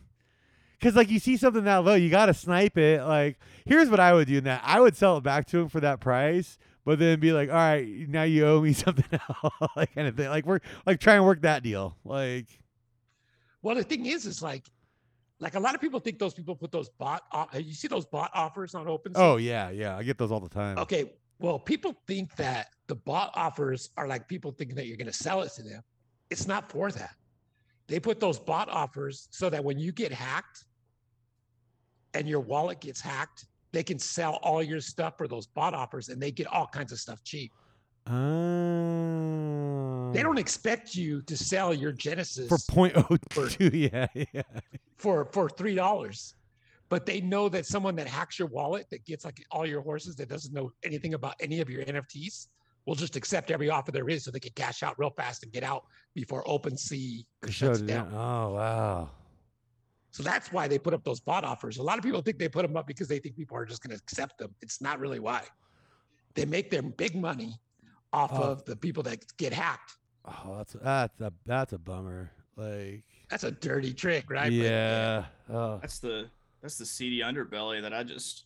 because 0.78 0.96
like 0.96 1.10
you 1.10 1.18
see 1.18 1.36
something 1.36 1.64
that 1.64 1.84
low, 1.84 1.94
you 1.94 2.10
gotta 2.10 2.34
snipe 2.34 2.76
it. 2.76 3.02
Like, 3.02 3.38
here's 3.66 3.88
what 3.88 4.00
I 4.00 4.12
would 4.14 4.26
do 4.26 4.38
in 4.38 4.44
that: 4.44 4.62
I 4.64 4.80
would 4.80 4.96
sell 4.96 5.16
it 5.18 5.22
back 5.22 5.46
to 5.48 5.58
him 5.60 5.68
for 5.68 5.80
that 5.80 6.00
price, 6.00 6.58
but 6.84 6.98
then 6.98 7.20
be 7.20 7.32
like, 7.32 7.50
"All 7.50 7.54
right, 7.54 7.86
now 8.08 8.24
you 8.24 8.46
owe 8.46 8.60
me 8.60 8.72
something 8.74 9.04
else," 9.12 9.54
like 9.76 9.94
kind 9.94 10.08
of 10.08 10.16
thing. 10.16 10.28
Like 10.28 10.46
work, 10.46 10.64
like 10.86 10.98
try 10.98 11.14
and 11.14 11.24
work 11.24 11.42
that 11.42 11.62
deal. 11.62 11.96
Like, 12.04 12.46
Well, 13.62 13.76
the 13.76 13.84
thing 13.84 14.06
is, 14.06 14.26
is 14.26 14.42
like, 14.42 14.64
like 15.40 15.54
a 15.54 15.60
lot 15.60 15.74
of 15.74 15.80
people 15.80 16.00
think 16.00 16.18
those 16.18 16.34
people 16.34 16.54
put 16.56 16.72
those 16.72 16.88
bot. 16.88 17.22
off- 17.32 17.50
You 17.54 17.72
see 17.74 17.88
those 17.88 18.04
bot 18.06 18.30
offers 18.34 18.74
on 18.74 18.86
OpenSea. 18.86 19.12
oh 19.16 19.36
yeah, 19.36 19.70
yeah, 19.70 19.96
I 19.96 20.02
get 20.02 20.18
those 20.18 20.32
all 20.32 20.40
the 20.40 20.48
time. 20.48 20.78
Okay. 20.78 21.12
Well, 21.40 21.58
people 21.58 21.94
think 22.08 22.34
that 22.36 22.68
the 22.88 22.96
bot 22.96 23.30
offers 23.34 23.90
are 23.96 24.08
like 24.08 24.26
people 24.26 24.50
thinking 24.50 24.74
that 24.76 24.86
you're 24.88 24.96
going 24.96 25.06
to 25.06 25.12
sell 25.12 25.42
it 25.42 25.52
to 25.52 25.62
them. 25.62 25.82
It's 26.30 26.48
not 26.48 26.68
for 26.70 26.90
that. 26.90 27.14
They 27.86 28.00
put 28.00 28.18
those 28.18 28.38
bot 28.40 28.68
offers 28.68 29.28
so 29.30 29.48
that 29.50 29.62
when 29.62 29.78
you 29.78 29.92
get 29.92 30.12
hacked 30.12 30.64
and 32.14 32.28
your 32.28 32.40
wallet 32.40 32.80
gets 32.80 33.00
hacked, 33.00 33.46
they 33.72 33.82
can 33.84 33.98
sell 33.98 34.40
all 34.42 34.62
your 34.62 34.80
stuff 34.80 35.16
for 35.16 35.28
those 35.28 35.46
bot 35.46 35.74
offers 35.74 36.08
and 36.08 36.20
they 36.20 36.30
get 36.32 36.46
all 36.48 36.66
kinds 36.66 36.90
of 36.90 36.98
stuff 36.98 37.22
cheap. 37.22 37.52
Oh. 38.10 40.10
They 40.12 40.22
don't 40.22 40.38
expect 40.38 40.94
you 40.94 41.22
to 41.22 41.36
sell 41.36 41.74
your 41.74 41.92
Genesis 41.92 42.48
for 42.48 42.58
point 42.72 42.94
oh 42.96 43.16
two. 43.48 43.68
Yeah, 43.72 44.06
yeah. 44.14 44.42
for 44.96 45.26
for 45.32 45.48
three 45.48 45.74
dollars 45.74 46.34
but 46.90 47.04
they 47.04 47.20
know 47.20 47.50
that 47.50 47.66
someone 47.66 47.94
that 47.96 48.08
hacks 48.08 48.38
your 48.38 48.48
wallet 48.48 48.86
that 48.90 49.04
gets 49.04 49.24
like 49.24 49.44
all 49.50 49.66
your 49.66 49.82
horses 49.82 50.16
that 50.16 50.28
doesn't 50.28 50.54
know 50.54 50.72
anything 50.82 51.12
about 51.12 51.34
any 51.40 51.60
of 51.60 51.68
your 51.68 51.84
nfts 51.84 52.46
will 52.88 52.94
just 52.94 53.16
accept 53.16 53.50
every 53.50 53.68
offer 53.68 53.92
there 53.92 54.08
is 54.08 54.24
so 54.24 54.30
they 54.30 54.40
can 54.40 54.52
cash 54.54 54.82
out 54.82 54.98
real 54.98 55.10
fast 55.10 55.42
and 55.42 55.52
get 55.52 55.62
out 55.62 55.84
before 56.14 56.42
OpenSea 56.44 57.22
shuts 57.44 57.54
Showed 57.54 57.76
it 57.76 57.82
it 57.82 57.86
down. 57.86 58.10
down. 58.10 58.14
Oh 58.14 58.54
wow. 58.54 59.10
So 60.10 60.22
that's 60.22 60.50
why 60.52 60.68
they 60.68 60.78
put 60.78 60.94
up 60.94 61.04
those 61.04 61.20
bot 61.20 61.44
offers. 61.44 61.76
A 61.76 61.82
lot 61.82 61.98
of 61.98 62.02
people 62.02 62.22
think 62.22 62.38
they 62.38 62.48
put 62.48 62.66
them 62.66 62.78
up 62.78 62.86
because 62.86 63.06
they 63.06 63.18
think 63.18 63.36
people 63.36 63.58
are 63.58 63.66
just 63.66 63.82
going 63.82 63.94
to 63.94 64.02
accept 64.02 64.38
them. 64.38 64.54
It's 64.62 64.80
not 64.80 64.98
really 64.98 65.20
why. 65.20 65.42
They 66.34 66.46
make 66.46 66.70
their 66.70 66.80
big 66.80 67.14
money 67.14 67.54
off 68.12 68.30
Oh. 68.32 68.42
of 68.42 68.64
the 68.64 68.76
people 68.76 69.02
that 69.04 69.24
get 69.36 69.52
hacked. 69.52 69.92
Oh, 70.24 70.56
that's 70.58 70.72
that's 70.82 71.20
a 71.20 71.32
that's 71.46 71.72
a 71.72 71.78
bummer. 71.78 72.30
Like, 72.56 73.04
That's 73.30 73.44
a 73.44 73.50
dirty 73.52 73.94
trick, 73.94 74.28
right? 74.30 74.44
But, 74.46 74.52
yeah. 74.52 75.24
Oh. 75.48 75.78
That's 75.80 75.98
the 76.00 76.28
that's 76.60 76.76
the 76.76 76.86
seedy 76.86 77.20
underbelly 77.20 77.80
that 77.82 77.92
I 77.94 78.02
just 78.02 78.44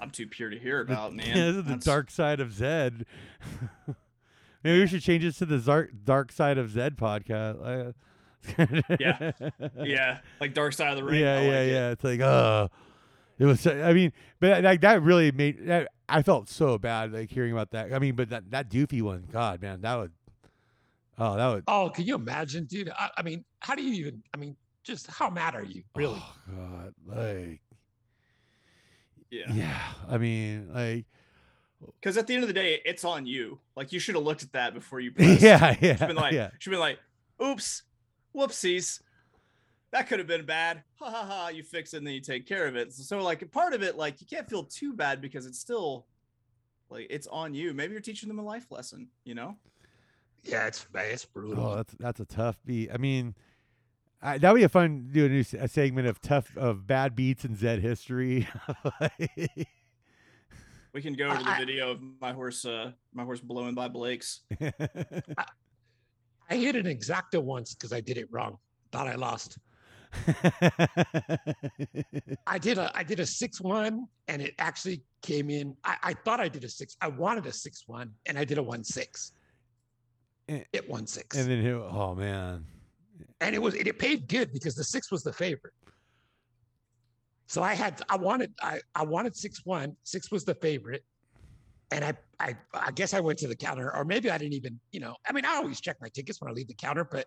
I'm 0.00 0.10
too 0.10 0.26
pure 0.26 0.48
to 0.50 0.58
hear 0.58 0.80
about, 0.86 1.14
man. 1.14 1.26
Yeah, 1.28 1.34
this 1.52 1.56
is 1.56 1.64
the 1.64 1.76
dark 1.76 2.10
side 2.10 2.40
of 2.40 2.52
Zed. 2.52 3.04
Maybe 4.64 4.78
we 4.80 4.86
should 4.86 5.02
change 5.02 5.24
this 5.24 5.38
to 5.38 5.46
the 5.46 5.58
Zark, 5.58 5.90
dark 6.04 6.30
side 6.32 6.56
of 6.56 6.70
Zed 6.70 6.96
podcast. 6.96 7.94
Yeah. 8.98 9.32
Yeah, 9.82 10.18
like 10.40 10.54
Dark 10.54 10.72
Side 10.72 10.90
of 10.92 10.96
the 10.96 11.04
Ring. 11.04 11.20
yeah, 11.20 11.34
I 11.38 11.40
yeah, 11.42 11.48
like 11.48 11.56
it. 11.68 11.72
yeah. 11.72 11.90
It's 11.90 12.04
like, 12.04 12.20
uh, 12.20 12.68
it 13.38 13.44
was. 13.44 13.66
I 13.66 13.92
mean, 13.92 14.12
but 14.40 14.62
like 14.62 14.80
that 14.82 15.02
really 15.02 15.32
made. 15.32 15.66
That, 15.66 15.88
I 16.08 16.22
felt 16.22 16.48
so 16.48 16.78
bad 16.78 17.12
like 17.12 17.30
hearing 17.30 17.52
about 17.52 17.70
that. 17.70 17.92
I 17.92 17.98
mean, 17.98 18.14
but 18.14 18.30
that 18.30 18.50
that 18.50 18.70
doofy 18.70 19.02
one, 19.02 19.28
God, 19.32 19.62
man, 19.62 19.80
that 19.82 19.96
would. 19.96 20.12
Oh, 21.18 21.36
that 21.36 21.48
would. 21.48 21.64
Oh, 21.68 21.90
can 21.94 22.04
you 22.04 22.14
imagine, 22.14 22.64
dude? 22.64 22.90
I, 22.90 23.10
I 23.16 23.22
mean, 23.22 23.44
how 23.60 23.74
do 23.74 23.82
you 23.82 23.92
even? 23.94 24.22
I 24.34 24.36
mean, 24.36 24.56
just 24.82 25.06
how 25.06 25.30
mad 25.30 25.54
are 25.54 25.64
you, 25.64 25.82
really? 25.94 26.22
Oh, 26.22 26.34
God, 26.50 26.94
like. 27.06 27.60
Yeah. 29.30 29.52
Yeah, 29.52 29.80
I 30.08 30.18
mean, 30.18 30.68
like. 30.74 31.06
Because 32.00 32.16
at 32.16 32.26
the 32.26 32.34
end 32.34 32.44
of 32.44 32.48
the 32.48 32.54
day, 32.54 32.80
it's 32.84 33.04
on 33.04 33.26
you. 33.26 33.58
Like 33.74 33.92
you 33.92 33.98
should 33.98 34.14
have 34.14 34.24
looked 34.24 34.42
at 34.42 34.52
that 34.52 34.74
before 34.74 35.00
you 35.00 35.10
pressed. 35.12 35.40
Yeah, 35.40 35.74
yeah, 35.80 35.96
Should 35.96 36.08
been 36.08 36.16
like, 36.16 36.32
yeah. 36.32 36.50
should 36.58 36.70
been 36.70 36.78
like, 36.78 36.98
oops, 37.42 37.82
whoopsies. 38.36 39.00
That 39.92 40.08
could 40.08 40.18
have 40.18 40.26
been 40.28 40.44
bad. 40.46 40.82
Ha 41.00 41.10
ha 41.10 41.24
ha. 41.24 41.48
You 41.48 41.62
fix 41.62 41.92
it 41.94 41.98
and 41.98 42.06
then 42.06 42.14
you 42.14 42.20
take 42.20 42.46
care 42.46 42.66
of 42.66 42.76
it. 42.76 42.92
So, 42.94 43.02
so, 43.02 43.22
like 43.22 43.48
part 43.52 43.74
of 43.74 43.82
it, 43.82 43.96
like 43.96 44.20
you 44.20 44.26
can't 44.26 44.48
feel 44.48 44.64
too 44.64 44.94
bad 44.94 45.20
because 45.20 45.44
it's 45.46 45.58
still 45.58 46.06
like 46.88 47.06
it's 47.10 47.26
on 47.26 47.52
you. 47.54 47.74
Maybe 47.74 47.92
you're 47.92 48.00
teaching 48.00 48.28
them 48.28 48.38
a 48.38 48.42
life 48.42 48.70
lesson, 48.70 49.08
you 49.24 49.34
know? 49.34 49.56
Yeah, 50.44 50.66
it's 50.66 50.86
it's 50.94 51.24
brutal. 51.26 51.62
Oh, 51.64 51.76
that's 51.76 51.94
that's 52.00 52.20
a 52.20 52.24
tough 52.24 52.58
beat. 52.64 52.90
I 52.92 52.96
mean, 52.96 53.34
I, 54.22 54.38
that 54.38 54.50
would 54.52 54.58
be 54.58 54.64
a 54.64 54.68
fun 54.70 55.10
do 55.12 55.26
a 55.26 55.28
new 55.28 55.40
s- 55.40 55.52
a 55.54 55.68
segment 55.68 56.08
of 56.08 56.20
tough 56.20 56.56
of 56.56 56.86
bad 56.86 57.14
beats 57.14 57.44
in 57.44 57.54
Zed 57.54 57.80
history. 57.80 58.48
We 60.94 61.00
can 61.00 61.14
go 61.14 61.28
over 61.28 61.42
the 61.42 61.48
I- 61.50 61.54
I- 61.54 61.58
video 61.58 61.90
of 61.90 62.00
my 62.20 62.32
horse, 62.32 62.64
uh, 62.64 62.92
my 63.14 63.24
horse 63.24 63.40
blowing 63.40 63.74
by 63.74 63.88
Blake's. 63.88 64.40
I 64.60 66.56
hit 66.56 66.76
an 66.76 66.84
exacta 66.84 67.42
once 67.42 67.74
because 67.74 67.92
I 67.92 68.00
did 68.00 68.18
it 68.18 68.28
wrong. 68.30 68.58
Thought 68.90 69.06
I 69.08 69.14
lost. 69.14 69.58
I 72.46 72.58
did 72.58 72.78
a 72.78 72.90
I 72.96 73.02
did 73.02 73.20
a 73.20 73.26
six 73.26 73.60
one, 73.60 74.06
and 74.28 74.42
it 74.42 74.54
actually 74.58 75.02
came 75.22 75.50
in. 75.50 75.76
I, 75.84 75.96
I 76.02 76.12
thought 76.14 76.40
I 76.40 76.48
did 76.48 76.64
a 76.64 76.68
six. 76.68 76.96
I 77.00 77.08
wanted 77.08 77.46
a 77.46 77.52
six 77.52 77.84
one, 77.86 78.10
and 78.26 78.38
I 78.38 78.44
did 78.44 78.58
a 78.58 78.62
one 78.62 78.84
six. 78.84 79.32
Eh, 80.48 80.62
It 80.72 80.88
won 80.88 81.06
six, 81.06 81.36
and 81.36 81.50
then, 81.50 81.64
it- 81.64 81.72
oh 81.74 82.14
man, 82.14 82.64
and 83.40 83.54
it 83.54 83.62
was 83.62 83.74
it, 83.74 83.86
it 83.86 83.98
paid 83.98 84.28
good 84.28 84.52
because 84.52 84.74
the 84.74 84.84
six 84.84 85.10
was 85.10 85.22
the 85.22 85.32
favorite. 85.32 85.74
So 87.46 87.62
I 87.62 87.74
had 87.74 88.00
I 88.08 88.16
wanted 88.16 88.52
I 88.62 88.80
I 88.94 89.04
wanted 89.04 89.36
six 89.36 89.60
one. 89.64 89.96
Six 90.04 90.30
was 90.30 90.44
the 90.44 90.54
favorite, 90.56 91.04
and 91.90 92.04
I 92.04 92.14
I 92.40 92.56
I 92.74 92.90
guess 92.92 93.14
I 93.14 93.20
went 93.20 93.38
to 93.40 93.48
the 93.48 93.56
counter, 93.56 93.94
or 93.94 94.04
maybe 94.04 94.30
I 94.30 94.38
didn't 94.38 94.54
even 94.54 94.80
you 94.90 95.00
know. 95.00 95.16
I 95.28 95.32
mean, 95.32 95.44
I 95.44 95.56
always 95.56 95.80
check 95.80 95.96
my 96.00 96.08
tickets 96.08 96.40
when 96.40 96.50
I 96.50 96.54
leave 96.54 96.68
the 96.68 96.74
counter, 96.74 97.04
but 97.04 97.26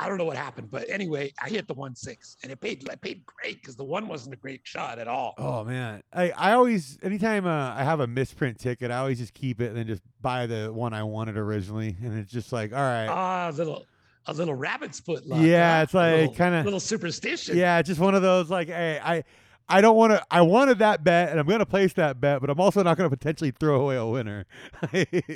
I 0.00 0.08
don't 0.08 0.16
know 0.18 0.24
what 0.24 0.36
happened. 0.36 0.70
But 0.70 0.88
anyway, 0.88 1.32
I 1.42 1.48
hit 1.48 1.66
the 1.66 1.74
one 1.74 1.94
six, 1.96 2.36
and 2.42 2.52
it 2.52 2.60
paid 2.60 2.88
it 2.88 3.00
paid 3.00 3.24
great 3.26 3.60
because 3.60 3.74
the 3.76 3.84
one 3.84 4.06
wasn't 4.06 4.34
a 4.34 4.36
great 4.36 4.60
shot 4.64 4.98
at 4.98 5.08
all. 5.08 5.34
oh 5.38 5.64
man. 5.64 6.02
I 6.12 6.30
I 6.30 6.52
always 6.52 6.98
anytime 7.02 7.46
uh, 7.46 7.74
I 7.74 7.82
have 7.84 8.00
a 8.00 8.06
misprint 8.06 8.58
ticket, 8.58 8.90
I 8.90 8.98
always 8.98 9.18
just 9.18 9.34
keep 9.34 9.60
it 9.60 9.68
and 9.68 9.76
then 9.76 9.86
just 9.86 10.02
buy 10.20 10.46
the 10.46 10.72
one 10.72 10.94
I 10.94 11.02
wanted 11.02 11.36
originally, 11.36 11.96
and 12.02 12.16
it's 12.18 12.30
just 12.32 12.52
like, 12.52 12.72
all 12.72 12.78
right, 12.78 13.06
Ah, 13.08 13.48
a 13.50 13.52
little 13.52 13.86
a 14.26 14.32
little 14.32 14.54
rabbit's 14.54 15.00
foot 15.00 15.26
luck. 15.26 15.40
Yeah, 15.42 15.78
huh? 15.78 15.82
it's 15.82 15.94
like 15.94 16.34
kinda- 16.36 16.62
a 16.62 16.64
little 16.64 16.80
superstition. 16.80 17.56
yeah, 17.56 17.78
it's 17.78 17.88
just 17.88 18.00
one 18.00 18.14
of 18.14 18.22
those 18.22 18.50
like, 18.50 18.68
hey, 18.68 19.00
I. 19.02 19.24
I 19.70 19.82
don't 19.82 19.96
want 19.98 20.12
to. 20.12 20.24
I 20.30 20.40
wanted 20.40 20.78
that 20.78 21.04
bet, 21.04 21.28
and 21.28 21.38
I'm 21.38 21.44
going 21.44 21.58
to 21.58 21.66
place 21.66 21.92
that 21.92 22.18
bet, 22.22 22.40
but 22.40 22.48
I'm 22.48 22.58
also 22.58 22.82
not 22.82 22.96
going 22.96 23.10
to 23.10 23.14
potentially 23.14 23.50
throw 23.50 23.82
away 23.82 23.96
a 23.96 24.06
winner. 24.06 24.46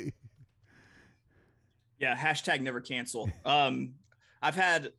Yeah, 1.99 2.15
hashtag 2.17 2.61
never 2.61 2.81
cancel. 2.81 3.29
Um, 3.45 3.93
I've 4.43 4.55
had 4.55 4.91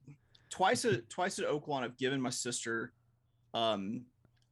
twice 0.48 0.84
at 0.86 1.08
twice 1.10 1.38
at 1.38 1.46
Oaklawn. 1.46 1.82
I've 1.82 1.98
given 1.98 2.20
my 2.20 2.30
sister, 2.30 2.92
um, 3.52 4.06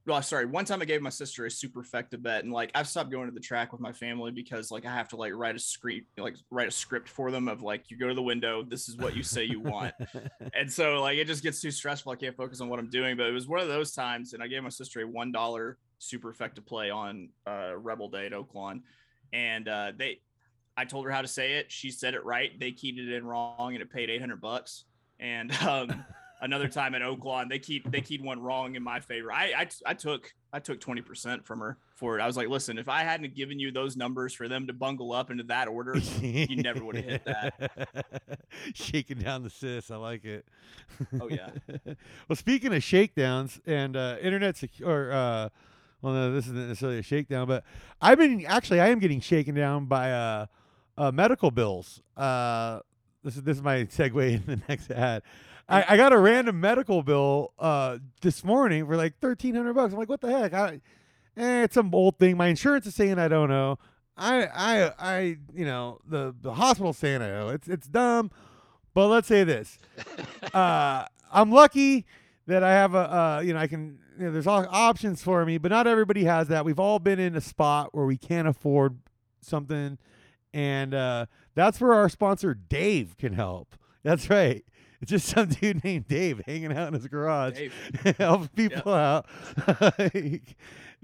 well, 0.05 0.21
sorry, 0.21 0.45
one 0.45 0.65
time 0.65 0.81
I 0.81 0.85
gave 0.85 1.01
my 1.01 1.09
sister 1.09 1.45
a 1.45 1.51
super 1.51 1.79
effective 1.79 2.21
bet, 2.21 2.43
and 2.43 2.53
like 2.53 2.69
I've 2.75 2.87
stopped 2.87 3.09
going 3.09 3.27
to 3.27 3.33
the 3.33 3.39
track 3.39 3.71
with 3.71 3.81
my 3.81 3.91
family 3.91 4.31
because 4.31 4.69
like 4.69 4.85
I 4.85 4.93
have 4.93 5.07
to 5.09 5.15
like 5.15 5.33
write 5.33 5.55
a 5.55 5.59
script, 5.59 6.07
like 6.19 6.35
write 6.51 6.67
a 6.67 6.71
script 6.71 7.09
for 7.09 7.31
them 7.31 7.47
of 7.47 7.63
like 7.63 7.89
you 7.89 7.97
go 7.97 8.07
to 8.07 8.13
the 8.13 8.21
window, 8.21 8.63
this 8.63 8.87
is 8.87 8.95
what 8.95 9.15
you 9.15 9.23
say 9.23 9.43
you 9.43 9.59
want, 9.59 9.95
and 10.53 10.71
so 10.71 11.01
like 11.01 11.17
it 11.17 11.25
just 11.25 11.41
gets 11.41 11.59
too 11.59 11.71
stressful. 11.71 12.11
I 12.11 12.15
can't 12.15 12.37
focus 12.37 12.61
on 12.61 12.69
what 12.69 12.77
I'm 12.77 12.89
doing. 12.89 13.17
But 13.17 13.25
it 13.25 13.33
was 13.33 13.47
one 13.47 13.61
of 13.61 13.67
those 13.67 13.93
times, 13.93 14.33
and 14.33 14.43
I 14.43 14.47
gave 14.47 14.61
my 14.61 14.69
sister 14.69 15.01
a 15.01 15.07
one 15.07 15.31
dollar 15.31 15.77
super 15.97 16.29
effective 16.29 16.65
play 16.67 16.91
on 16.91 17.29
uh, 17.47 17.71
Rebel 17.77 18.09
Day 18.09 18.27
at 18.27 18.33
Oaklawn, 18.33 18.81
and 19.31 19.67
uh, 19.67 19.91
they 19.97 20.19
I 20.75 20.85
told 20.85 21.05
her 21.05 21.11
how 21.11 21.21
to 21.21 21.27
say 21.27 21.53
it. 21.53 21.71
She 21.71 21.91
said 21.91 22.13
it 22.13 22.25
right. 22.25 22.57
They 22.59 22.71
keyed 22.71 22.97
it 22.97 23.11
in 23.13 23.25
wrong, 23.25 23.73
and 23.73 23.81
it 23.81 23.89
paid 23.91 24.09
eight 24.09 24.21
hundred 24.21 24.41
bucks. 24.41 24.85
And 25.19 25.51
um, 25.63 26.03
another 26.41 26.67
time 26.67 26.95
at 26.95 27.01
Oaklawn, 27.01 27.49
they 27.49 27.59
keyed 27.59 27.83
they 27.89 28.01
keyed 28.01 28.23
one 28.23 28.41
wrong 28.41 28.75
in 28.75 28.83
my 28.83 28.99
favor. 28.99 29.31
I, 29.31 29.53
I 29.57 29.67
I 29.85 29.93
took 29.93 30.33
I 30.53 30.59
took 30.59 30.79
20% 30.79 31.43
from 31.43 31.59
her 31.61 31.77
for 31.95 32.19
it. 32.19 32.21
I 32.21 32.27
was 32.27 32.37
like, 32.37 32.47
listen, 32.47 32.77
if 32.77 32.87
I 32.87 33.01
hadn't 33.01 33.33
given 33.33 33.57
you 33.59 33.71
those 33.71 33.97
numbers 33.97 34.33
for 34.33 34.47
them 34.47 34.67
to 34.67 34.73
bungle 34.73 35.11
up 35.11 35.31
into 35.31 35.43
that 35.45 35.67
order, 35.67 35.97
you 35.97 36.57
never 36.57 36.85
would 36.85 36.95
have 36.95 37.05
hit 37.05 37.25
that. 37.25 38.39
Shaking 38.75 39.17
down 39.17 39.41
the 39.41 39.49
sis. 39.49 39.89
I 39.89 39.95
like 39.95 40.25
it. 40.25 40.45
Oh, 41.19 41.27
yeah. 41.27 41.49
well, 42.29 42.35
speaking 42.35 42.71
of 42.71 42.83
shakedowns 42.83 43.59
and 43.65 43.97
uh, 43.97 44.17
internet 44.21 44.57
sec- 44.57 44.85
or 44.85 45.11
uh, 45.11 45.49
well, 46.03 46.13
no, 46.13 46.31
this 46.31 46.45
isn't 46.45 46.67
necessarily 46.67 46.99
a 46.99 47.03
shakedown, 47.03 47.47
but 47.47 47.63
I've 47.99 48.19
been 48.19 48.45
actually 48.45 48.79
I 48.79 48.89
am 48.89 48.99
getting 48.99 49.21
shaken 49.21 49.55
down 49.55 49.85
by 49.85 50.11
uh, 50.11 50.45
uh 50.97 51.11
medical 51.11 51.51
bills. 51.51 52.01
Uh, 52.15 52.79
this 53.23 53.35
is 53.35 53.43
this 53.43 53.57
is 53.57 53.63
my 53.63 53.85
segue 53.85 54.33
in 54.33 54.43
the 54.45 54.61
next 54.67 54.91
ad. 54.91 55.23
I, 55.67 55.85
I 55.89 55.97
got 55.97 56.11
a 56.11 56.17
random 56.17 56.59
medical 56.59 57.03
bill 57.03 57.53
uh 57.57 57.97
this 58.21 58.43
morning 58.43 58.85
for 58.85 58.97
like 58.97 59.19
thirteen 59.19 59.55
hundred 59.55 59.73
bucks. 59.73 59.93
I'm 59.93 59.99
like, 59.99 60.09
what 60.09 60.21
the 60.21 60.31
heck? 60.31 60.53
I, 60.53 60.81
eh, 61.37 61.63
it's 61.63 61.75
some 61.75 61.93
old 61.93 62.19
thing. 62.19 62.37
My 62.37 62.47
insurance 62.47 62.85
is 62.85 62.95
saying 62.95 63.19
I 63.19 63.27
don't 63.27 63.49
know. 63.49 63.79
I 64.17 64.45
I 64.45 64.91
I 64.99 65.19
you 65.53 65.65
know 65.65 65.99
the 66.07 66.35
the 66.39 66.53
hospital's 66.53 66.97
saying 66.97 67.21
I 67.21 67.27
know. 67.27 67.49
It's 67.49 67.67
it's 67.67 67.87
dumb, 67.87 68.31
but 68.93 69.07
let's 69.07 69.27
say 69.27 69.43
this. 69.43 69.77
uh, 70.53 71.05
I'm 71.31 71.51
lucky 71.51 72.05
that 72.45 72.63
I 72.63 72.71
have 72.73 72.93
a 72.93 73.15
uh, 73.15 73.41
you 73.43 73.53
know 73.53 73.59
I 73.59 73.67
can 73.67 73.99
you 74.17 74.25
know, 74.25 74.31
there's 74.31 74.47
all 74.47 74.65
options 74.69 75.21
for 75.23 75.45
me, 75.45 75.57
but 75.57 75.71
not 75.71 75.87
everybody 75.87 76.23
has 76.25 76.47
that. 76.49 76.65
We've 76.65 76.79
all 76.79 76.99
been 76.99 77.19
in 77.19 77.35
a 77.35 77.41
spot 77.41 77.93
where 77.93 78.05
we 78.05 78.17
can't 78.17 78.47
afford 78.47 78.99
something, 79.41 79.97
and 80.53 80.93
uh, 80.93 81.25
that's 81.55 81.81
where 81.81 81.93
our 81.93 82.09
sponsor 82.09 82.53
Dave 82.53 83.17
can 83.17 83.33
help. 83.33 83.75
That's 84.03 84.29
right. 84.29 84.63
It's 85.01 85.11
just 85.11 85.27
some 85.27 85.47
dude 85.61 85.83
named 85.83 86.07
Dave 86.07 86.41
hanging 86.45 86.71
out 86.71 86.87
in 86.87 86.93
his 86.93 87.07
garage, 87.07 87.55
Dave. 87.55 88.15
helping 88.17 88.49
people 88.49 88.93
out. 88.93 89.25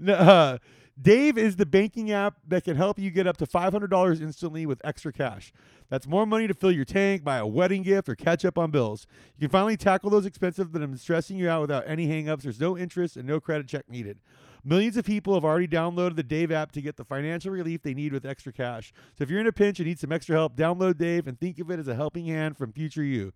No, 0.02 0.14
uh, 0.14 0.56
Dave 0.98 1.36
is 1.36 1.56
the 1.56 1.66
banking 1.66 2.10
app 2.10 2.36
that 2.48 2.64
can 2.64 2.74
help 2.74 2.98
you 2.98 3.10
get 3.10 3.26
up 3.26 3.36
to 3.36 3.46
$500 3.46 4.20
instantly 4.22 4.64
with 4.64 4.80
extra 4.82 5.12
cash. 5.12 5.52
That's 5.90 6.06
more 6.06 6.24
money 6.24 6.46
to 6.46 6.54
fill 6.54 6.72
your 6.72 6.86
tank, 6.86 7.22
buy 7.22 7.36
a 7.36 7.46
wedding 7.46 7.82
gift, 7.82 8.08
or 8.08 8.14
catch 8.14 8.46
up 8.46 8.56
on 8.56 8.70
bills. 8.70 9.06
You 9.36 9.48
can 9.48 9.52
finally 9.52 9.76
tackle 9.76 10.08
those 10.08 10.24
expenses 10.24 10.70
that 10.70 10.80
have 10.80 10.90
been 10.90 10.98
stressing 10.98 11.36
you 11.36 11.50
out 11.50 11.60
without 11.60 11.84
any 11.86 12.06
hangups. 12.06 12.42
There's 12.42 12.60
no 12.60 12.78
interest 12.78 13.18
and 13.18 13.26
no 13.26 13.40
credit 13.40 13.68
check 13.68 13.90
needed. 13.90 14.18
Millions 14.64 14.96
of 14.96 15.04
people 15.04 15.34
have 15.34 15.44
already 15.44 15.68
downloaded 15.68 16.16
the 16.16 16.22
Dave 16.22 16.52
app 16.52 16.72
to 16.72 16.82
get 16.82 16.96
the 16.96 17.04
financial 17.04 17.50
relief 17.50 17.82
they 17.82 17.94
need 17.94 18.12
with 18.12 18.26
extra 18.26 18.52
cash. 18.52 18.92
So 19.16 19.22
if 19.22 19.30
you're 19.30 19.40
in 19.40 19.46
a 19.46 19.52
pinch 19.52 19.78
and 19.78 19.88
need 19.88 19.98
some 19.98 20.12
extra 20.12 20.36
help, 20.36 20.56
download 20.56 20.98
Dave 20.98 21.26
and 21.26 21.38
think 21.38 21.58
of 21.58 21.70
it 21.70 21.78
as 21.78 21.88
a 21.88 21.94
helping 21.94 22.26
hand 22.26 22.56
from 22.56 22.72
future 22.72 23.02
you. 23.02 23.32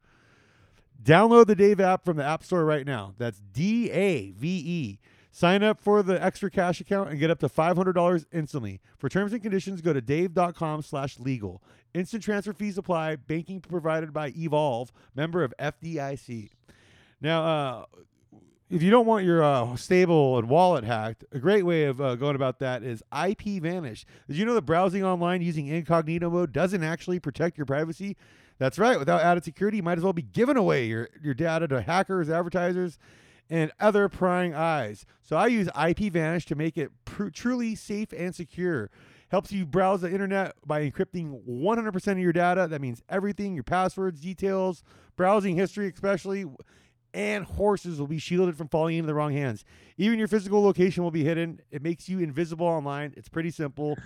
Download 1.02 1.46
the 1.46 1.54
Dave 1.54 1.80
app 1.80 2.04
from 2.04 2.16
the 2.16 2.24
App 2.24 2.44
Store 2.44 2.64
right 2.64 2.86
now. 2.86 3.14
That's 3.18 3.40
D 3.52 3.90
A 3.90 4.30
V 4.30 4.48
E. 4.48 4.98
Sign 5.30 5.64
up 5.64 5.80
for 5.80 6.04
the 6.04 6.22
extra 6.22 6.48
cash 6.48 6.80
account 6.80 7.10
and 7.10 7.18
get 7.18 7.28
up 7.28 7.40
to 7.40 7.48
$500 7.48 8.24
instantly. 8.32 8.80
For 8.98 9.08
terms 9.08 9.32
and 9.32 9.42
conditions, 9.42 9.80
go 9.80 9.92
to 9.92 10.00
dave.com 10.00 10.82
slash 10.82 11.18
legal. 11.18 11.60
Instant 11.92 12.22
transfer 12.22 12.52
fees 12.52 12.78
apply. 12.78 13.16
Banking 13.16 13.60
provided 13.60 14.12
by 14.12 14.32
Evolve, 14.36 14.92
member 15.16 15.42
of 15.42 15.52
FDIC. 15.58 16.50
Now, 17.20 17.44
uh, 17.44 17.84
if 18.74 18.82
you 18.82 18.90
don't 18.90 19.06
want 19.06 19.24
your 19.24 19.40
uh, 19.40 19.76
stable 19.76 20.36
and 20.36 20.48
wallet 20.48 20.82
hacked, 20.82 21.24
a 21.30 21.38
great 21.38 21.62
way 21.62 21.84
of 21.84 22.00
uh, 22.00 22.16
going 22.16 22.34
about 22.34 22.58
that 22.58 22.82
is 22.82 23.04
IP 23.16 23.62
Vanish. 23.62 24.04
Did 24.26 24.36
you 24.36 24.44
know 24.44 24.54
that 24.54 24.62
browsing 24.62 25.04
online 25.04 25.42
using 25.42 25.68
incognito 25.68 26.28
mode 26.28 26.52
doesn't 26.52 26.82
actually 26.82 27.20
protect 27.20 27.56
your 27.56 27.66
privacy? 27.66 28.16
That's 28.58 28.76
right. 28.76 28.98
Without 28.98 29.22
added 29.22 29.44
security, 29.44 29.76
you 29.76 29.84
might 29.84 29.98
as 29.98 30.02
well 30.02 30.12
be 30.12 30.22
giving 30.22 30.56
away 30.56 30.86
your, 30.86 31.08
your 31.22 31.34
data 31.34 31.68
to 31.68 31.82
hackers, 31.82 32.28
advertisers, 32.28 32.98
and 33.48 33.70
other 33.78 34.08
prying 34.08 34.56
eyes. 34.56 35.06
So 35.22 35.36
I 35.36 35.46
use 35.46 35.68
IP 35.80 36.12
Vanish 36.12 36.44
to 36.46 36.56
make 36.56 36.76
it 36.76 36.90
pr- 37.04 37.28
truly 37.28 37.76
safe 37.76 38.12
and 38.12 38.34
secure. 38.34 38.90
Helps 39.28 39.52
you 39.52 39.66
browse 39.66 40.00
the 40.00 40.10
internet 40.10 40.56
by 40.66 40.90
encrypting 40.90 41.46
100% 41.48 42.12
of 42.12 42.18
your 42.18 42.32
data. 42.32 42.66
That 42.68 42.80
means 42.80 43.02
everything, 43.08 43.54
your 43.54 43.62
passwords, 43.62 44.20
details, 44.20 44.82
browsing 45.14 45.54
history, 45.54 45.88
especially, 45.94 46.44
and 47.14 47.44
horses 47.44 48.00
will 48.00 48.08
be 48.08 48.18
shielded 48.18 48.56
from 48.58 48.68
falling 48.68 48.96
into 48.98 49.06
the 49.06 49.14
wrong 49.14 49.32
hands. 49.32 49.64
Even 49.96 50.18
your 50.18 50.28
physical 50.28 50.62
location 50.62 51.04
will 51.04 51.12
be 51.12 51.24
hidden. 51.24 51.60
It 51.70 51.80
makes 51.80 52.08
you 52.08 52.18
invisible 52.18 52.66
online. 52.66 53.14
It's 53.16 53.28
pretty 53.28 53.52
simple. 53.52 53.96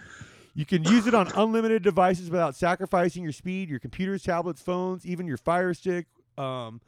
You 0.55 0.67
can 0.67 0.85
use 0.85 1.07
it 1.07 1.15
on 1.15 1.33
unlimited 1.35 1.83
devices 1.83 2.31
without 2.31 2.55
sacrificing 2.55 3.23
your 3.23 3.33
speed, 3.33 3.71
your 3.71 3.79
computers, 3.79 4.23
tablets, 4.23 4.61
phones, 4.61 5.07
even 5.07 5.27
your 5.27 5.39
Fire 5.39 5.73
Stick. 5.73 6.07
Um, 6.37 6.83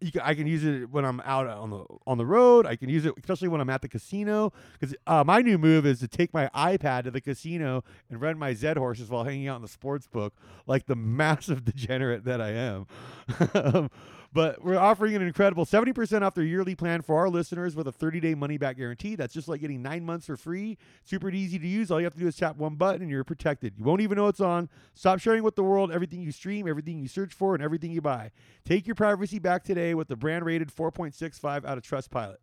you 0.00 0.12
can, 0.12 0.20
I 0.22 0.34
can 0.34 0.46
use 0.46 0.64
it 0.64 0.90
when 0.90 1.04
I'm 1.04 1.20
out 1.24 1.46
on 1.46 1.70
the 1.70 1.84
on 2.06 2.18
the 2.18 2.26
road. 2.26 2.66
I 2.66 2.76
can 2.76 2.88
use 2.88 3.06
it 3.06 3.14
especially 3.16 3.48
when 3.48 3.60
I'm 3.60 3.70
at 3.70 3.80
the 3.80 3.88
casino 3.88 4.52
because 4.78 4.94
uh, 5.06 5.24
my 5.24 5.40
new 5.40 5.56
move 5.56 5.86
is 5.86 6.00
to 6.00 6.08
take 6.08 6.34
my 6.34 6.50
iPad 6.54 7.04
to 7.04 7.10
the 7.10 7.20
casino 7.20 7.82
and 8.10 8.20
run 8.20 8.38
my 8.38 8.52
Z 8.52 8.74
horses 8.76 9.08
while 9.08 9.24
hanging 9.24 9.48
out 9.48 9.56
in 9.56 9.62
the 9.62 9.68
sports 9.68 10.06
book, 10.06 10.34
like 10.66 10.86
the 10.86 10.96
massive 10.96 11.64
degenerate 11.64 12.24
that 12.24 12.40
I 12.40 12.50
am. 12.50 13.90
But 14.32 14.62
we're 14.64 14.78
offering 14.78 15.14
an 15.14 15.22
incredible 15.22 15.64
70% 15.64 16.22
off 16.22 16.34
their 16.34 16.44
yearly 16.44 16.74
plan 16.74 17.02
for 17.02 17.16
our 17.16 17.28
listeners 17.28 17.74
with 17.74 17.88
a 17.88 17.92
30-day 17.92 18.34
money-back 18.34 18.76
guarantee. 18.76 19.14
That's 19.14 19.32
just 19.32 19.48
like 19.48 19.60
getting 19.60 19.82
nine 19.82 20.04
months 20.04 20.26
for 20.26 20.36
free. 20.36 20.78
Super 21.04 21.30
easy 21.30 21.58
to 21.58 21.66
use. 21.66 21.90
All 21.90 22.00
you 22.00 22.04
have 22.04 22.14
to 22.14 22.20
do 22.20 22.26
is 22.26 22.36
tap 22.36 22.56
one 22.56 22.74
button 22.74 23.02
and 23.02 23.10
you're 23.10 23.24
protected. 23.24 23.74
You 23.78 23.84
won't 23.84 24.00
even 24.00 24.16
know 24.16 24.28
it's 24.28 24.40
on. 24.40 24.68
Stop 24.94 25.20
sharing 25.20 25.42
with 25.42 25.56
the 25.56 25.62
world 25.62 25.90
everything 25.90 26.20
you 26.20 26.32
stream, 26.32 26.68
everything 26.68 26.98
you 26.98 27.08
search 27.08 27.32
for, 27.32 27.54
and 27.54 27.62
everything 27.62 27.92
you 27.92 28.00
buy. 28.00 28.30
Take 28.64 28.86
your 28.86 28.94
privacy 28.94 29.38
back 29.38 29.64
today 29.64 29.94
with 29.94 30.08
the 30.08 30.16
brand 30.16 30.44
rated 30.44 30.74
4.65 30.74 31.64
out 31.64 31.78
of 31.78 31.84
Trustpilot. 31.84 32.36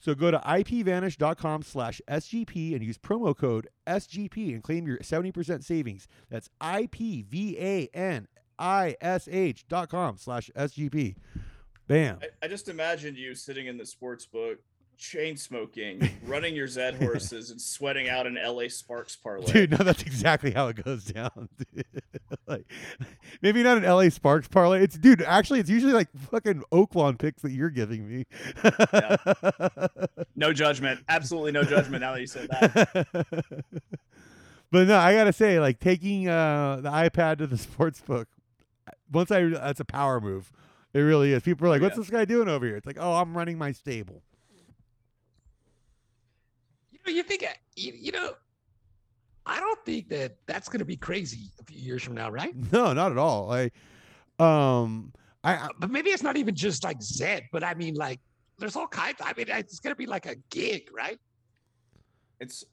So 0.00 0.14
go 0.14 0.30
to 0.30 0.38
ipvanish.com 0.38 1.62
slash 1.62 2.00
SGP 2.08 2.74
and 2.74 2.82
use 2.82 2.96
promo 2.96 3.36
code 3.36 3.68
SGP 3.86 4.54
and 4.54 4.62
claim 4.62 4.86
your 4.86 4.96
70% 4.98 5.62
savings. 5.62 6.08
That's 6.30 6.48
I-P-V-A-N-I-S-H 6.60 8.26
dot 8.30 8.39
com 8.60 10.16
slash 10.16 10.50
SGP. 10.56 11.16
Bam. 11.88 12.18
I, 12.22 12.44
I 12.44 12.48
just 12.48 12.68
imagined 12.68 13.16
you 13.16 13.34
sitting 13.34 13.66
in 13.66 13.76
the 13.76 13.84
sports 13.84 14.24
book, 14.24 14.58
chain 14.96 15.36
smoking, 15.36 16.08
running 16.24 16.54
your 16.54 16.68
Z 16.68 16.92
horses, 17.00 17.50
and 17.50 17.60
sweating 17.60 18.08
out 18.08 18.26
an 18.26 18.38
LA 18.40 18.68
Sparks 18.68 19.16
parlay. 19.16 19.52
Dude, 19.52 19.70
no, 19.72 19.78
that's 19.78 20.02
exactly 20.02 20.52
how 20.52 20.68
it 20.68 20.84
goes 20.84 21.04
down. 21.04 21.48
like, 22.46 22.70
maybe 23.42 23.62
not 23.64 23.78
an 23.78 23.84
LA 23.84 24.08
Sparks 24.10 24.46
parlay. 24.46 24.84
It's 24.84 24.96
dude. 24.96 25.22
Actually, 25.22 25.60
it's 25.60 25.70
usually 25.70 25.92
like 25.92 26.08
fucking 26.30 26.62
Oaklawn 26.70 27.18
picks 27.18 27.42
that 27.42 27.50
you're 27.50 27.70
giving 27.70 28.06
me. 28.08 28.26
No 30.40 30.54
judgment. 30.54 31.00
Absolutely 31.08 31.52
no 31.52 31.62
judgment 31.64 32.00
now 32.00 32.12
that 32.12 32.20
you 32.20 32.26
said 32.26 32.48
that. 32.48 33.04
but 34.70 34.86
no, 34.88 34.96
I 34.96 35.12
gotta 35.12 35.34
say, 35.34 35.60
like 35.60 35.80
taking 35.80 36.28
uh, 36.28 36.80
the 36.82 36.88
iPad 36.88 37.38
to 37.38 37.46
the 37.46 37.58
sports 37.58 38.00
book. 38.00 38.26
Once 39.10 39.30
I, 39.30 39.44
that's 39.44 39.80
a 39.80 39.84
power 39.84 40.20
move. 40.20 40.52
It 40.92 41.00
really 41.00 41.32
is. 41.32 41.42
People 41.42 41.66
are 41.66 41.70
like, 41.70 41.82
"What's 41.82 41.96
yeah. 41.96 42.02
this 42.02 42.10
guy 42.10 42.24
doing 42.24 42.48
over 42.48 42.66
here?" 42.66 42.76
It's 42.76 42.86
like, 42.86 42.98
"Oh, 42.98 43.14
I'm 43.14 43.36
running 43.36 43.58
my 43.58 43.72
stable." 43.72 44.22
You 46.90 46.98
know, 47.06 47.12
you 47.12 47.22
think, 47.22 47.44
uh, 47.44 47.52
you, 47.76 47.92
you 47.96 48.12
know, 48.12 48.32
I 49.46 49.60
don't 49.60 49.84
think 49.84 50.08
that 50.08 50.36
that's 50.46 50.68
going 50.68 50.80
to 50.80 50.84
be 50.84 50.96
crazy 50.96 51.50
a 51.60 51.64
few 51.64 51.80
years 51.80 52.02
from 52.02 52.14
now, 52.14 52.30
right? 52.30 52.54
No, 52.72 52.92
not 52.92 53.12
at 53.12 53.18
all. 53.18 53.46
Like, 53.46 53.72
um, 54.38 55.12
I, 55.44 55.54
I 55.54 55.68
but 55.78 55.90
maybe 55.90 56.10
it's 56.10 56.22
not 56.22 56.36
even 56.36 56.54
just 56.54 56.84
like 56.84 57.00
Zed, 57.02 57.44
but 57.52 57.64
I 57.64 57.74
mean, 57.74 57.94
like, 57.94 58.20
there's 58.58 58.76
all 58.76 58.86
kinds. 58.86 59.18
I 59.22 59.32
mean, 59.36 59.46
it's 59.48 59.80
going 59.80 59.92
to 59.92 59.98
be 59.98 60.06
like 60.06 60.26
a 60.26 60.36
gig, 60.50 60.90
right? 60.92 61.18
It's 62.40 62.64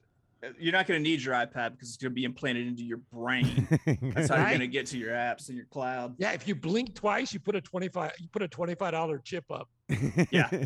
you're 0.60 0.72
not 0.72 0.88
going 0.88 1.02
to 1.02 1.04
need 1.04 1.22
your 1.22 1.34
iPad 1.34 1.72
because 1.72 1.90
it's 1.90 1.98
going 1.98 2.12
to 2.12 2.16
be 2.16 2.24
implanted 2.24 2.68
into 2.68 2.84
your 2.84 3.00
brain. 3.12 3.68
That's 4.14 4.30
how 4.30 4.38
you're 4.38 4.48
going 4.48 4.60
to 4.60 4.68
get 4.68 4.86
to 4.88 4.98
your 4.98 5.12
apps 5.12 5.48
and 5.50 5.58
your 5.58 5.66
cloud. 5.66 6.16
Yeah. 6.18 6.32
If 6.32 6.48
you 6.48 6.56
blink 6.56 6.94
twice, 6.96 7.34
you 7.34 7.40
put 7.40 7.56
a 7.56 7.62
25, 7.62 8.12
you 8.20 8.28
put 8.30 8.44
a 8.44 8.48
$25 8.48 9.24
chip 9.24 9.46
up. 9.52 9.70
Yeah. 10.32 10.50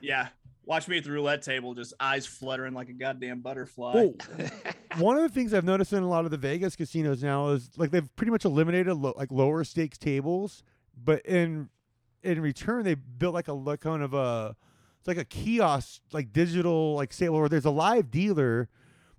Yeah. 0.00 0.28
Watch 0.64 0.86
me 0.86 0.98
at 0.98 1.04
the 1.04 1.10
roulette 1.10 1.42
table, 1.42 1.74
just 1.74 1.94
eyes 1.98 2.26
fluttering 2.26 2.74
like 2.74 2.90
a 2.90 2.92
goddamn 2.92 3.40
butterfly. 3.40 3.94
Well, 3.94 4.14
one 4.98 5.16
of 5.16 5.22
the 5.22 5.28
things 5.30 5.54
I've 5.54 5.64
noticed 5.64 5.94
in 5.94 6.02
a 6.02 6.08
lot 6.08 6.26
of 6.26 6.30
the 6.30 6.36
Vegas 6.36 6.76
casinos 6.76 7.22
now 7.22 7.48
is 7.48 7.70
like 7.78 7.90
they've 7.90 8.14
pretty 8.16 8.30
much 8.30 8.44
eliminated 8.44 8.94
lo- 8.96 9.14
like 9.16 9.32
lower 9.32 9.64
stakes 9.64 9.96
tables, 9.96 10.62
but 11.02 11.24
in 11.24 11.70
in 12.22 12.40
return 12.42 12.84
they 12.84 12.94
built 12.94 13.32
like 13.32 13.48
a 13.48 13.54
like 13.54 13.80
kind 13.80 14.02
of 14.02 14.12
a 14.12 14.54
it's 15.08 15.16
like 15.16 15.24
a 15.24 15.28
kiosk 15.28 16.02
like 16.12 16.32
digital 16.32 16.94
like 16.94 17.12
say 17.12 17.28
where 17.28 17.48
there's 17.48 17.64
a 17.64 17.70
live 17.70 18.10
dealer, 18.10 18.68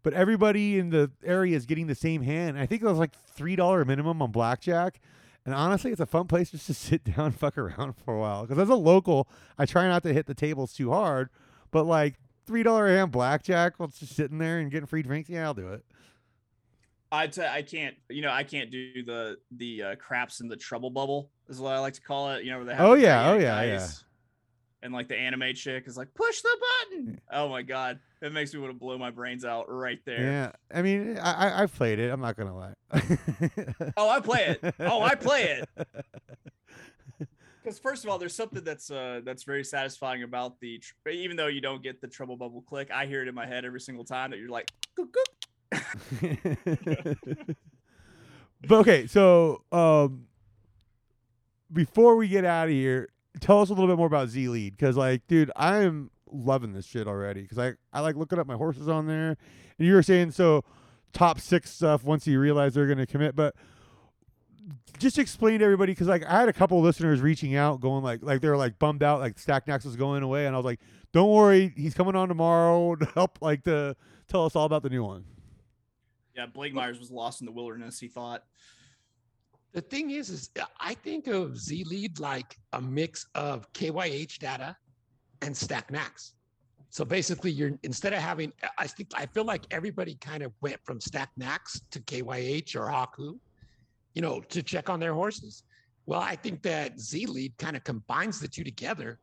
but 0.03 0.13
everybody 0.13 0.77
in 0.77 0.91
the 0.91 1.11
area 1.23 1.55
is 1.55 1.65
getting 1.65 1.87
the 1.87 1.95
same 1.95 2.21
hand. 2.21 2.59
I 2.59 2.65
think 2.65 2.81
it 2.81 2.85
was 2.85 2.99
like 2.99 3.13
three 3.33 3.55
dollar 3.55 3.83
minimum 3.85 4.21
on 4.21 4.31
blackjack. 4.31 4.99
And 5.45 5.55
honestly, 5.55 5.91
it's 5.91 6.01
a 6.01 6.05
fun 6.05 6.27
place 6.27 6.51
just 6.51 6.67
to 6.67 6.73
sit 6.75 7.03
down 7.03 7.27
and 7.27 7.35
fuck 7.35 7.57
around 7.57 7.93
for 7.93 8.15
a 8.15 8.19
while. 8.19 8.43
Because 8.43 8.59
as 8.59 8.69
a 8.69 8.75
local, 8.75 9.27
I 9.57 9.65
try 9.65 9.87
not 9.87 10.03
to 10.03 10.13
hit 10.13 10.27
the 10.27 10.35
tables 10.35 10.73
too 10.73 10.91
hard. 10.91 11.29
But 11.71 11.85
like 11.85 12.15
three 12.45 12.63
dollar 12.63 12.87
a 12.87 12.97
hand 12.97 13.11
blackjack, 13.11 13.79
while 13.79 13.89
it's 13.89 13.99
just 13.99 14.15
sitting 14.15 14.37
there 14.37 14.59
and 14.59 14.69
getting 14.69 14.87
free 14.87 15.01
drinks. 15.01 15.29
Yeah, 15.29 15.45
I'll 15.45 15.53
do 15.53 15.69
it. 15.69 15.83
I 17.11 17.25
t- 17.25 17.41
I 17.41 17.63
can't, 17.63 17.95
you 18.09 18.21
know, 18.21 18.29
I 18.29 18.43
can't 18.43 18.69
do 18.69 19.03
the 19.03 19.37
the 19.51 19.83
uh, 19.83 19.95
craps 19.95 20.41
in 20.41 20.47
the 20.47 20.55
trouble 20.55 20.91
bubble 20.91 21.31
is 21.47 21.59
what 21.59 21.73
I 21.73 21.79
like 21.79 21.93
to 21.93 22.01
call 22.01 22.31
it. 22.31 22.43
You 22.43 22.51
know, 22.51 22.57
where 22.57 22.65
they 22.65 22.75
have 22.75 22.85
Oh, 22.85 22.93
yeah, 22.93 23.31
oh, 23.31 23.39
yeah, 23.39 23.63
yeah. 23.63 23.87
And 24.81 24.93
like 24.93 25.07
the 25.07 25.15
anime 25.15 25.53
chick 25.53 25.87
is 25.87 25.97
like 25.97 26.13
push 26.13 26.41
the 26.41 26.57
button. 26.89 27.21
Oh 27.31 27.49
my 27.49 27.61
god, 27.61 27.99
it 28.21 28.31
makes 28.33 28.53
me 28.53 28.59
want 28.59 28.73
to 28.73 28.79
blow 28.79 28.97
my 28.97 29.11
brains 29.11 29.45
out 29.45 29.65
right 29.69 29.99
there. 30.05 30.21
Yeah, 30.21 30.51
I 30.73 30.81
mean, 30.81 31.17
I 31.17 31.63
I 31.63 31.65
played 31.65 31.99
it. 31.99 32.11
I'm 32.11 32.21
not 32.21 32.37
gonna 32.37 32.55
lie. 32.55 32.73
Oh, 33.97 34.09
I 34.09 34.19
play 34.19 34.57
it. 34.61 34.75
Oh, 34.79 35.01
I 35.01 35.15
play 35.15 35.61
it. 35.61 35.69
Because 37.61 37.77
first 37.77 38.05
of 38.05 38.09
all, 38.09 38.17
there's 38.17 38.35
something 38.35 38.63
that's 38.63 38.89
uh 38.89 39.21
that's 39.23 39.43
very 39.43 39.63
satisfying 39.63 40.23
about 40.23 40.59
the 40.59 40.79
tr- 40.79 41.09
even 41.09 41.35
though 41.35 41.47
you 41.47 41.61
don't 41.61 41.83
get 41.83 41.99
the 42.01 42.07
trouble 42.07 42.37
bubble 42.37 42.61
click, 42.61 42.89
I 42.89 43.05
hear 43.05 43.21
it 43.21 43.27
in 43.27 43.35
my 43.35 43.45
head 43.45 43.65
every 43.65 43.81
single 43.81 44.05
time 44.05 44.31
that 44.31 44.39
you're 44.39 44.49
like, 44.49 44.71
"Gook, 44.97 45.09
gook." 45.11 45.15
but 48.67 48.77
okay, 48.79 49.07
so 49.07 49.63
um, 49.71 50.25
before 51.71 52.15
we 52.15 52.27
get 52.27 52.45
out 52.45 52.69
of 52.69 52.73
here, 52.73 53.09
tell 53.39 53.61
us 53.61 53.69
a 53.69 53.73
little 53.73 53.87
bit 53.87 53.97
more 53.97 54.07
about 54.07 54.29
ZLead 54.29 54.71
because, 54.71 54.97
like, 54.97 55.27
dude, 55.27 55.51
I 55.55 55.77
am 55.79 56.11
loving 56.31 56.73
this 56.73 56.85
shit 56.85 57.07
already 57.07 57.41
because 57.41 57.57
I 57.57 57.73
I 57.91 58.01
like 58.01 58.15
looking 58.15 58.39
up 58.39 58.47
my 58.47 58.55
horses 58.55 58.87
on 58.87 59.07
there, 59.07 59.37
and 59.77 59.87
you 59.87 59.93
were 59.93 60.03
saying 60.03 60.31
so 60.31 60.63
top 61.13 61.39
six 61.39 61.71
stuff 61.71 62.03
once 62.03 62.27
you 62.27 62.39
realize 62.39 62.73
they're 62.73 62.87
gonna 62.87 63.05
commit, 63.07 63.35
but 63.35 63.55
just 64.99 65.17
explain 65.17 65.59
to 65.59 65.65
everybody 65.65 65.93
because 65.93 66.07
like 66.07 66.25
I 66.25 66.39
had 66.39 66.49
a 66.49 66.53
couple 66.53 66.79
listeners 66.81 67.21
reaching 67.21 67.55
out, 67.55 67.81
going 67.81 68.03
like 68.03 68.19
like 68.21 68.41
they're 68.41 68.57
like 68.57 68.79
bummed 68.79 69.03
out, 69.03 69.19
like 69.19 69.35
StackedNaks 69.37 69.85
was 69.85 69.95
going 69.95 70.23
away, 70.23 70.45
and 70.45 70.55
I 70.55 70.59
was 70.59 70.65
like, 70.65 70.79
don't 71.11 71.31
worry, 71.31 71.73
he's 71.75 71.93
coming 71.93 72.15
on 72.15 72.27
tomorrow 72.27 72.95
to 72.95 73.05
help 73.05 73.39
like 73.41 73.63
to 73.63 73.95
tell 74.27 74.45
us 74.45 74.55
all 74.55 74.65
about 74.65 74.83
the 74.83 74.89
new 74.89 75.03
one. 75.03 75.25
Yeah, 76.35 76.45
Blake 76.45 76.73
Myers 76.73 76.99
was 76.99 77.11
lost 77.11 77.41
in 77.41 77.45
the 77.45 77.51
wilderness. 77.51 77.99
He 77.99 78.07
thought. 78.07 78.43
The 79.71 79.81
thing 79.81 80.11
is, 80.11 80.29
is 80.29 80.49
uh, 80.59 80.65
I 80.79 80.93
think 80.95 81.27
of 81.27 81.51
ZLead 81.51 82.19
like 82.19 82.57
a 82.73 82.81
mix 82.81 83.27
of 83.35 83.71
KYH 83.73 84.39
data 84.39 84.75
and 85.41 85.53
StackedNaks. 85.53 86.33
So 86.89 87.05
basically, 87.05 87.51
you're 87.51 87.71
instead 87.83 88.13
of 88.13 88.19
having, 88.19 88.51
uh, 88.63 88.67
I 88.77 88.87
think 88.87 89.09
I 89.15 89.27
feel 89.27 89.43
like 89.45 89.63
everybody 89.69 90.15
kind 90.15 90.41
of 90.41 90.51
went 90.61 90.77
from 90.83 90.99
StackedNaks 90.99 91.81
to 91.91 91.99
KYH 91.99 92.75
or 92.75 92.87
Hawku, 92.87 93.37
you 94.15 94.21
know, 94.21 94.41
to 94.41 94.63
check 94.63 94.89
on 94.89 94.99
their 94.99 95.13
horses. 95.13 95.63
Well, 96.07 96.19
I 96.21 96.35
think 96.35 96.63
that 96.63 96.97
ZLead 96.97 97.55
kind 97.59 97.77
of 97.77 97.83
combines 97.83 98.39
the 98.39 98.47
two 98.47 98.63
together, 98.63 99.19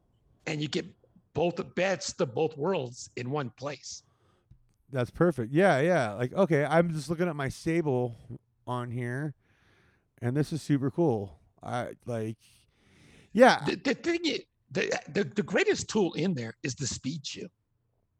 and 0.46 0.62
you 0.62 0.68
get 0.68 0.86
both 1.34 1.56
the 1.56 1.64
bets 1.64 2.12
to 2.14 2.26
both 2.26 2.56
worlds 2.56 3.10
in 3.16 3.30
one 3.30 3.50
place. 3.58 4.04
That's 4.92 5.10
perfect. 5.10 5.52
Yeah, 5.52 5.80
yeah. 5.80 6.12
Like, 6.12 6.32
okay, 6.32 6.64
I'm 6.64 6.92
just 6.92 7.10
looking 7.10 7.26
at 7.26 7.34
my 7.34 7.48
stable 7.48 8.14
on 8.68 8.92
here, 8.92 9.34
and 10.22 10.36
this 10.36 10.52
is 10.52 10.62
super 10.62 10.90
cool. 10.90 11.38
I 11.62 11.90
like, 12.06 12.36
yeah, 13.32 13.64
The, 13.66 13.76
the 13.76 13.94
thing 13.94 14.20
is, 14.24 14.40
the, 14.70 15.00
the 15.12 15.24
the 15.24 15.42
greatest 15.42 15.88
tool 15.88 16.12
in 16.14 16.34
there 16.34 16.54
is 16.62 16.74
the 16.74 16.86
Speed 16.86 17.26
Chute. 17.26 17.50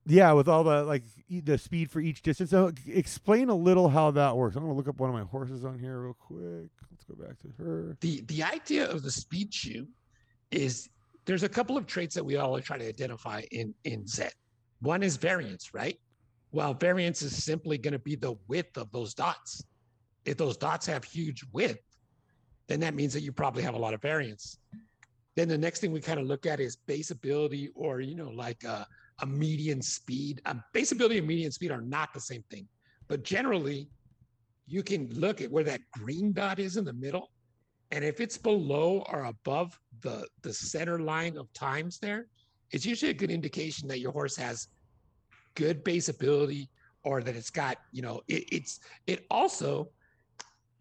yeah. 0.07 0.33
With 0.33 0.49
all 0.49 0.63
the 0.65 0.85
like 0.85 1.03
the 1.29 1.59
speed 1.59 1.91
for 1.91 2.01
each 2.01 2.23
distance. 2.23 2.51
So, 2.51 2.73
explain 2.87 3.49
a 3.49 3.55
little 3.55 3.89
how 3.89 4.11
that 4.13 4.37
works. 4.37 4.57
I'm 4.57 4.63
gonna 4.63 4.75
look 4.75 4.89
up 4.89 4.99
one 5.01 5.11
of 5.11 5.15
my 5.15 5.23
horses 5.25 5.65
on 5.65 5.79
here 5.79 6.01
real 6.01 6.15
quick. 6.15 6.71
Let's 6.91 7.05
go 7.05 7.15
back 7.15 7.39
to 7.41 7.49
her. 7.63 7.97
the 8.01 8.23
the 8.29 8.43
idea 8.43 8.89
of 8.89 9.03
the 9.03 9.11
Speed 9.11 9.53
Chute 9.53 9.89
is 10.51 10.89
there's 11.25 11.43
a 11.43 11.49
couple 11.49 11.77
of 11.77 11.87
traits 11.87 12.15
that 12.15 12.25
we 12.25 12.37
all 12.37 12.61
try 12.61 12.79
to 12.79 12.89
identify 12.89 13.43
in 13.51 13.75
in 13.85 14.07
Z. 14.07 14.25
One 14.81 15.03
is 15.03 15.17
variance, 15.17 15.75
right? 15.75 15.99
Well, 16.53 16.75
variance 16.75 17.23
is 17.23 17.43
simply 17.45 17.77
going 17.77 17.93
to 17.93 17.99
be 17.99 18.15
the 18.15 18.37
width 18.47 18.77
of 18.79 18.91
those 18.93 19.15
dots. 19.15 19.65
If 20.27 20.37
those 20.37 20.57
dots 20.57 20.87
have 20.87 21.05
huge 21.05 21.45
width, 21.53 21.79
then 22.69 22.81
that 22.81 22.95
means 22.95 23.13
that 23.13 23.23
you 23.23 23.33
probably 23.33 23.63
have 23.63 23.75
a 23.75 23.79
lot 23.79 23.95
of 23.95 24.03
variance. 24.03 24.59
Then 25.37 25.49
the 25.49 25.59
next 25.59 25.81
thing 25.81 25.93
we 25.93 26.01
kind 26.01 26.19
of 26.19 26.27
look 26.27 26.47
at 26.47 26.61
is 26.61 26.77
base 26.77 27.11
ability, 27.11 27.71
or 27.75 28.01
you 28.01 28.17
know, 28.17 28.31
like 28.31 28.65
a, 28.65 28.87
a 29.21 29.27
median 29.27 29.81
speed. 29.83 30.41
Um, 30.47 30.63
base 30.73 30.93
ability 30.93 31.19
and 31.19 31.27
median 31.27 31.53
speed 31.53 31.71
are 31.71 31.83
not 31.83 32.13
the 32.13 32.21
same 32.21 32.43
thing, 32.51 32.67
but 33.09 33.23
generally, 33.23 33.89
you 34.67 34.83
can 34.83 35.09
look 35.15 35.41
at 35.41 35.51
where 35.51 35.65
that 35.65 35.81
green 35.93 36.33
dot 36.33 36.59
is 36.59 36.77
in 36.77 36.85
the 36.85 36.93
middle 36.93 37.31
and 37.91 38.05
if 38.05 38.21
it's 38.21 38.37
below 38.37 39.05
or 39.09 39.25
above 39.27 39.79
the 40.01 40.27
the 40.43 40.53
center 40.53 40.99
line 40.99 41.37
of 41.37 41.53
times 41.53 41.99
there, 41.99 42.27
it's 42.73 42.85
usually 42.85 43.11
a 43.11 43.15
good 43.15 43.31
indication 43.31 43.89
that 43.89 44.01
your 44.01 44.13
horse 44.13 44.37
has 44.37 44.69
good 45.55 45.85
base 45.85 46.09
ability 46.09 46.69
or 47.05 47.23
that 47.23 47.37
it's 47.37 47.51
got, 47.51 47.79
you 47.93 48.03
know, 48.03 48.21
it, 48.29 48.45
it's 48.51 48.81
it 49.07 49.25
also 49.31 49.89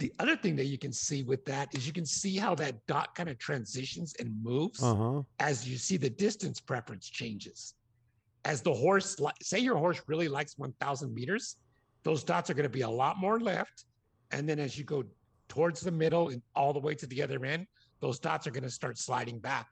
the 0.06 0.14
other 0.20 0.36
thing 0.38 0.56
that 0.58 0.66
you 0.66 0.78
can 0.78 0.94
see 0.94 1.24
with 1.24 1.44
that 1.46 1.74
is 1.76 1.88
you 1.88 1.94
can 1.94 2.06
see 2.06 2.38
how 2.38 2.54
that 2.54 2.76
dot 2.86 3.16
kind 3.16 3.28
of 3.28 3.40
transitions 3.40 4.14
and 4.20 4.30
moves 4.44 4.84
Uh 4.84 4.96
huh. 4.96 5.22
as 5.40 5.68
you 5.68 5.78
see 5.78 5.98
the 5.98 6.10
distance 6.12 6.60
preference 6.60 7.10
changes. 7.10 7.74
As 8.52 8.62
the 8.62 8.74
horse, 8.74 9.10
say 9.42 9.58
your 9.60 9.78
horse 9.78 10.02
really 10.06 10.28
likes 10.28 10.60
1000 10.60 11.12
meters, 11.12 11.56
those 12.04 12.24
dots 12.24 12.52
are 12.52 12.54
going 12.54 12.70
to 12.72 12.78
be 12.82 12.82
a 12.82 12.90
lot 13.04 13.18
more 13.18 13.40
left. 13.40 13.86
And 14.30 14.48
then 14.48 14.60
as 14.60 14.78
you 14.78 14.84
go 14.84 15.04
towards 15.48 15.82
the 15.82 15.92
middle 15.92 16.30
and 16.30 16.40
all 16.56 16.72
the 16.72 16.80
way 16.88 16.94
to 16.94 17.08
the 17.08 17.24
other 17.24 17.44
end, 17.44 17.66
those 18.00 18.20
dots 18.20 18.46
are 18.46 18.52
going 18.52 18.64
to 18.64 18.70
start 18.70 19.00
sliding 19.00 19.40
back. 19.40 19.68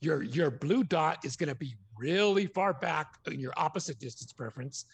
Your, 0.00 0.22
your 0.22 0.50
blue 0.52 0.84
dot 0.84 1.24
is 1.24 1.34
going 1.34 1.48
to 1.48 1.56
be 1.56 1.74
really 1.98 2.46
far 2.46 2.74
back 2.74 3.06
in 3.26 3.40
your 3.40 3.54
opposite 3.56 3.98
distance 3.98 4.32
preference. 4.32 4.84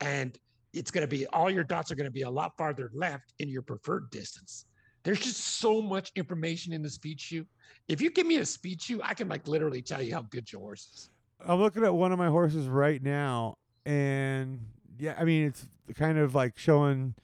And 0.00 0.36
it's 0.76 0.90
going 0.90 1.02
to 1.02 1.08
be 1.08 1.26
all 1.28 1.50
your 1.50 1.64
dots 1.64 1.90
are 1.90 1.94
going 1.94 2.06
to 2.06 2.12
be 2.12 2.22
a 2.22 2.30
lot 2.30 2.56
farther 2.56 2.90
left 2.94 3.32
in 3.38 3.48
your 3.48 3.62
preferred 3.62 4.10
distance. 4.10 4.66
There's 5.02 5.20
just 5.20 5.40
so 5.58 5.80
much 5.80 6.12
information 6.16 6.72
in 6.72 6.82
the 6.82 6.90
Speed 6.90 7.20
Chute. 7.20 7.46
If 7.88 8.00
you 8.00 8.10
give 8.10 8.26
me 8.26 8.38
a 8.38 8.44
Speed 8.44 8.82
Chute, 8.82 9.00
I 9.04 9.14
can 9.14 9.28
like 9.28 9.46
literally 9.46 9.80
tell 9.80 10.02
you 10.02 10.12
how 10.14 10.22
good 10.22 10.50
your 10.52 10.60
horse 10.60 10.88
is. 10.92 11.10
I'm 11.46 11.60
looking 11.60 11.84
at 11.84 11.94
one 11.94 12.12
of 12.12 12.18
my 12.18 12.28
horses 12.28 12.66
right 12.66 13.02
now, 13.02 13.56
and 13.84 14.60
yeah, 14.98 15.14
I 15.18 15.24
mean 15.24 15.46
it's 15.46 15.66
kind 15.94 16.18
of 16.18 16.34
like 16.34 16.58
showing 16.58 17.14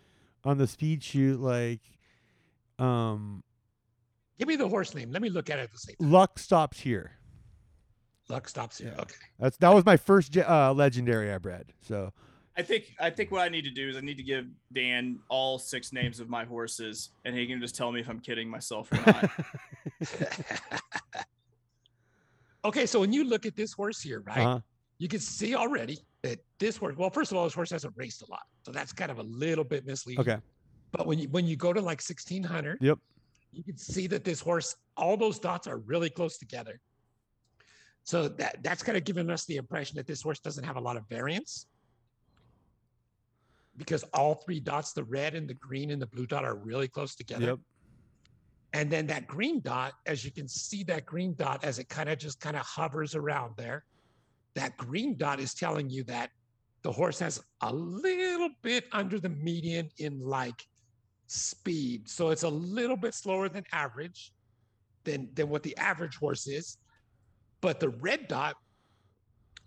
on 0.44 0.58
the 0.58 0.66
Speed 0.66 1.02
Chute 1.02 1.40
like 1.40 1.80
um 2.78 3.42
Give 4.38 4.48
me 4.48 4.56
the 4.56 4.68
horse 4.68 4.94
name. 4.94 5.12
Let 5.12 5.22
me 5.22 5.28
look 5.28 5.50
at 5.50 5.58
it 5.58 5.62
at 5.62 5.72
the 5.72 5.78
same 5.78 5.96
time. 6.00 6.10
luck 6.10 6.38
stops 6.38 6.80
here. 6.80 7.12
Luck 8.28 8.48
stops 8.48 8.78
here. 8.78 8.92
Yeah. 8.94 9.02
Okay. 9.02 9.14
That's 9.38 9.56
that 9.58 9.74
was 9.74 9.84
my 9.84 9.96
first 9.96 10.36
uh, 10.36 10.72
legendary 10.72 11.32
I 11.32 11.38
bred. 11.38 11.72
So 11.82 12.12
I 12.56 12.62
think 12.62 12.94
I 13.00 13.08
think 13.08 13.30
what 13.30 13.40
I 13.40 13.48
need 13.48 13.62
to 13.62 13.70
do 13.70 13.88
is 13.88 13.96
I 13.96 14.00
need 14.00 14.18
to 14.18 14.22
give 14.22 14.46
Dan 14.72 15.18
all 15.28 15.58
six 15.58 15.92
names 15.92 16.20
of 16.20 16.28
my 16.28 16.44
horses, 16.44 17.10
and 17.24 17.36
he 17.36 17.46
can 17.46 17.60
just 17.60 17.74
tell 17.74 17.90
me 17.90 18.00
if 18.00 18.08
I'm 18.08 18.20
kidding 18.20 18.48
myself 18.48 18.92
or 18.92 18.98
not. 19.06 19.30
okay. 22.64 22.84
So 22.84 23.00
when 23.00 23.12
you 23.12 23.24
look 23.24 23.46
at 23.46 23.56
this 23.56 23.72
horse 23.72 24.02
here, 24.02 24.20
right, 24.26 24.38
uh-huh. 24.38 24.60
you 24.98 25.08
can 25.08 25.20
see 25.20 25.54
already 25.54 25.98
that 26.22 26.40
this 26.58 26.76
horse, 26.76 26.94
well, 26.96 27.08
first 27.08 27.32
of 27.32 27.38
all, 27.38 27.44
this 27.44 27.54
horse 27.54 27.70
hasn't 27.70 27.94
raced 27.96 28.22
a 28.22 28.30
lot. 28.30 28.42
So 28.64 28.70
that's 28.70 28.92
kind 28.92 29.10
of 29.10 29.18
a 29.18 29.24
little 29.24 29.64
bit 29.64 29.86
misleading. 29.86 30.20
okay, 30.20 30.36
But 30.92 31.06
when 31.06 31.18
you 31.18 31.28
when 31.30 31.46
you 31.46 31.56
go 31.56 31.72
to 31.72 31.80
like 31.80 32.02
1600, 32.02 32.78
Yep. 32.82 32.98
you 33.52 33.64
can 33.64 33.78
see 33.78 34.06
that 34.08 34.24
this 34.24 34.40
horse, 34.40 34.76
all 34.98 35.16
those 35.16 35.38
dots 35.38 35.66
are 35.66 35.78
really 35.78 36.10
close 36.10 36.36
together. 36.36 36.80
So 38.04 38.28
that 38.28 38.62
that's 38.62 38.82
kind 38.82 38.98
of 38.98 39.04
giving 39.04 39.30
us 39.30 39.46
the 39.46 39.56
impression 39.56 39.96
that 39.96 40.06
this 40.06 40.20
horse 40.20 40.40
doesn't 40.40 40.64
have 40.64 40.76
a 40.76 40.80
lot 40.80 40.98
of 40.98 41.08
variance. 41.08 41.66
Because 43.76 44.04
all 44.14 44.34
three 44.34 44.60
dots, 44.60 44.92
the 44.92 45.04
red 45.04 45.34
and 45.34 45.48
the 45.48 45.54
green 45.54 45.90
and 45.90 46.00
the 46.00 46.06
blue 46.06 46.26
dot, 46.26 46.44
are 46.44 46.56
really 46.56 46.88
close 46.88 47.14
together. 47.14 47.46
yep, 47.46 47.58
And 48.74 48.90
then 48.90 49.06
that 49.06 49.26
green 49.26 49.60
dot, 49.60 49.94
as 50.06 50.24
you 50.24 50.30
can 50.30 50.46
see, 50.46 50.82
that 50.84 51.06
green 51.06 51.34
dot 51.34 51.64
as 51.64 51.78
it 51.78 51.88
kind 51.88 52.08
of 52.08 52.18
just 52.18 52.40
kind 52.40 52.56
of 52.56 52.62
hovers 52.62 53.14
around 53.14 53.54
there, 53.56 53.84
that 54.54 54.76
green 54.76 55.16
dot 55.16 55.40
is 55.40 55.54
telling 55.54 55.88
you 55.88 56.04
that 56.04 56.30
the 56.82 56.92
horse 56.92 57.18
has 57.20 57.40
a 57.62 57.72
little 57.72 58.50
bit 58.62 58.84
under 58.92 59.18
the 59.18 59.28
median 59.28 59.88
in 59.98 60.20
like 60.20 60.66
speed. 61.28 62.08
So 62.08 62.30
it's 62.30 62.42
a 62.42 62.48
little 62.48 62.96
bit 62.96 63.14
slower 63.14 63.48
than 63.48 63.64
average 63.72 64.32
than, 65.04 65.28
than 65.34 65.48
what 65.48 65.62
the 65.62 65.76
average 65.78 66.16
horse 66.16 66.46
is. 66.46 66.78
But 67.60 67.80
the 67.80 67.90
red 67.90 68.28
dot 68.28 68.56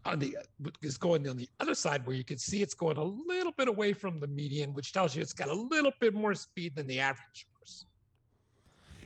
on 0.06 0.20
the 0.20 0.38
is 0.82 0.98
going 0.98 1.28
on 1.28 1.38
the 1.38 1.50
other 1.60 1.76
side 1.76 2.06
where 2.06 2.16
you 2.16 2.24
can 2.24 2.38
see 2.38 2.62
it's 2.62 2.74
going 2.74 2.98
a 2.98 3.04
little 3.04 3.52
bit 3.52 3.68
away 3.68 3.94
from 3.94 4.20
the 4.20 4.28
median, 4.28 4.74
which 4.74 4.94
tells 4.94 5.16
you 5.16 5.22
it's 5.22 5.34
got 5.34 5.50
a 5.50 5.54
little 5.54 5.92
bit 6.00 6.14
more 6.14 6.34
speed 6.34 6.76
than 6.76 6.88
the 6.88 7.00
average 7.00 7.48
horse. 7.58 7.86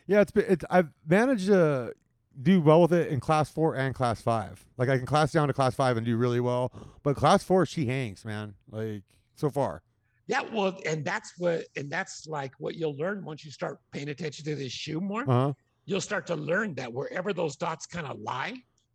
yeah. 0.08 0.22
It's 0.22 0.32
been 0.32 0.46
it's 0.48 0.66
I've 0.70 0.90
managed 1.08 1.48
to 1.48 1.94
do 2.42 2.62
well 2.62 2.82
with 2.82 2.94
it 2.94 3.10
in 3.10 3.20
class 3.20 3.50
four 3.50 3.76
and 3.76 3.94
class 3.96 4.22
five. 4.22 4.66
Like 4.78 4.90
I 4.90 4.98
can 4.98 5.06
class 5.06 5.32
down 5.32 5.48
to 5.48 5.54
class 5.54 5.76
five 5.76 5.98
and 5.98 6.06
do 6.06 6.16
really 6.18 6.40
well, 6.40 6.72
but 7.04 7.16
class 7.16 7.44
four 7.44 7.66
she 7.66 7.86
hangs, 7.86 8.24
man. 8.26 8.56
Like 8.70 9.04
so 9.36 9.50
far. 9.50 9.82
Yeah, 10.28 10.42
well, 10.54 10.78
and 10.86 11.04
that's 11.04 11.34
what, 11.40 11.66
and 11.76 11.90
that's 11.90 12.28
like 12.28 12.54
what 12.60 12.76
you'll 12.76 12.96
learn 12.96 13.26
once 13.26 13.44
you 13.44 13.50
start 13.50 13.80
paying 13.92 14.10
attention 14.10 14.46
to 14.46 14.56
this 14.56 14.72
chute 14.72 15.02
more. 15.02 15.24
Uh 15.24 15.26
huh. 15.26 15.54
You'll 15.86 16.02
start 16.02 16.28
to 16.28 16.36
learn 16.36 16.76
that 16.76 16.94
wherever 16.94 17.34
those 17.34 17.56
dots 17.56 17.88
kind 17.88 18.06
of 18.06 18.20
lie, 18.20 18.54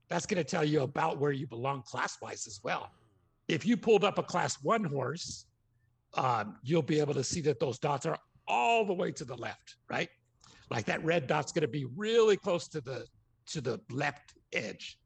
that's 0.08 0.26
going 0.26 0.42
to 0.42 0.48
tell 0.48 0.64
you 0.64 0.82
about 0.82 1.18
where 1.18 1.32
you 1.32 1.46
belong 1.46 1.82
class 1.82 2.18
wise 2.20 2.46
as 2.46 2.60
well. 2.62 2.90
If 3.48 3.66
you 3.66 3.76
pulled 3.76 4.04
up 4.04 4.18
a 4.18 4.22
class 4.22 4.62
one 4.62 4.84
horse, 4.84 5.46
um, 6.14 6.56
you'll 6.62 6.82
be 6.82 7.00
able 7.00 7.14
to 7.14 7.24
see 7.24 7.40
that 7.42 7.58
those 7.60 7.78
dots 7.78 8.06
are 8.06 8.18
all 8.46 8.84
the 8.84 8.92
way 8.92 9.10
to 9.12 9.24
the 9.24 9.36
left, 9.36 9.76
right? 9.88 10.08
Like 10.70 10.84
that 10.86 11.04
red 11.04 11.26
dot's 11.26 11.52
going 11.52 11.62
to 11.62 11.68
be 11.68 11.86
really 11.96 12.36
close 12.36 12.68
to 12.68 12.80
the 12.80 13.06
to 13.46 13.60
the 13.60 13.78
left 13.90 14.34
edge. 14.52 14.98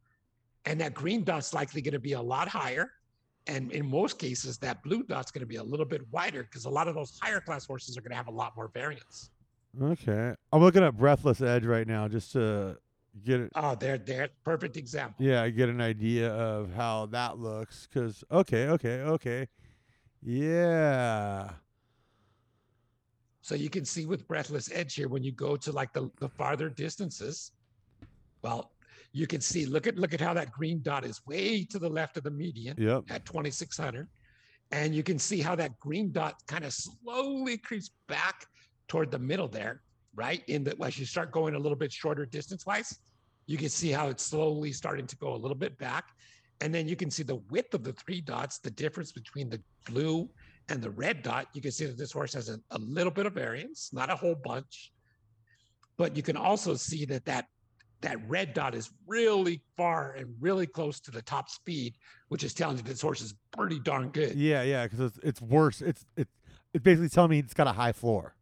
and 0.65 0.81
that 0.81 0.95
green 0.95 1.25
dot's 1.25 1.55
likely 1.55 1.81
going 1.81 1.93
to 1.95 1.99
be 1.99 2.13
a 2.13 2.21
lot 2.21 2.47
higher. 2.49 2.91
And 3.47 3.73
in 3.73 3.89
most 3.89 4.19
cases, 4.19 4.59
that 4.59 4.83
blue 4.83 5.03
dot's 5.03 5.31
going 5.31 5.41
to 5.41 5.47
be 5.47 5.57
a 5.57 5.63
little 5.63 5.87
bit 5.87 6.03
wider 6.11 6.43
because 6.43 6.67
a 6.67 6.71
lot 6.71 6.87
of 6.89 6.95
those 6.95 7.19
higher 7.23 7.41
class 7.41 7.67
horses 7.67 7.97
are 7.97 8.03
going 8.03 8.11
to 8.11 8.17
have 8.17 8.29
a 8.29 8.33
lot 8.33 8.55
more 8.55 8.71
variance. 8.75 9.31
Okay. 9.81 10.35
I'm 10.53 10.61
looking 10.63 10.85
at 10.85 10.97
Breathless 10.97 11.41
Edge 11.41 11.65
right 11.65 11.87
now 11.87 12.07
just 12.09 12.33
to 12.33 12.77
get 13.25 13.41
it. 13.41 13.53
Oh, 13.55 13.75
they're 13.75 13.99
they're 13.99 14.29
perfect 14.45 14.77
example. 14.77 15.25
Yeah, 15.25 15.43
I 15.43 15.51
get 15.51 15.69
an 15.69 15.81
idea 15.81 16.31
of 16.31 16.73
how 16.75 17.07
that 17.07 17.39
looks. 17.39 17.87
Cause 17.93 18.25
okay, 18.31 18.69
okay, 18.69 19.01
okay. 19.01 19.49
Yeah. 20.23 21.51
So 23.41 23.55
you 23.55 23.71
can 23.71 23.85
see 23.85 24.05
with 24.05 24.29
breathless 24.29 24.71
edge 24.73 24.95
here 24.95 25.09
when 25.09 25.23
you 25.23 25.33
go 25.33 25.57
to 25.57 25.73
like 25.73 25.93
the, 25.93 26.11
the 26.21 26.29
farther 26.29 26.69
distances, 26.69 27.53
well, 28.43 28.73
you 29.12 29.27
can 29.27 29.41
see 29.41 29.64
look 29.64 29.87
at 29.87 29.97
look 29.97 30.12
at 30.12 30.21
how 30.21 30.35
that 30.35 30.53
green 30.53 30.81
dot 30.83 31.05
is 31.05 31.25
way 31.27 31.64
to 31.64 31.79
the 31.79 31.89
left 31.89 32.16
of 32.16 32.25
the 32.25 32.31
median 32.31 32.77
Yep. 32.79 33.05
at 33.09 33.25
2600 33.25 34.07
and 34.71 34.95
you 34.95 35.03
can 35.03 35.19
see 35.19 35.41
how 35.41 35.55
that 35.55 35.79
green 35.81 36.12
dot 36.12 36.35
kind 36.47 36.64
of 36.64 36.73
slowly 36.73 37.57
creeps 37.57 37.91
back 38.07 38.45
toward 38.87 39.11
the 39.11 39.19
middle 39.19 39.49
there 39.49 39.81
right 40.14 40.43
in 40.49 40.62
the 40.62 40.77
as 40.85 40.99
you 40.99 41.07
start 41.07 41.33
going 41.33 41.55
a 41.55 41.59
little 41.59 41.77
bit 41.77 41.93
shorter 41.93 42.27
distance 42.27 42.66
wise 42.66 42.99
you 43.49 43.57
can 43.57 43.69
see 43.69 43.91
how 43.91 44.09
it's 44.09 44.25
slowly 44.25 44.71
starting 44.71 45.07
to 45.09 45.17
go 45.17 45.35
a 45.35 45.37
little 45.37 45.57
bit 45.57 45.77
back 45.79 46.11
and 46.61 46.73
then 46.73 46.87
you 46.87 46.95
can 46.95 47.11
see 47.11 47.23
the 47.23 47.41
width 47.51 47.75
of 47.75 47.83
the 47.83 47.93
three 47.93 48.21
dots 48.21 48.59
the 48.59 48.71
difference 48.71 49.11
between 49.11 49.49
the 49.49 49.61
blue 49.91 50.29
and 50.69 50.81
the 50.81 50.91
red 50.91 51.23
dot 51.23 51.47
you 51.55 51.61
can 51.61 51.73
see 51.73 51.87
that 51.87 51.99
this 51.99 52.13
horse 52.13 52.35
has 52.35 52.49
a, 52.49 52.59
a 52.71 52.79
little 52.79 53.13
bit 53.13 53.27
of 53.27 53.33
variance 53.33 53.91
not 53.93 54.11
a 54.11 54.15
whole 54.15 54.37
bunch 54.45 54.93
but 55.97 56.17
you 56.17 56.23
can 56.23 56.37
also 56.37 56.75
see 56.75 57.05
that 57.05 57.25
that 57.25 57.47
that 58.01 58.19
red 58.29 58.55
dot 58.55 58.75
is 58.75 58.91
really 59.07 59.61
far 59.77 60.13
and 60.13 60.35
really 60.41 60.67
close 60.67 61.01
to 61.01 61.11
the 61.11 61.23
top 61.23 61.51
speed, 61.51 61.95
which 62.29 62.45
is 62.45 62.55
telling 62.55 62.77
you 62.77 62.83
this 62.83 63.01
horse 63.01 63.21
is 63.21 63.35
pretty 63.57 63.81
darn 63.81 64.11
good. 64.11 64.37
Yeah, 64.37 64.63
yeah, 64.63 64.85
because 64.85 65.01
it's, 65.01 65.19
it's 65.23 65.43
worse. 65.43 65.83
It's 65.83 66.07
it's 66.17 66.31
it's 66.73 66.83
basically 66.83 67.09
telling 67.09 67.31
me 67.31 67.41
it's 67.41 67.55
got 67.55 67.67
a 67.67 67.73
high 67.73 67.93
floor. 67.93 68.35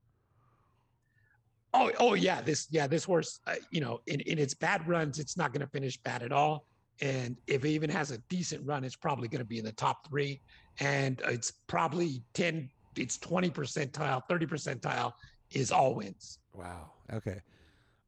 Oh, 1.78 1.92
oh 2.00 2.14
yeah, 2.14 2.40
this 2.40 2.68
yeah 2.70 2.86
this 2.86 3.04
horse, 3.04 3.40
uh, 3.46 3.56
you 3.70 3.82
know, 3.82 4.00
in 4.06 4.20
in 4.20 4.38
its 4.38 4.54
bad 4.54 4.88
runs, 4.88 5.18
it's 5.18 5.36
not 5.36 5.52
going 5.52 5.60
to 5.60 5.66
finish 5.66 5.98
bad 5.98 6.22
at 6.22 6.32
all. 6.32 6.64
And 7.02 7.36
if 7.46 7.66
it 7.66 7.68
even 7.68 7.90
has 7.90 8.10
a 8.10 8.18
decent 8.30 8.64
run, 8.64 8.82
it's 8.82 8.96
probably 8.96 9.28
going 9.28 9.40
to 9.40 9.46
be 9.46 9.58
in 9.58 9.64
the 9.64 9.72
top 9.72 10.08
three, 10.08 10.40
and 10.80 11.20
it's 11.26 11.52
probably 11.66 12.22
ten, 12.32 12.70
it's 12.96 13.18
twenty 13.18 13.50
percentile, 13.50 14.22
thirty 14.26 14.46
percentile 14.46 15.12
is 15.50 15.70
all 15.70 15.94
wins. 15.94 16.38
Wow. 16.54 16.92
Okay. 17.12 17.40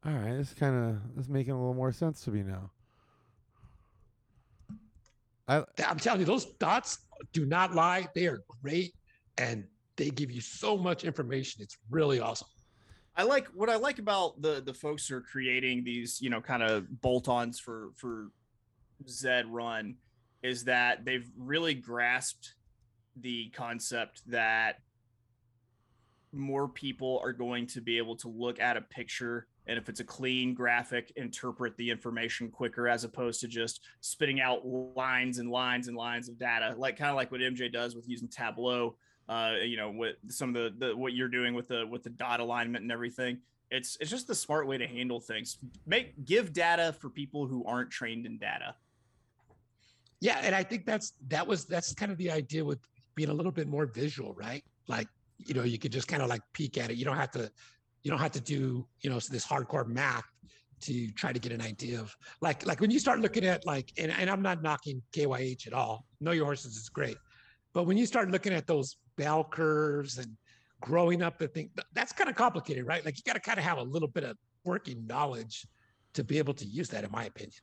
All 0.03 0.13
right. 0.13 0.35
This 0.35 0.53
kind 0.53 0.75
of 0.75 1.15
this 1.15 1.25
is 1.25 1.29
making 1.29 1.53
a 1.53 1.59
little 1.59 1.75
more 1.75 1.91
sense 1.91 2.21
to 2.21 2.31
me 2.31 2.41
now. 2.41 2.71
I 5.47 5.63
I'm 5.85 5.99
telling 5.99 6.21
you, 6.21 6.25
those 6.25 6.45
dots 6.57 6.97
do 7.33 7.45
not 7.45 7.75
lie. 7.75 8.07
They 8.15 8.25
are 8.25 8.41
great, 8.63 8.95
and 9.37 9.65
they 9.95 10.09
give 10.09 10.31
you 10.31 10.41
so 10.41 10.75
much 10.75 11.03
information. 11.03 11.61
It's 11.61 11.77
really 11.91 12.19
awesome. 12.19 12.47
I 13.19 13.23
like 13.23 13.47
what 13.47 13.69
I 13.69 13.75
like 13.75 13.99
about 13.99 14.41
the 14.41 14.61
the 14.65 14.73
folks 14.73 15.05
who 15.05 15.17
are 15.17 15.21
creating 15.21 15.83
these, 15.83 16.21
you 16.21 16.29
know, 16.29 16.39
kind 16.39 16.63
of 16.63 17.01
bolt-ons 17.01 17.59
for 17.59 17.89
for 17.97 18.31
Zed 19.09 19.45
Run 19.47 19.95
is 20.41 20.63
that 20.63 21.03
they've 21.03 21.29
really 21.37 21.73
grasped 21.73 22.55
the 23.19 23.49
concept 23.49 24.21
that 24.27 24.77
more 26.31 26.69
people 26.69 27.19
are 27.21 27.33
going 27.33 27.67
to 27.67 27.81
be 27.81 27.97
able 27.97 28.15
to 28.15 28.29
look 28.29 28.61
at 28.61 28.77
a 28.77 28.81
picture 28.81 29.47
and 29.67 29.77
if 29.77 29.89
it's 29.89 29.99
a 29.99 30.05
clean 30.05 30.53
graphic 30.53 31.11
interpret 31.17 31.75
the 31.75 31.89
information 31.89 32.49
quicker 32.49 32.87
as 32.87 33.03
opposed 33.03 33.41
to 33.41 33.47
just 33.47 33.81
spitting 33.99 34.39
out 34.39 34.65
lines 34.65 35.39
and 35.39 35.49
lines 35.49 35.87
and 35.87 35.97
lines 35.97 36.29
of 36.29 36.37
data 36.37 36.75
like 36.77 36.95
kind 36.95 37.09
of 37.09 37.15
like 37.15 37.31
what 37.31 37.41
mj 37.41 37.73
does 37.73 37.95
with 37.95 38.07
using 38.07 38.27
tableau 38.27 38.95
uh, 39.29 39.53
you 39.63 39.77
know, 39.77 39.91
what 39.91 40.15
some 40.27 40.55
of 40.55 40.79
the, 40.79 40.87
the 40.87 40.97
what 40.97 41.13
you're 41.13 41.29
doing 41.29 41.53
with 41.53 41.67
the 41.67 41.85
with 41.85 42.03
the 42.03 42.09
dot 42.09 42.39
alignment 42.39 42.81
and 42.81 42.91
everything. 42.91 43.37
It's 43.71 43.95
it's 44.01 44.09
just 44.09 44.27
the 44.27 44.33
smart 44.33 44.67
way 44.67 44.79
to 44.79 44.87
handle 44.87 45.19
things. 45.19 45.59
Make 45.85 46.25
give 46.25 46.51
data 46.51 46.95
for 46.99 47.09
people 47.09 47.45
who 47.45 47.63
aren't 47.65 47.91
trained 47.91 48.25
in 48.25 48.39
data. 48.39 48.73
Yeah, 50.19 50.39
and 50.41 50.55
I 50.55 50.63
think 50.63 50.85
that's 50.85 51.13
that 51.27 51.45
was 51.45 51.65
that's 51.65 51.93
kind 51.93 52.11
of 52.11 52.17
the 52.17 52.31
idea 52.31 52.65
with 52.65 52.79
being 53.13 53.29
a 53.29 53.33
little 53.33 53.51
bit 53.51 53.67
more 53.67 53.85
visual, 53.85 54.33
right? 54.33 54.63
Like, 54.87 55.07
you 55.37 55.53
know, 55.53 55.63
you 55.63 55.77
could 55.77 55.91
just 55.91 56.07
kind 56.07 56.23
of 56.23 56.29
like 56.29 56.41
peek 56.53 56.79
at 56.79 56.89
it. 56.89 56.97
You 56.97 57.05
don't 57.05 57.15
have 57.15 57.31
to 57.31 57.51
you 58.01 58.09
don't 58.09 58.19
have 58.19 58.31
to 58.31 58.41
do, 58.41 58.87
you 59.01 59.09
know, 59.11 59.19
this 59.19 59.45
hardcore 59.45 59.87
math 59.87 60.25
to 60.81 61.11
try 61.11 61.31
to 61.31 61.39
get 61.39 61.51
an 61.51 61.61
idea 61.61 61.99
of 61.99 62.15
like 62.41 62.65
like 62.65 62.81
when 62.81 62.89
you 62.89 62.97
start 62.97 63.19
looking 63.19 63.45
at 63.45 63.63
like 63.65 63.91
and, 63.99 64.11
and 64.11 64.27
I'm 64.27 64.41
not 64.41 64.63
knocking 64.63 65.03
KYH 65.13 65.67
at 65.67 65.73
all. 65.73 66.05
Know 66.19 66.31
your 66.31 66.45
horses 66.45 66.75
is 66.75 66.89
great. 66.89 67.17
But 67.79 67.85
when 67.85 67.95
you 67.95 68.05
start 68.05 68.29
looking 68.29 68.51
at 68.51 68.67
those 68.67 68.97
bell 69.15 69.41
curves 69.41 70.17
and 70.17 70.35
growing 70.81 71.21
up 71.21 71.37
the 71.37 71.47
thing, 71.47 71.69
that's 71.93 72.11
kind 72.11 72.29
of 72.29 72.35
complicated, 72.35 72.85
right? 72.85 73.05
Like 73.05 73.15
you 73.15 73.23
got 73.25 73.35
to 73.35 73.39
kind 73.39 73.57
of 73.57 73.63
have 73.63 73.77
a 73.77 73.83
little 73.83 74.09
bit 74.09 74.25
of 74.25 74.35
working 74.65 75.07
knowledge 75.07 75.65
to 76.11 76.25
be 76.25 76.39
able 76.39 76.53
to 76.55 76.65
use 76.65 76.89
that, 76.89 77.05
in 77.05 77.11
my 77.11 77.23
opinion. 77.23 77.53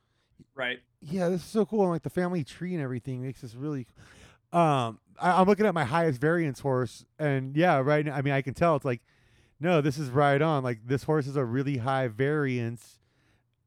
Right. 0.55 0.79
yeah, 1.01 1.29
this 1.29 1.41
is 1.41 1.47
so 1.47 1.67
cool. 1.67 1.83
And 1.83 1.91
like 1.91 2.01
the 2.01 2.09
family 2.09 2.43
tree 2.43 2.73
and 2.73 2.81
everything 2.81 3.21
makes 3.21 3.41
this 3.41 3.53
really. 3.53 3.85
Um, 4.51 4.97
I, 5.21 5.39
I'm 5.39 5.45
looking 5.45 5.67
at 5.67 5.75
my 5.75 5.83
highest 5.83 6.19
variance 6.19 6.61
horse, 6.61 7.05
and 7.19 7.55
yeah, 7.55 7.77
right. 7.77 8.03
now 8.03 8.15
I 8.15 8.23
mean, 8.23 8.33
I 8.33 8.41
can 8.41 8.55
tell 8.55 8.75
it's 8.75 8.85
like, 8.85 9.01
no, 9.59 9.81
this 9.81 9.99
is 9.99 10.09
right 10.09 10.41
on. 10.41 10.63
Like 10.63 10.79
this 10.83 11.03
horse 11.03 11.27
is 11.27 11.35
a 11.35 11.45
really 11.45 11.77
high 11.77 12.07
variance 12.07 12.97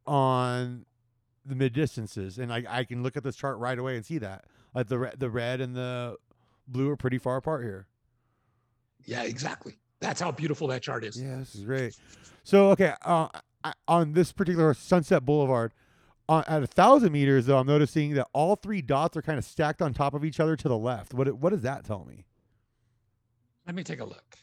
on 0.04 0.84
the 1.46 1.54
mid 1.54 1.74
distances, 1.74 2.38
and 2.38 2.52
I 2.52 2.64
I 2.68 2.82
can 2.82 3.04
look 3.04 3.16
at 3.16 3.22
this 3.22 3.36
chart 3.36 3.56
right 3.58 3.78
away 3.78 3.94
and 3.94 4.04
see 4.04 4.18
that. 4.18 4.46
Like 4.74 4.88
the 4.88 4.98
re- 4.98 5.14
the 5.16 5.30
red 5.30 5.60
and 5.60 5.76
the 5.76 6.16
blue 6.70 6.90
are 6.90 6.96
pretty 6.96 7.18
far 7.18 7.36
apart 7.36 7.64
here. 7.64 7.86
Yeah, 9.04 9.22
exactly. 9.22 9.78
That's 10.00 10.20
how 10.20 10.30
beautiful 10.32 10.68
that 10.68 10.82
chart 10.82 11.04
is. 11.04 11.20
Yeah, 11.20 11.36
this 11.38 11.54
is 11.54 11.64
great. 11.64 11.96
So 12.42 12.70
okay, 12.70 12.94
uh, 13.04 13.28
I, 13.62 13.72
on 13.86 14.12
this 14.12 14.32
particular 14.32 14.72
Sunset 14.74 15.24
Boulevard, 15.24 15.72
on, 16.28 16.44
at 16.46 16.62
a 16.62 16.66
thousand 16.66 17.12
meters, 17.12 17.46
though, 17.46 17.58
I'm 17.58 17.66
noticing 17.66 18.14
that 18.14 18.28
all 18.32 18.56
three 18.56 18.82
dots 18.82 19.16
are 19.16 19.22
kind 19.22 19.38
of 19.38 19.44
stacked 19.44 19.82
on 19.82 19.92
top 19.92 20.14
of 20.14 20.24
each 20.24 20.40
other 20.40 20.56
to 20.56 20.68
the 20.68 20.78
left. 20.78 21.12
What 21.12 21.32
what 21.34 21.50
does 21.50 21.62
that 21.62 21.84
tell 21.84 22.04
me? 22.04 22.26
Let 23.66 23.74
me 23.74 23.84
take 23.84 24.00
a 24.00 24.04
look. 24.04 24.36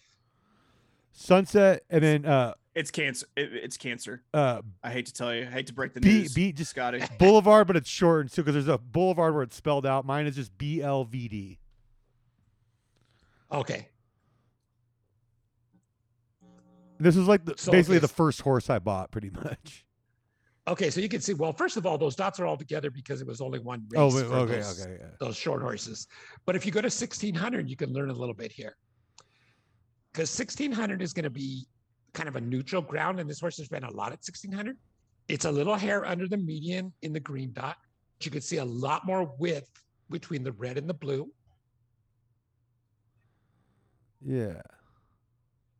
Sunset, 1.11 1.83
and 1.89 2.03
then 2.03 2.25
uh 2.25 2.53
It's 2.75 2.91
cancer. 2.91 3.25
It, 3.35 3.51
it's 3.53 3.77
cancer. 3.77 4.21
uh 4.33 4.61
I 4.83 4.91
hate 4.91 5.07
to 5.07 5.13
tell 5.13 5.33
you. 5.33 5.43
I 5.43 5.45
hate 5.51 5.67
to 5.67 5.73
break 5.73 5.93
the 5.93 6.01
B 6.01 6.19
news. 6.19 6.33
B 6.33 6.51
just 6.51 6.69
Scotty. 6.71 7.01
Boulevard, 7.17 7.65
but 7.65 7.75
it's 7.75 7.89
shortened 7.89 8.31
too 8.31 8.43
because 8.43 8.53
there's 8.53 8.67
a 8.67 8.77
Boulevard 8.77 9.33
where 9.33 9.43
it's 9.43 9.55
spelled 9.55 9.85
out. 9.85 10.05
Mine 10.05 10.27
is 10.27 10.35
just 10.35 10.55
B 10.57 10.81
L 10.83 11.03
V 11.03 11.27
D. 11.27 11.59
Okay. 13.51 13.87
This 16.99 17.15
is 17.15 17.27
like 17.27 17.45
the, 17.45 17.53
So, 17.57 17.71
basically 17.71 17.97
okay, 17.97 18.01
the 18.01 18.13
first 18.13 18.41
horse 18.41 18.69
I 18.69 18.79
bought, 18.79 19.11
pretty 19.11 19.29
much. 19.43 19.85
Okay, 20.67 20.89
so 20.89 20.99
you 20.99 21.07
can 21.07 21.21
see. 21.21 21.33
Well, 21.33 21.53
first 21.53 21.77
of 21.77 21.85
all, 21.85 21.97
those 21.97 22.15
dots 22.15 22.39
are 22.39 22.45
all 22.45 22.57
together 22.57 22.91
because 22.91 23.21
it 23.21 23.27
was 23.27 23.39
only 23.39 23.59
one 23.59 23.87
oh, 23.95 24.11
race. 24.11 24.25
Oh, 24.29 24.33
okay, 24.39 24.55
those, 24.55 24.81
okay, 24.81 24.97
yeah. 24.99 25.07
Those 25.19 25.37
short 25.37 25.61
horses. 25.61 26.07
But 26.45 26.57
if 26.57 26.65
you 26.65 26.71
go 26.73 26.81
to 26.81 26.87
1600, 26.87 27.69
you 27.69 27.77
can 27.77 27.93
learn 27.93 28.09
a 28.09 28.13
little 28.13 28.35
bit 28.35 28.51
here. 28.51 28.75
Because 30.11 30.37
1600 30.37 31.01
is 31.01 31.13
going 31.13 31.23
to 31.23 31.29
be 31.29 31.67
kind 32.13 32.27
of 32.27 32.35
a 32.35 32.41
neutral 32.41 32.81
ground, 32.81 33.19
and 33.19 33.29
this 33.29 33.39
horse 33.39 33.57
has 33.57 33.69
been 33.69 33.83
a 33.83 33.91
lot 33.91 34.07
at 34.07 34.19
1600. 34.19 34.75
It's 35.29 35.45
a 35.45 35.51
little 35.51 35.75
hair 35.75 36.05
under 36.05 36.27
the 36.27 36.37
median 36.37 36.91
in 37.01 37.13
the 37.13 37.19
green 37.19 37.53
dot. 37.53 37.77
You 38.21 38.31
can 38.31 38.41
see 38.41 38.57
a 38.57 38.65
lot 38.65 39.05
more 39.05 39.33
width 39.37 39.69
between 40.09 40.43
the 40.43 40.53
red 40.53 40.77
and 40.77 40.89
the 40.89 40.93
blue. 40.93 41.31
Yeah. 44.21 44.61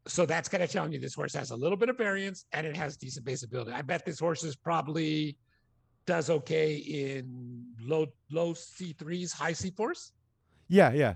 So 0.07 0.25
that's 0.25 0.47
kind 0.47 0.63
of 0.63 0.71
telling 0.71 0.93
you 0.93 0.99
this 0.99 1.13
horse 1.15 1.33
has 1.33 1.51
a 1.51 1.55
little 1.55 1.77
bit 1.77 1.89
of 1.89 1.97
variance 1.97 2.45
and 2.53 2.65
it 2.65 2.75
has 2.77 2.95
decent 2.95 3.25
base 3.25 3.43
ability. 3.43 3.71
I 3.71 3.81
bet 3.81 4.05
this 4.05 4.19
horse 4.19 4.43
is 4.43 4.55
probably 4.55 5.37
does 6.05 6.29
okay 6.29 6.75
in 6.77 7.65
low 7.81 8.07
low 8.31 8.53
C3s, 8.53 9.33
high 9.33 9.51
C4s, 9.51 10.11
Yeah, 10.69 10.91
yeah. 10.93 11.15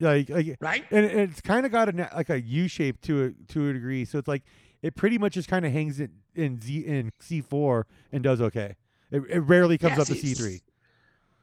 Like 0.00 0.28
like 0.28 0.56
right? 0.60 0.84
and 0.90 1.06
and 1.06 1.20
it's 1.30 1.40
kind 1.40 1.64
of 1.64 1.72
got 1.72 1.88
a 1.88 2.10
like 2.14 2.28
a 2.28 2.40
U 2.40 2.68
shape 2.68 3.00
to 3.02 3.22
it 3.24 3.48
to 3.48 3.70
a 3.70 3.72
degree. 3.72 4.04
So 4.04 4.18
it's 4.18 4.28
like 4.28 4.42
it 4.82 4.96
pretty 4.96 5.18
much 5.18 5.34
just 5.34 5.48
kind 5.48 5.64
of 5.64 5.72
hangs 5.72 6.00
in 6.00 6.10
in 6.34 6.60
Z 6.60 6.80
in 6.80 7.12
C 7.20 7.40
four 7.40 7.86
and 8.12 8.22
does 8.22 8.40
okay. 8.42 8.74
It, 9.10 9.22
it 9.30 9.40
rarely 9.40 9.78
comes 9.78 9.96
Yeah, 9.96 10.02
up 10.02 10.08
to 10.08 10.16
C 10.16 10.34
three. 10.34 10.62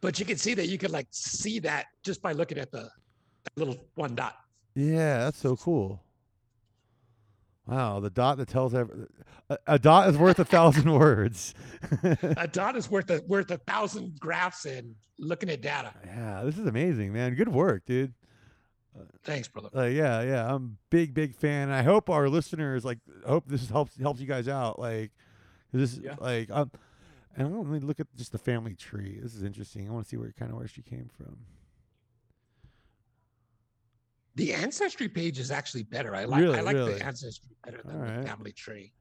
But 0.01 0.19
you 0.19 0.25
can 0.25 0.37
see 0.37 0.53
that 0.55 0.67
you 0.67 0.77
could 0.77 0.91
like 0.91 1.07
see 1.11 1.59
that 1.59 1.87
just 2.03 2.21
by 2.21 2.33
looking 2.33 2.57
at 2.57 2.71
the 2.71 2.89
little 3.55 3.77
one 3.95 4.15
dot. 4.15 4.35
Yeah, 4.75 5.19
that's 5.25 5.37
so 5.39 5.55
cool. 5.55 6.01
Wow, 7.67 7.99
the 7.99 8.09
dot 8.09 8.37
that 8.37 8.47
tells 8.47 8.73
every, 8.73 9.05
a, 9.49 9.57
a 9.67 9.79
dot 9.79 10.09
is 10.09 10.17
worth 10.17 10.39
a 10.39 10.45
thousand 10.45 10.91
words. 10.99 11.53
A 12.03 12.47
dot 12.51 12.75
is 12.75 12.89
worth 12.89 13.09
a 13.09 13.21
worth 13.27 13.51
a 13.51 13.57
thousand 13.59 14.19
graphs 14.19 14.65
and 14.65 14.95
looking 15.19 15.49
at 15.49 15.61
data. 15.61 15.93
yeah, 16.05 16.41
this 16.43 16.57
is 16.57 16.65
amazing, 16.65 17.13
man. 17.13 17.35
Good 17.35 17.49
work, 17.49 17.85
dude. 17.85 18.13
Thanks, 19.23 19.47
brother. 19.47 19.69
Uh, 19.73 19.85
yeah, 19.85 20.21
yeah, 20.21 20.53
I'm 20.53 20.77
big, 20.89 21.13
big 21.13 21.33
fan. 21.35 21.69
I 21.69 21.81
hope 21.83 22.09
our 22.09 22.27
listeners 22.27 22.83
like. 22.83 22.97
Hope 23.25 23.45
this 23.47 23.69
helps 23.69 23.95
helps 23.97 24.19
you 24.19 24.27
guys 24.27 24.47
out. 24.49 24.79
Like, 24.79 25.11
this 25.71 25.93
is 25.93 25.99
Yeah. 25.99 26.15
like 26.19 26.49
um, 26.51 26.71
And 27.37 27.55
let 27.55 27.65
me 27.67 27.79
look 27.79 27.99
at 28.01 28.07
just 28.17 28.33
the 28.33 28.37
family 28.37 28.75
tree. 28.75 29.19
This 29.21 29.33
is 29.35 29.43
interesting. 29.43 29.87
I 29.87 29.91
want 29.93 30.05
to 30.05 30.09
see 30.09 30.17
where 30.17 30.33
kind 30.37 30.51
of 30.51 30.57
where 30.57 30.67
she 30.67 30.81
came 30.81 31.09
from. 31.15 31.37
The 34.35 34.53
ancestry 34.53 35.09
page 35.09 35.39
is 35.39 35.51
actually 35.51 35.83
better. 35.83 36.15
I 36.15 36.23
like 36.23 36.41
Really, 36.41 36.57
I 36.57 36.61
like 36.61 36.75
really? 36.75 36.93
the 36.93 37.05
ancestry 37.05 37.49
better 37.65 37.81
than 37.83 37.95
Alright. 37.95 38.21
the 38.21 38.27
family 38.27 38.51
tree. 38.53 38.93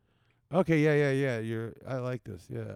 Okay, 0.52 0.78
yeah, 0.78 0.94
yeah, 0.94 1.10
yeah. 1.12 1.38
You're. 1.38 1.74
I 1.86 1.98
like 1.98 2.24
this. 2.24 2.46
Yeah. 2.48 2.74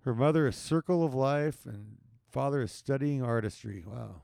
Her 0.00 0.14
mother 0.14 0.48
is 0.48 0.56
circle 0.56 1.04
of 1.04 1.14
life, 1.14 1.64
and 1.64 1.96
father 2.30 2.62
is 2.62 2.72
studying 2.72 3.22
artistry. 3.22 3.84
Wow. 3.86 4.22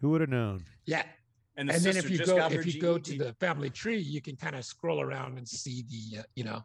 Who 0.00 0.10
would 0.10 0.20
have 0.20 0.30
known? 0.30 0.64
Yeah. 0.84 1.04
And 1.56 1.68
the 1.68 1.74
and 1.74 1.82
then 1.82 1.96
if 1.96 2.10
you 2.10 2.18
go 2.24 2.44
if 2.46 2.66
you 2.66 2.80
go 2.80 2.98
to 2.98 3.18
the 3.18 3.32
family 3.34 3.70
tree, 3.70 3.98
you 3.98 4.20
can 4.20 4.36
kind 4.36 4.56
of 4.56 4.64
scroll 4.64 5.00
around 5.00 5.38
and 5.38 5.46
see 5.46 5.84
the 5.88 6.20
uh, 6.20 6.22
you 6.34 6.44
know, 6.44 6.64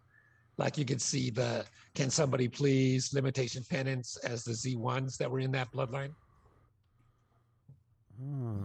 like 0.57 0.77
you 0.77 0.85
can 0.85 0.97
see 0.97 1.29
the 1.29 1.65
can 1.93 2.09
somebody 2.09 2.47
please 2.47 3.13
limitation 3.13 3.63
penance 3.69 4.17
as 4.23 4.43
the 4.43 4.53
Z 4.53 4.75
ones 4.77 5.17
that 5.17 5.29
were 5.29 5.39
in 5.39 5.51
that 5.51 5.71
bloodline. 5.71 6.11
Hmm. 8.19 8.63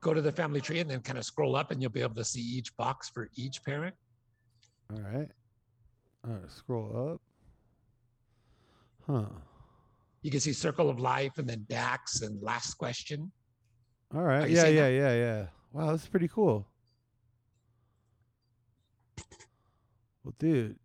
Go 0.00 0.14
to 0.14 0.20
the 0.20 0.32
family 0.32 0.60
tree 0.60 0.80
and 0.80 0.90
then 0.90 1.00
kind 1.00 1.18
of 1.18 1.24
scroll 1.24 1.56
up, 1.56 1.70
and 1.70 1.80
you'll 1.80 1.90
be 1.90 2.02
able 2.02 2.14
to 2.16 2.24
see 2.24 2.40
each 2.40 2.76
box 2.76 3.08
for 3.08 3.28
each 3.36 3.64
parent. 3.64 3.94
All 4.92 5.00
right. 5.00 5.28
All 6.26 6.34
right. 6.34 6.50
Scroll 6.50 7.12
up. 7.12 7.20
Huh. 9.06 9.28
You 10.22 10.30
can 10.30 10.40
see 10.40 10.52
circle 10.52 10.88
of 10.88 10.98
life 10.98 11.32
and 11.36 11.46
then 11.48 11.66
Dax 11.68 12.22
and 12.22 12.42
last 12.42 12.74
question. 12.74 13.30
All 14.14 14.22
right. 14.22 14.48
Yeah, 14.48 14.66
yeah, 14.66 14.82
that? 14.82 14.92
yeah, 14.92 15.14
yeah. 15.14 15.46
Wow, 15.72 15.90
that's 15.90 16.06
pretty 16.06 16.28
cool. 16.28 16.66
Well, 20.22 20.34
dude, 20.38 20.76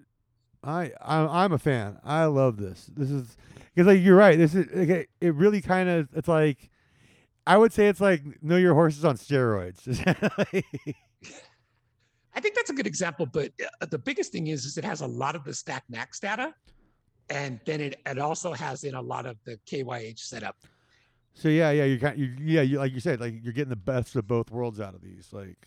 I 0.64 0.92
I'm, 1.02 1.30
I'm 1.30 1.52
a 1.54 1.60
fan. 1.60 2.00
I 2.04 2.26
love 2.26 2.58
this. 2.58 2.90
This 2.94 3.10
is 3.10 3.38
because 3.74 3.88
like 3.88 4.02
you're 4.02 4.18
right. 4.18 4.38
This 4.38 4.56
is 4.56 4.68
okay. 4.76 5.08
It 5.22 5.34
really 5.36 5.62
kind 5.62 5.88
of 5.88 6.10
it's 6.14 6.28
like 6.28 6.70
I 7.50 7.58
would 7.58 7.74
say 7.74 7.88
it's 7.88 8.00
like 8.00 8.22
know 8.44 8.58
your 8.58 8.76
horses 8.76 9.04
on 9.04 9.18
steroids. 9.18 9.82
I 12.36 12.40
think 12.40 12.54
that's 12.54 12.70
a 12.70 12.74
good 12.74 12.86
example, 12.86 13.26
but 13.26 13.52
uh, 13.82 13.88
the 13.88 13.98
biggest 13.98 14.32
thing 14.32 14.48
is, 14.48 14.66
is 14.66 14.78
it 14.78 14.86
has 14.86 15.02
a 15.02 15.08
lot 15.08 15.36
of 15.36 15.44
the 15.44 15.50
StackedNaks 15.52 16.20
data, 16.22 16.54
and 17.32 17.60
then 17.66 17.82
it, 17.82 18.00
it 18.06 18.20
also 18.20 18.54
has 18.54 18.84
in 18.84 18.94
a 18.94 19.02
lot 19.02 19.26
of 19.26 19.36
the 19.46 19.60
KYH 19.66 20.20
setup. 20.20 20.58
so 21.34 21.50
yeah, 21.50 21.72
yeah, 21.72 21.86
you 21.86 22.00
kind 22.00 22.20
you 22.20 22.36
yeah, 22.40 22.62
you 22.62 22.78
like 22.78 22.94
you 22.94 23.00
said, 23.00 23.20
like 23.20 23.34
you're 23.42 23.52
getting 23.52 23.72
the 23.72 23.76
best 23.76 24.16
of 24.16 24.28
both 24.28 24.52
worlds 24.52 24.80
out 24.80 24.94
of 24.94 25.02
these. 25.02 25.30
Like 25.32 25.58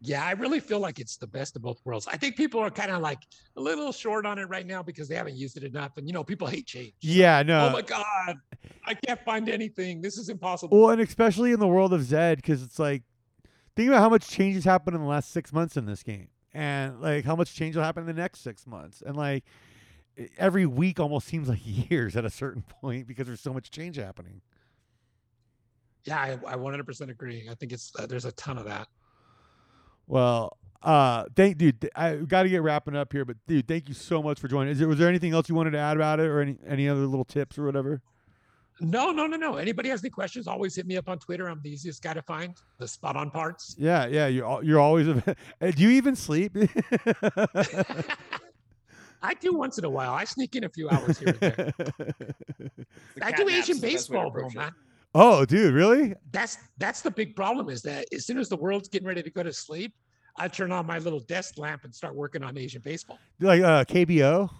Yeah, 0.00 0.24
I 0.24 0.32
really 0.32 0.60
feel 0.60 0.78
like 0.78 0.98
it's 0.98 1.16
the 1.16 1.26
best 1.26 1.56
of 1.56 1.62
both 1.62 1.80
worlds. 1.84 2.06
I 2.06 2.16
think 2.16 2.36
people 2.36 2.60
are 2.60 2.70
kind 2.70 2.90
of 2.90 3.00
like 3.00 3.20
a 3.56 3.60
little 3.60 3.92
short 3.92 4.26
on 4.26 4.38
it 4.38 4.44
right 4.44 4.66
now 4.66 4.82
because 4.82 5.08
they 5.08 5.14
haven't 5.14 5.36
used 5.36 5.56
it 5.56 5.64
enough, 5.64 5.96
and 5.96 6.06
you 6.06 6.12
know, 6.12 6.22
people 6.22 6.46
hate 6.46 6.66
change. 6.66 6.92
yeah, 7.00 7.42
no. 7.42 7.68
Oh 7.68 7.70
my 7.70 7.82
god, 7.82 8.36
I 8.84 8.94
can't 8.94 9.20
find 9.24 9.48
anything. 9.48 10.02
This 10.02 10.18
is 10.18 10.28
impossible. 10.28 10.78
Well, 10.78 10.90
and 10.90 11.00
especially 11.00 11.52
in 11.52 11.60
the 11.60 11.66
world 11.66 11.92
of 11.92 12.02
Zed, 12.02 12.38
because 12.38 12.62
it's 12.62 12.78
like, 12.78 13.02
think 13.74 13.88
about 13.88 14.00
how 14.00 14.10
much 14.10 14.28
change 14.28 14.54
has 14.56 14.64
happened 14.64 14.96
in 14.96 15.02
the 15.02 15.08
last 15.08 15.32
six 15.32 15.52
months 15.52 15.76
in 15.76 15.86
this 15.86 16.02
game, 16.02 16.28
and 16.52 17.00
like 17.00 17.24
how 17.24 17.34
much 17.34 17.54
change 17.54 17.74
will 17.74 17.82
happen 17.82 18.02
in 18.02 18.14
the 18.14 18.20
next 18.20 18.40
six 18.40 18.66
months, 18.66 19.02
and 19.04 19.16
like 19.16 19.44
every 20.38 20.66
week 20.66 21.00
almost 21.00 21.26
seems 21.26 21.48
like 21.48 21.60
years 21.64 22.16
at 22.16 22.24
a 22.24 22.30
certain 22.30 22.62
point 22.62 23.06
because 23.06 23.26
there's 23.26 23.40
so 23.40 23.52
much 23.52 23.70
change 23.70 23.96
happening. 23.96 24.40
Yeah, 26.04 26.18
I, 26.18 26.32
I 26.46 26.56
100% 26.56 27.10
agree. 27.10 27.48
I 27.50 27.54
think 27.54 27.72
it's 27.72 27.92
uh, 27.98 28.06
there's 28.06 28.26
a 28.26 28.32
ton 28.32 28.58
of 28.58 28.64
that. 28.66 28.86
Well, 30.06 30.56
uh, 30.82 31.24
thank 31.34 31.58
dude. 31.58 31.88
I 31.96 32.14
got 32.16 32.44
to 32.44 32.48
get 32.48 32.62
wrapping 32.62 32.94
up 32.96 33.12
here, 33.12 33.24
but 33.24 33.36
dude, 33.46 33.66
thank 33.66 33.88
you 33.88 33.94
so 33.94 34.22
much 34.22 34.38
for 34.38 34.46
joining. 34.48 34.72
Is 34.72 34.78
there 34.78 34.88
was 34.88 34.98
there 34.98 35.08
anything 35.08 35.32
else 35.32 35.48
you 35.48 35.54
wanted 35.54 35.72
to 35.72 35.78
add 35.78 35.96
about 35.96 36.20
it, 36.20 36.26
or 36.26 36.40
any 36.40 36.56
any 36.66 36.88
other 36.88 37.06
little 37.06 37.24
tips 37.24 37.58
or 37.58 37.64
whatever? 37.64 38.00
No, 38.78 39.10
no, 39.10 39.26
no, 39.26 39.38
no. 39.38 39.56
Anybody 39.56 39.88
has 39.88 40.02
any 40.04 40.10
questions? 40.10 40.46
Always 40.46 40.76
hit 40.76 40.86
me 40.86 40.98
up 40.98 41.08
on 41.08 41.18
Twitter. 41.18 41.48
I'm 41.48 41.60
the 41.62 41.70
easiest 41.70 42.02
guy 42.02 42.12
to 42.12 42.20
find. 42.20 42.54
The 42.78 42.86
spot 42.86 43.16
on 43.16 43.30
parts. 43.30 43.74
Yeah, 43.78 44.06
yeah. 44.06 44.26
You're 44.26 44.62
you're 44.62 44.78
always. 44.80 45.08
av- 45.08 45.26
Uh, 45.60 45.70
Do 45.70 45.82
you 45.82 45.90
even 45.90 46.14
sleep? 46.14 46.54
I 49.22 49.32
do 49.34 49.54
once 49.54 49.78
in 49.78 49.84
a 49.84 49.90
while. 49.90 50.12
I 50.12 50.24
sneak 50.24 50.54
in 50.56 50.64
a 50.64 50.68
few 50.68 50.88
hours 50.90 51.18
here 51.18 51.28
and 51.28 51.40
there. 51.40 51.72
The 53.16 53.24
I 53.24 53.32
do 53.32 53.48
Asian 53.48 53.80
the 53.80 53.88
best 53.92 54.10
way 54.10 54.18
to 54.20 54.22
baseball, 54.22 54.30
though, 54.30 54.38
approach 54.46 54.54
it. 54.54 54.58
man. 54.58 54.72
Oh, 55.14 55.44
dude, 55.44 55.74
really? 55.74 56.14
That's 56.32 56.58
that's 56.78 57.02
the 57.02 57.10
big 57.10 57.36
problem. 57.36 57.68
Is 57.68 57.82
that 57.82 58.06
as 58.12 58.26
soon 58.26 58.38
as 58.38 58.48
the 58.48 58.56
world's 58.56 58.88
getting 58.88 59.06
ready 59.06 59.22
to 59.22 59.30
go 59.30 59.42
to 59.42 59.52
sleep, 59.52 59.94
I 60.36 60.48
turn 60.48 60.72
on 60.72 60.86
my 60.86 60.98
little 60.98 61.20
desk 61.20 61.58
lamp 61.58 61.84
and 61.84 61.94
start 61.94 62.14
working 62.14 62.42
on 62.42 62.56
Asian 62.58 62.82
baseball. 62.82 63.18
Like 63.40 63.62
uh, 63.62 63.84
KBO? 63.84 64.50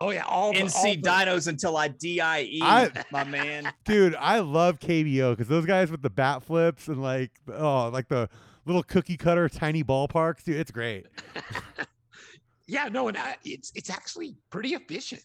Oh 0.00 0.10
yeah, 0.10 0.24
all 0.24 0.52
the, 0.52 0.60
all 0.60 0.66
NC 0.66 1.02
the- 1.02 1.08
Dinos 1.08 1.48
until 1.48 1.76
I 1.76 1.88
DIE, 1.88 2.58
I- 2.62 2.90
my 3.10 3.24
man. 3.24 3.72
Dude, 3.84 4.14
I 4.16 4.40
love 4.40 4.80
KBO 4.80 5.32
because 5.32 5.48
those 5.48 5.66
guys 5.66 5.90
with 5.90 6.02
the 6.02 6.10
bat 6.10 6.42
flips 6.42 6.88
and 6.88 7.02
like 7.02 7.30
oh, 7.52 7.88
like 7.88 8.08
the 8.08 8.28
little 8.66 8.82
cookie 8.82 9.16
cutter 9.16 9.48
tiny 9.48 9.84
ballparks, 9.84 10.42
dude, 10.44 10.56
it's 10.56 10.70
great. 10.70 11.06
Yeah, 12.66 12.88
no, 12.88 13.08
and 13.08 13.16
I, 13.16 13.36
it's 13.44 13.72
it's 13.74 13.90
actually 13.90 14.36
pretty 14.50 14.74
efficient. 14.74 15.22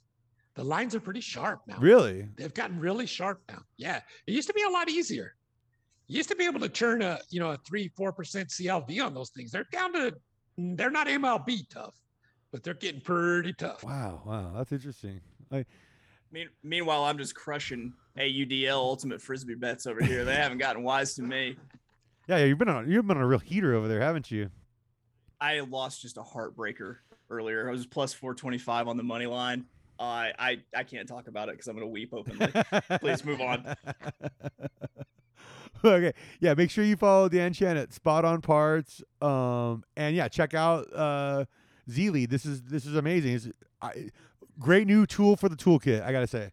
The 0.59 0.65
lines 0.65 0.93
are 0.93 0.99
pretty 0.99 1.21
sharp 1.21 1.61
now. 1.67 1.77
Really? 1.79 2.27
They've 2.35 2.53
gotten 2.53 2.81
really 2.81 3.05
sharp 3.05 3.41
now. 3.47 3.61
Yeah, 3.77 4.01
it 4.27 4.33
used 4.33 4.49
to 4.49 4.53
be 4.53 4.63
a 4.63 4.69
lot 4.69 4.89
easier. 4.89 5.33
You 6.07 6.17
used 6.17 6.27
to 6.27 6.35
be 6.35 6.43
able 6.43 6.59
to 6.59 6.67
turn 6.67 7.01
a 7.01 7.17
you 7.29 7.39
know 7.39 7.51
a 7.51 7.57
three 7.65 7.89
four 7.95 8.11
percent 8.11 8.49
CLV 8.49 9.01
on 9.01 9.13
those 9.13 9.29
things. 9.29 9.51
They're 9.51 9.67
down 9.71 9.93
to 9.93 10.13
mm, 10.59 10.75
they're 10.75 10.91
not 10.91 11.07
MLB 11.07 11.69
tough, 11.69 11.95
but 12.51 12.61
they're 12.61 12.73
getting 12.73 12.99
pretty 12.99 13.53
tough. 13.53 13.85
Wow, 13.85 14.21
wow, 14.25 14.51
that's 14.53 14.73
interesting. 14.73 15.21
Like, 15.49 15.65
Mean, 16.29 16.49
meanwhile, 16.61 17.05
I'm 17.05 17.17
just 17.17 17.35
crushing 17.35 17.93
AUDL 18.17 18.73
Ultimate 18.73 19.21
Frisbee 19.21 19.55
bets 19.55 19.87
over 19.87 20.03
here. 20.03 20.25
They 20.25 20.35
haven't 20.35 20.57
gotten 20.57 20.83
wise 20.83 21.15
to 21.15 21.21
me. 21.21 21.55
yeah, 22.27 22.35
yeah, 22.39 22.43
you've 22.43 22.57
been 22.57 22.67
on 22.67 22.91
you've 22.91 23.07
been 23.07 23.15
on 23.15 23.23
a 23.23 23.27
real 23.27 23.39
heater 23.39 23.75
over 23.75 23.87
there, 23.87 24.01
haven't 24.01 24.29
you? 24.29 24.49
I 25.39 25.61
lost 25.61 26.01
just 26.01 26.17
a 26.17 26.21
heartbreaker 26.21 26.97
earlier. 27.29 27.69
I 27.69 27.71
was 27.71 27.85
plus 27.85 28.13
425 28.13 28.89
on 28.89 28.97
the 28.97 29.03
money 29.03 29.25
line. 29.25 29.63
Uh, 29.99 30.31
I 30.39 30.57
I 30.75 30.83
can't 30.83 31.07
talk 31.07 31.27
about 31.27 31.49
it 31.49 31.53
because 31.53 31.67
I'm 31.67 31.75
gonna 31.75 31.87
weep 31.87 32.13
openly. 32.13 32.47
Please 33.01 33.25
move 33.25 33.41
on. 33.41 33.75
okay, 35.83 36.13
yeah, 36.39 36.53
make 36.53 36.71
sure 36.71 36.85
you 36.85 36.95
follow 36.95 37.27
DanShan 37.27 37.75
at 37.75 37.93
Spot 37.93 38.23
On 38.23 38.39
Parts. 38.41 39.03
Um, 39.21 39.83
and 39.97 40.15
yeah, 40.15 40.29
check 40.29 40.53
out 40.53 40.87
uh 40.95 41.43
ZLead. 41.89 42.29
This 42.29 42.45
is 42.45 42.61
this 42.63 42.85
is 42.85 42.95
amazing. 42.95 43.33
It's 43.33 43.47
I, 43.81 44.09
great 44.57 44.87
new 44.87 45.05
tool 45.05 45.35
for 45.35 45.49
the 45.49 45.57
toolkit. 45.57 46.01
I 46.01 46.13
gotta 46.13 46.27
say. 46.27 46.51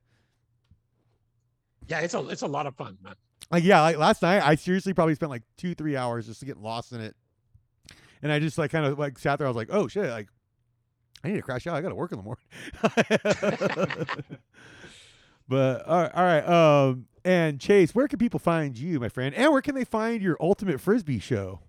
Yeah, 1.86 2.00
it's 2.00 2.14
a 2.14 2.28
it's 2.28 2.42
a 2.42 2.48
lot 2.48 2.66
of 2.66 2.74
fun, 2.74 2.98
man. 3.00 3.14
like 3.52 3.62
yeah 3.62 3.80
like 3.80 3.96
last 3.96 4.22
night 4.22 4.42
i 4.42 4.56
seriously 4.56 4.92
probably 4.92 5.14
spent 5.14 5.30
like 5.30 5.44
two 5.56 5.72
three 5.72 5.96
hours 5.96 6.26
just 6.26 6.40
to 6.40 6.46
get 6.46 6.56
lost 6.56 6.90
in 6.90 7.00
it 7.00 7.14
and 8.22 8.32
i 8.32 8.40
just 8.40 8.58
like 8.58 8.72
kind 8.72 8.84
of 8.84 8.98
like 8.98 9.16
sat 9.20 9.38
there 9.38 9.46
i 9.46 9.50
was 9.50 9.56
like 9.56 9.68
oh 9.70 9.86
shit 9.86 10.10
like 10.10 10.26
i 11.26 11.30
need 11.30 11.36
to 11.36 11.42
crash 11.42 11.66
out 11.66 11.74
i 11.74 11.80
gotta 11.80 11.94
work 11.94 12.12
in 12.12 12.18
the 12.18 12.24
morning 12.24 12.44
but 15.48 15.86
all 15.86 16.02
right, 16.02 16.14
all 16.14 16.24
right 16.24 16.46
um 16.46 17.06
and 17.24 17.60
chase 17.60 17.94
where 17.94 18.08
can 18.08 18.18
people 18.18 18.38
find 18.38 18.78
you 18.78 19.00
my 19.00 19.08
friend 19.08 19.34
and 19.34 19.52
where 19.52 19.62
can 19.62 19.74
they 19.74 19.84
find 19.84 20.22
your 20.22 20.36
ultimate 20.40 20.80
frisbee 20.80 21.18
show 21.18 21.60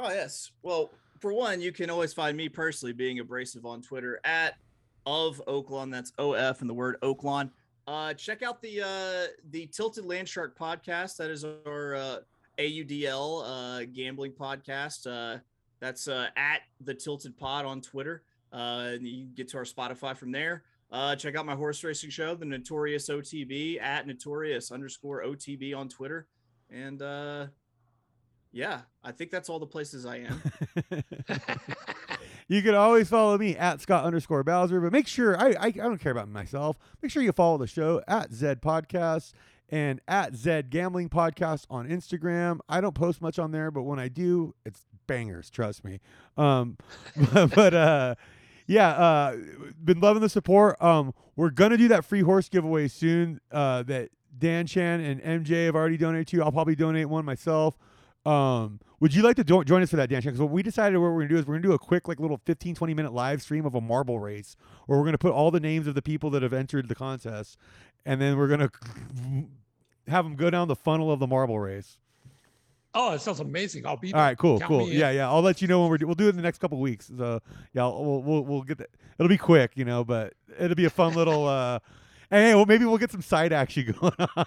Oh 0.00 0.10
yes. 0.10 0.52
Well, 0.62 0.90
for 1.18 1.32
one, 1.32 1.60
you 1.60 1.72
can 1.72 1.90
always 1.90 2.12
find 2.12 2.36
me 2.36 2.48
personally 2.48 2.92
being 2.92 3.18
abrasive 3.18 3.66
on 3.66 3.82
Twitter 3.82 4.20
at 4.22 4.54
of 5.06 5.42
Oaklawn. 5.48 5.90
That's 5.90 6.12
O 6.18 6.34
F 6.34 6.60
and 6.60 6.70
the 6.70 6.74
word 6.74 6.96
Oaklawn. 7.02 7.50
Uh, 7.88 8.14
check 8.14 8.42
out 8.44 8.62
the 8.62 8.82
uh, 8.82 9.32
the 9.50 9.66
Tilted 9.66 10.04
Land 10.04 10.28
Shark 10.28 10.56
podcast. 10.56 11.16
That 11.16 11.30
is 11.30 11.44
our 11.44 11.96
uh, 11.96 12.18
AUDL 12.58 13.42
uh, 13.44 13.86
gambling 13.92 14.32
podcast. 14.32 15.06
Uh, 15.06 15.40
that's 15.80 16.06
uh, 16.06 16.28
at 16.36 16.60
the 16.80 16.94
Tilted 16.94 17.36
Pod 17.36 17.64
on 17.64 17.80
Twitter. 17.80 18.22
Uh, 18.52 18.90
and 18.94 19.06
you 19.06 19.26
get 19.26 19.48
to 19.48 19.58
our 19.58 19.64
Spotify 19.64 20.16
from 20.16 20.32
there. 20.32 20.62
Uh, 20.90 21.14
check 21.14 21.36
out 21.36 21.44
my 21.44 21.54
horse 21.54 21.84
racing 21.84 22.10
show, 22.10 22.34
the 22.34 22.46
Notorious 22.46 23.08
OTB 23.08 23.80
at 23.80 24.06
Notorious 24.06 24.72
underscore 24.72 25.22
OTB 25.22 25.76
on 25.76 25.88
Twitter. 25.88 26.26
And 26.70 27.02
uh, 27.02 27.46
yeah, 28.52 28.80
I 29.04 29.12
think 29.12 29.30
that's 29.30 29.50
all 29.50 29.58
the 29.58 29.66
places 29.66 30.06
I 30.06 30.18
am. 30.18 30.42
you 32.48 32.62
can 32.62 32.74
always 32.74 33.08
follow 33.08 33.36
me 33.36 33.56
at 33.56 33.82
Scott 33.82 34.04
underscore 34.04 34.42
Bowser, 34.44 34.80
but 34.80 34.92
make 34.92 35.06
sure 35.06 35.38
I, 35.38 35.50
I 35.50 35.66
I 35.66 35.70
don't 35.70 36.00
care 36.00 36.12
about 36.12 36.28
myself. 36.28 36.78
Make 37.02 37.12
sure 37.12 37.22
you 37.22 37.32
follow 37.32 37.58
the 37.58 37.66
show 37.66 38.02
at 38.08 38.32
Zed 38.32 38.62
Podcast 38.62 39.32
and 39.68 40.00
at 40.08 40.34
Zed 40.34 40.70
Gambling 40.70 41.10
Podcast 41.10 41.66
on 41.68 41.86
Instagram. 41.86 42.60
I 42.68 42.80
don't 42.80 42.94
post 42.94 43.20
much 43.20 43.38
on 43.38 43.52
there, 43.52 43.70
but 43.70 43.82
when 43.82 43.98
I 43.98 44.08
do, 44.08 44.54
it's 44.64 44.86
bangers. 45.06 45.50
Trust 45.50 45.84
me. 45.84 46.00
Um, 46.36 46.78
but, 47.32 47.54
but 47.54 47.74
uh, 47.74 48.14
yeah, 48.68 48.90
uh, 48.90 49.36
been 49.82 49.98
loving 49.98 50.20
the 50.22 50.28
support. 50.28 50.80
Um, 50.80 51.14
we're 51.36 51.50
gonna 51.50 51.78
do 51.78 51.88
that 51.88 52.04
free 52.04 52.20
horse 52.20 52.48
giveaway 52.48 52.86
soon. 52.86 53.40
Uh, 53.50 53.82
that 53.84 54.10
DanShan 54.38 55.04
and 55.04 55.22
MJ 55.22 55.66
have 55.66 55.74
already 55.74 55.96
donated 55.96 56.28
to. 56.28 56.42
I'll 56.44 56.52
probably 56.52 56.76
donate 56.76 57.08
one 57.08 57.24
myself. 57.24 57.76
Um, 58.26 58.78
would 59.00 59.14
you 59.14 59.22
like 59.22 59.36
to 59.36 59.44
jo- 59.44 59.64
join 59.64 59.82
us 59.82 59.90
for 59.90 59.96
that, 59.96 60.10
Dan? 60.10 60.20
Chan? 60.20 60.32
Because 60.32 60.42
what 60.42 60.50
we 60.50 60.62
decided 60.62 60.98
what 60.98 61.12
we're 61.12 61.20
gonna 61.20 61.28
do 61.28 61.38
is 61.38 61.46
we're 61.46 61.54
gonna 61.54 61.66
do 61.66 61.72
a 61.72 61.78
quick, 61.78 62.08
like, 62.08 62.20
little 62.20 62.40
15, 62.44 62.74
20 62.74 62.92
minute 62.92 63.14
live 63.14 63.40
stream 63.40 63.64
of 63.64 63.74
a 63.74 63.80
marble 63.80 64.18
race, 64.20 64.54
where 64.86 64.98
we're 64.98 65.04
gonna 65.06 65.16
put 65.16 65.32
all 65.32 65.50
the 65.50 65.60
names 65.60 65.86
of 65.86 65.94
the 65.94 66.02
people 66.02 66.28
that 66.30 66.42
have 66.42 66.52
entered 66.52 66.88
the 66.88 66.94
contest, 66.94 67.56
and 68.04 68.20
then 68.20 68.36
we're 68.36 68.48
gonna 68.48 68.70
have 70.08 70.24
them 70.26 70.36
go 70.36 70.50
down 70.50 70.68
the 70.68 70.76
funnel 70.76 71.10
of 71.10 71.20
the 71.20 71.26
marble 71.26 71.58
race. 71.58 71.98
Oh, 73.00 73.12
it 73.12 73.20
sounds 73.20 73.38
amazing. 73.40 73.86
I'll 73.86 73.96
be 73.96 74.12
All 74.12 74.20
right, 74.20 74.36
cool, 74.36 74.58
Count 74.58 74.68
cool. 74.68 74.78
me 74.80 74.90
in. 74.92 74.98
Yeah, 74.98 75.10
yeah. 75.12 75.28
I'll 75.30 75.40
let 75.40 75.62
you 75.62 75.68
know 75.68 75.80
when 75.82 75.88
we're 75.90 75.98
do- 75.98 76.06
we'll 76.06 76.16
do 76.16 76.26
it 76.26 76.30
in 76.30 76.36
the 76.36 76.42
next 76.42 76.58
couple 76.58 76.78
weeks. 76.80 77.10
So 77.16 77.40
yeah, 77.72 77.82
I'll- 77.82 78.04
we'll 78.04 78.22
we'll 78.22 78.44
we'll 78.44 78.62
get 78.62 78.78
that. 78.78 78.90
It'll 79.18 79.28
be 79.28 79.38
quick, 79.38 79.72
you 79.76 79.84
know, 79.84 80.02
but 80.04 80.32
it'll 80.58 80.74
be 80.74 80.84
a 80.86 80.90
fun 80.90 81.14
little. 81.14 81.46
uh 81.48 81.78
and 82.30 82.44
hey, 82.44 82.54
well, 82.54 82.66
maybe 82.66 82.84
we'll 82.84 82.98
get 82.98 83.10
some 83.10 83.22
side 83.22 83.54
action 83.54 83.94
going 84.00 84.12
on. 84.36 84.46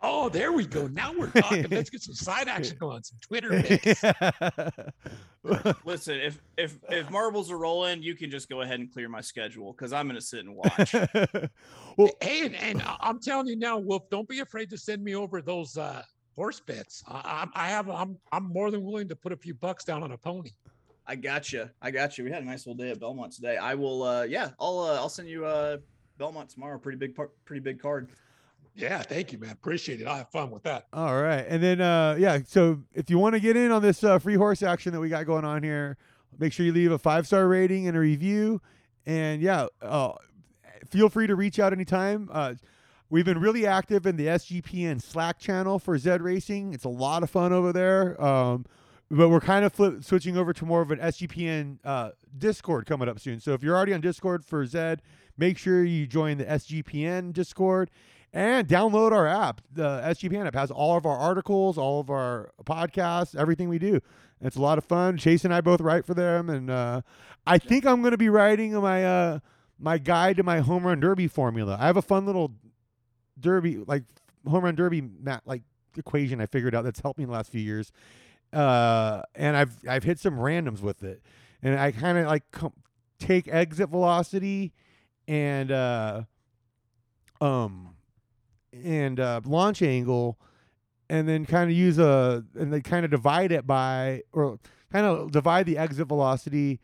Oh, 0.00 0.28
there 0.28 0.52
we 0.52 0.64
go. 0.64 0.86
Now 0.86 1.12
we're 1.12 1.26
talking. 1.28 1.66
Let's 1.68 1.90
get 1.90 2.02
some 2.02 2.14
side 2.14 2.46
action 2.46 2.76
going. 2.78 2.96
On. 2.98 3.02
Some 3.02 3.18
Twitter 3.20 3.50
pics. 3.62 4.00
Listen, 5.84 6.20
if 6.20 6.40
if 6.56 6.78
if 6.90 7.10
marbles 7.10 7.50
are 7.50 7.58
rolling, 7.58 8.02
you 8.02 8.14
can 8.14 8.30
just 8.30 8.48
go 8.48 8.60
ahead 8.60 8.78
and 8.78 8.92
clear 8.92 9.08
my 9.08 9.20
schedule 9.20 9.72
because 9.72 9.92
I'm 9.92 10.06
gonna 10.06 10.20
sit 10.20 10.40
and 10.44 10.54
watch. 10.54 10.94
well, 11.96 12.10
Hey, 12.20 12.46
and, 12.46 12.54
and 12.54 12.82
I- 12.82 12.96
I'm 13.00 13.18
telling 13.20 13.48
you 13.48 13.56
now, 13.56 13.76
Wolf, 13.78 14.08
don't 14.10 14.28
be 14.28 14.38
afraid 14.40 14.70
to 14.70 14.78
send 14.78 15.02
me 15.02 15.16
over 15.16 15.42
those 15.42 15.76
uh, 15.76 16.02
horse 16.34 16.60
bets. 16.60 17.02
I, 17.08 17.48
I 17.54 17.64
I 17.66 17.68
have. 17.68 17.88
I'm 17.88 18.18
I'm 18.32 18.44
more 18.52 18.70
than 18.70 18.82
willing 18.84 19.08
to 19.08 19.16
put 19.16 19.32
a 19.32 19.36
few 19.36 19.54
bucks 19.54 19.84
down 19.84 20.02
on 20.02 20.12
a 20.12 20.18
pony. 20.18 20.50
I 21.06 21.16
got 21.16 21.52
you. 21.52 21.68
I 21.82 21.90
got 21.90 22.16
you. 22.16 22.24
We 22.24 22.30
had 22.30 22.42
a 22.42 22.46
nice 22.46 22.66
little 22.66 22.82
day 22.82 22.90
at 22.90 22.98
Belmont 23.00 23.32
today. 23.32 23.56
I 23.56 23.74
will. 23.74 24.02
uh 24.02 24.22
Yeah, 24.22 24.50
I'll. 24.58 24.78
uh 24.80 24.94
I'll 24.96 25.08
send 25.08 25.28
you 25.28 25.44
uh 25.44 25.78
Belmont 26.18 26.48
tomorrow. 26.50 26.78
Pretty 26.78 26.98
big 26.98 27.14
part. 27.14 27.32
Pretty 27.44 27.60
big 27.60 27.80
card. 27.80 28.10
Yeah, 28.76 29.02
thank 29.02 29.30
you, 29.32 29.38
man. 29.38 29.50
Appreciate 29.50 30.00
it. 30.00 30.06
I 30.08 30.16
have 30.18 30.30
fun 30.30 30.50
with 30.50 30.64
that. 30.64 30.86
All 30.92 31.22
right, 31.22 31.44
and 31.48 31.62
then 31.62 31.80
uh, 31.80 32.16
yeah. 32.18 32.38
So 32.44 32.82
if 32.92 33.08
you 33.08 33.18
want 33.20 33.34
to 33.34 33.40
get 33.40 33.56
in 33.56 33.70
on 33.70 33.82
this 33.82 34.02
uh, 34.02 34.18
free 34.18 34.34
horse 34.34 34.64
action 34.64 34.92
that 34.94 35.00
we 35.00 35.08
got 35.08 35.26
going 35.26 35.44
on 35.44 35.62
here, 35.62 35.96
make 36.40 36.52
sure 36.52 36.66
you 36.66 36.72
leave 36.72 36.90
a 36.90 36.98
five 36.98 37.24
star 37.26 37.46
rating 37.46 37.86
and 37.86 37.96
a 37.96 38.00
review. 38.00 38.60
And 39.06 39.40
yeah, 39.40 39.66
uh, 39.80 40.14
feel 40.90 41.08
free 41.08 41.28
to 41.28 41.36
reach 41.36 41.60
out 41.60 41.72
anytime. 41.72 42.28
Uh, 42.32 42.54
we've 43.10 43.24
been 43.24 43.40
really 43.40 43.66
active 43.66 44.06
in 44.06 44.16
the 44.16 44.26
SGPN 44.26 45.02
Slack 45.02 45.38
channel 45.38 45.78
for 45.78 45.96
Zed 45.98 46.22
Racing. 46.22 46.74
It's 46.74 46.84
a 46.84 46.88
lot 46.90 47.22
of 47.22 47.30
fun 47.30 47.52
over 47.52 47.72
there. 47.72 48.22
Um, 48.22 48.66
but 49.10 49.28
we're 49.28 49.40
kind 49.40 49.64
of 49.64 49.72
flip, 49.72 50.02
switching 50.02 50.36
over 50.36 50.52
to 50.52 50.64
more 50.64 50.80
of 50.80 50.90
an 50.90 50.98
SGPN 50.98 51.78
uh, 51.84 52.10
Discord 52.36 52.86
coming 52.86 53.08
up 53.08 53.20
soon. 53.20 53.40
So 53.40 53.52
if 53.52 53.62
you're 53.62 53.76
already 53.76 53.92
on 53.92 54.00
Discord 54.00 54.44
for 54.44 54.64
Zed, 54.66 55.02
make 55.36 55.58
sure 55.58 55.84
you 55.84 56.06
join 56.06 56.38
the 56.38 56.44
SGPN 56.44 57.32
Discord 57.32 57.90
and 58.32 58.66
download 58.66 59.12
our 59.12 59.26
app. 59.26 59.60
The 59.72 60.00
SGPN 60.04 60.46
app 60.46 60.54
has 60.54 60.70
all 60.70 60.96
of 60.96 61.06
our 61.06 61.16
articles, 61.16 61.78
all 61.78 62.00
of 62.00 62.10
our 62.10 62.50
podcasts, 62.64 63.36
everything 63.36 63.68
we 63.68 63.78
do. 63.78 64.00
It's 64.40 64.56
a 64.56 64.60
lot 64.60 64.78
of 64.78 64.84
fun. 64.84 65.16
Chase 65.16 65.44
and 65.44 65.54
I 65.54 65.60
both 65.60 65.80
write 65.80 66.04
for 66.04 66.14
them, 66.14 66.50
and 66.50 66.68
uh, 66.68 67.02
I 67.46 67.58
think 67.58 67.86
I'm 67.86 68.02
going 68.02 68.10
to 68.10 68.18
be 68.18 68.28
writing 68.28 68.74
my 68.74 69.04
uh, 69.04 69.38
my 69.78 69.96
guide 69.98 70.36
to 70.36 70.42
my 70.42 70.60
home 70.60 70.86
run 70.86 71.00
derby 71.00 71.28
formula. 71.28 71.78
I 71.80 71.86
have 71.86 71.96
a 71.96 72.02
fun 72.02 72.26
little 72.26 72.52
derby, 73.38 73.78
like 73.78 74.04
home 74.48 74.64
run 74.64 74.74
derby, 74.74 75.00
mat, 75.00 75.42
like 75.46 75.62
equation 75.96 76.40
I 76.40 76.46
figured 76.46 76.74
out 76.74 76.84
that's 76.84 77.00
helped 77.00 77.18
me 77.18 77.24
in 77.24 77.30
the 77.30 77.36
last 77.36 77.50
few 77.50 77.60
years. 77.60 77.92
Uh, 78.52 79.22
and 79.34 79.56
I've 79.56 79.76
I've 79.88 80.04
hit 80.04 80.18
some 80.20 80.36
randoms 80.36 80.80
with 80.80 81.02
it, 81.02 81.22
and 81.62 81.78
I 81.78 81.90
kind 81.90 82.18
of 82.18 82.26
like 82.26 82.50
com- 82.52 82.72
take 83.18 83.48
exit 83.48 83.88
velocity 83.88 84.72
and 85.26 85.72
uh, 85.72 86.22
um 87.40 87.96
and 88.72 89.18
uh, 89.18 89.40
launch 89.44 89.82
angle, 89.82 90.38
and 91.08 91.28
then 91.28 91.46
kind 91.46 91.70
of 91.70 91.76
use 91.76 91.98
a 91.98 92.44
and 92.54 92.72
they 92.72 92.80
kind 92.80 93.04
of 93.04 93.10
divide 93.10 93.50
it 93.50 93.66
by 93.66 94.22
or 94.32 94.58
kind 94.92 95.06
of 95.06 95.32
divide 95.32 95.66
the 95.66 95.76
exit 95.76 96.06
velocity 96.06 96.80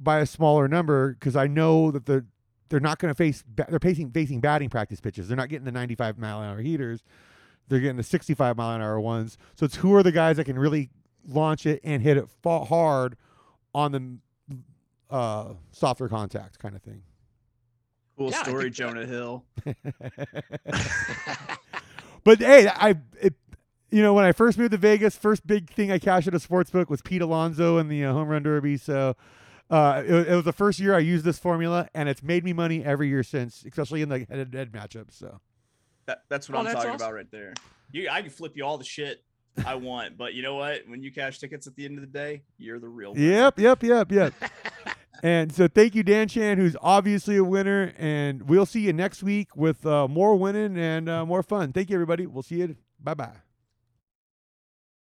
by 0.00 0.20
a 0.20 0.26
smaller 0.26 0.68
number 0.68 1.12
because 1.12 1.36
I 1.36 1.46
know 1.46 1.90
that 1.90 2.06
the 2.06 2.24
they're 2.74 2.80
not 2.80 2.98
going 2.98 3.08
to 3.08 3.14
face 3.14 3.44
they're 3.54 3.78
facing 3.78 4.10
facing 4.10 4.40
batting 4.40 4.68
practice 4.68 5.00
pitches. 5.00 5.28
They're 5.28 5.36
not 5.36 5.48
getting 5.48 5.64
the 5.64 5.70
95 5.70 6.18
mile 6.18 6.42
an 6.42 6.48
hour 6.48 6.58
heaters. 6.60 7.04
They're 7.68 7.78
getting 7.78 7.96
the 7.96 8.02
65 8.02 8.56
mile 8.56 8.74
an 8.74 8.82
hour 8.82 8.98
ones. 9.00 9.38
So 9.54 9.64
it's 9.64 9.76
who 9.76 9.94
are 9.94 10.02
the 10.02 10.10
guys 10.10 10.38
that 10.38 10.44
can 10.46 10.58
really 10.58 10.90
launch 11.24 11.66
it 11.66 11.80
and 11.84 12.02
hit 12.02 12.16
it 12.16 12.26
hard 12.44 13.16
on 13.72 13.92
the 13.92 14.18
uh, 15.08 15.54
softer 15.70 16.08
contact 16.08 16.58
kind 16.58 16.74
of 16.74 16.82
thing. 16.82 17.02
Cool 18.18 18.32
Yeah, 18.32 18.42
story, 18.42 18.64
think 18.64 18.74
that- 18.76 18.82
Jonah 18.82 19.06
Hill. 19.06 19.44
but 22.24 22.40
hey, 22.40 22.66
I 22.68 22.96
it, 23.20 23.34
you 23.92 24.02
know 24.02 24.14
when 24.14 24.24
I 24.24 24.32
first 24.32 24.58
moved 24.58 24.72
to 24.72 24.78
Vegas, 24.78 25.16
first 25.16 25.46
big 25.46 25.70
thing 25.70 25.92
I 25.92 26.00
cashed 26.00 26.26
at 26.26 26.34
a 26.34 26.40
sports 26.40 26.70
book 26.72 26.90
was 26.90 27.02
Pete 27.02 27.22
Alonso 27.22 27.78
and 27.78 27.88
the 27.88 28.04
uh, 28.04 28.12
home 28.12 28.26
run 28.26 28.42
derby. 28.42 28.76
So 28.78 29.14
uh, 29.70 30.02
it, 30.06 30.28
it 30.28 30.34
was 30.34 30.44
the 30.44 30.52
first 30.52 30.78
year 30.78 30.94
I 30.94 30.98
used 31.00 31.24
this 31.24 31.38
formula, 31.38 31.88
and 31.94 32.08
it's 32.08 32.22
made 32.22 32.44
me 32.44 32.52
money 32.52 32.84
every 32.84 33.08
year 33.08 33.22
since, 33.22 33.64
especially 33.64 34.02
in 34.02 34.08
the 34.08 34.18
head-to-head 34.20 34.72
matchups. 34.72 35.12
So 35.18 35.40
That, 36.06 36.22
that's 36.28 36.48
what 36.48 36.56
Oh, 36.56 36.58
I'm 36.60 36.64
that's 36.64 36.76
talking 36.76 36.90
awesome. 36.92 37.06
about 37.06 37.14
right 37.14 37.30
there. 37.30 37.54
You, 37.92 38.08
I 38.10 38.20
can 38.22 38.30
flip 38.30 38.52
you 38.56 38.64
all 38.64 38.76
the 38.78 38.84
shit 38.84 39.22
I 39.64 39.76
want, 39.76 40.16
but 40.16 40.34
you 40.34 40.42
know 40.42 40.56
what? 40.56 40.82
When 40.88 41.02
you 41.02 41.12
cash 41.12 41.38
tickets 41.38 41.66
at 41.66 41.76
the 41.76 41.84
end 41.84 41.96
of 41.96 42.00
the 42.02 42.08
day, 42.10 42.42
you're 42.58 42.78
the 42.80 42.88
real. 42.88 43.14
winner. 43.14 43.24
yep, 43.24 43.58
yep, 43.58 43.82
yep, 43.82 44.10
yep. 44.12 44.34
and 45.22 45.52
so 45.52 45.68
thank 45.68 45.94
you, 45.94 46.02
DanShan, 46.04 46.56
who's 46.56 46.76
obviously 46.82 47.36
a 47.36 47.44
winner, 47.44 47.92
and 47.96 48.48
we'll 48.48 48.66
see 48.66 48.80
you 48.80 48.92
next 48.92 49.22
week 49.22 49.54
with 49.56 49.86
uh, 49.86 50.08
more 50.08 50.34
winning 50.36 50.76
and 50.76 51.08
uh, 51.08 51.24
more 51.24 51.42
fun. 51.42 51.72
Thank 51.72 51.88
you, 51.90 51.94
everybody. 51.96 52.26
We'll 52.26 52.42
see 52.42 52.56
you. 52.56 52.76
Bye 53.00 53.14
bye. 53.14 53.43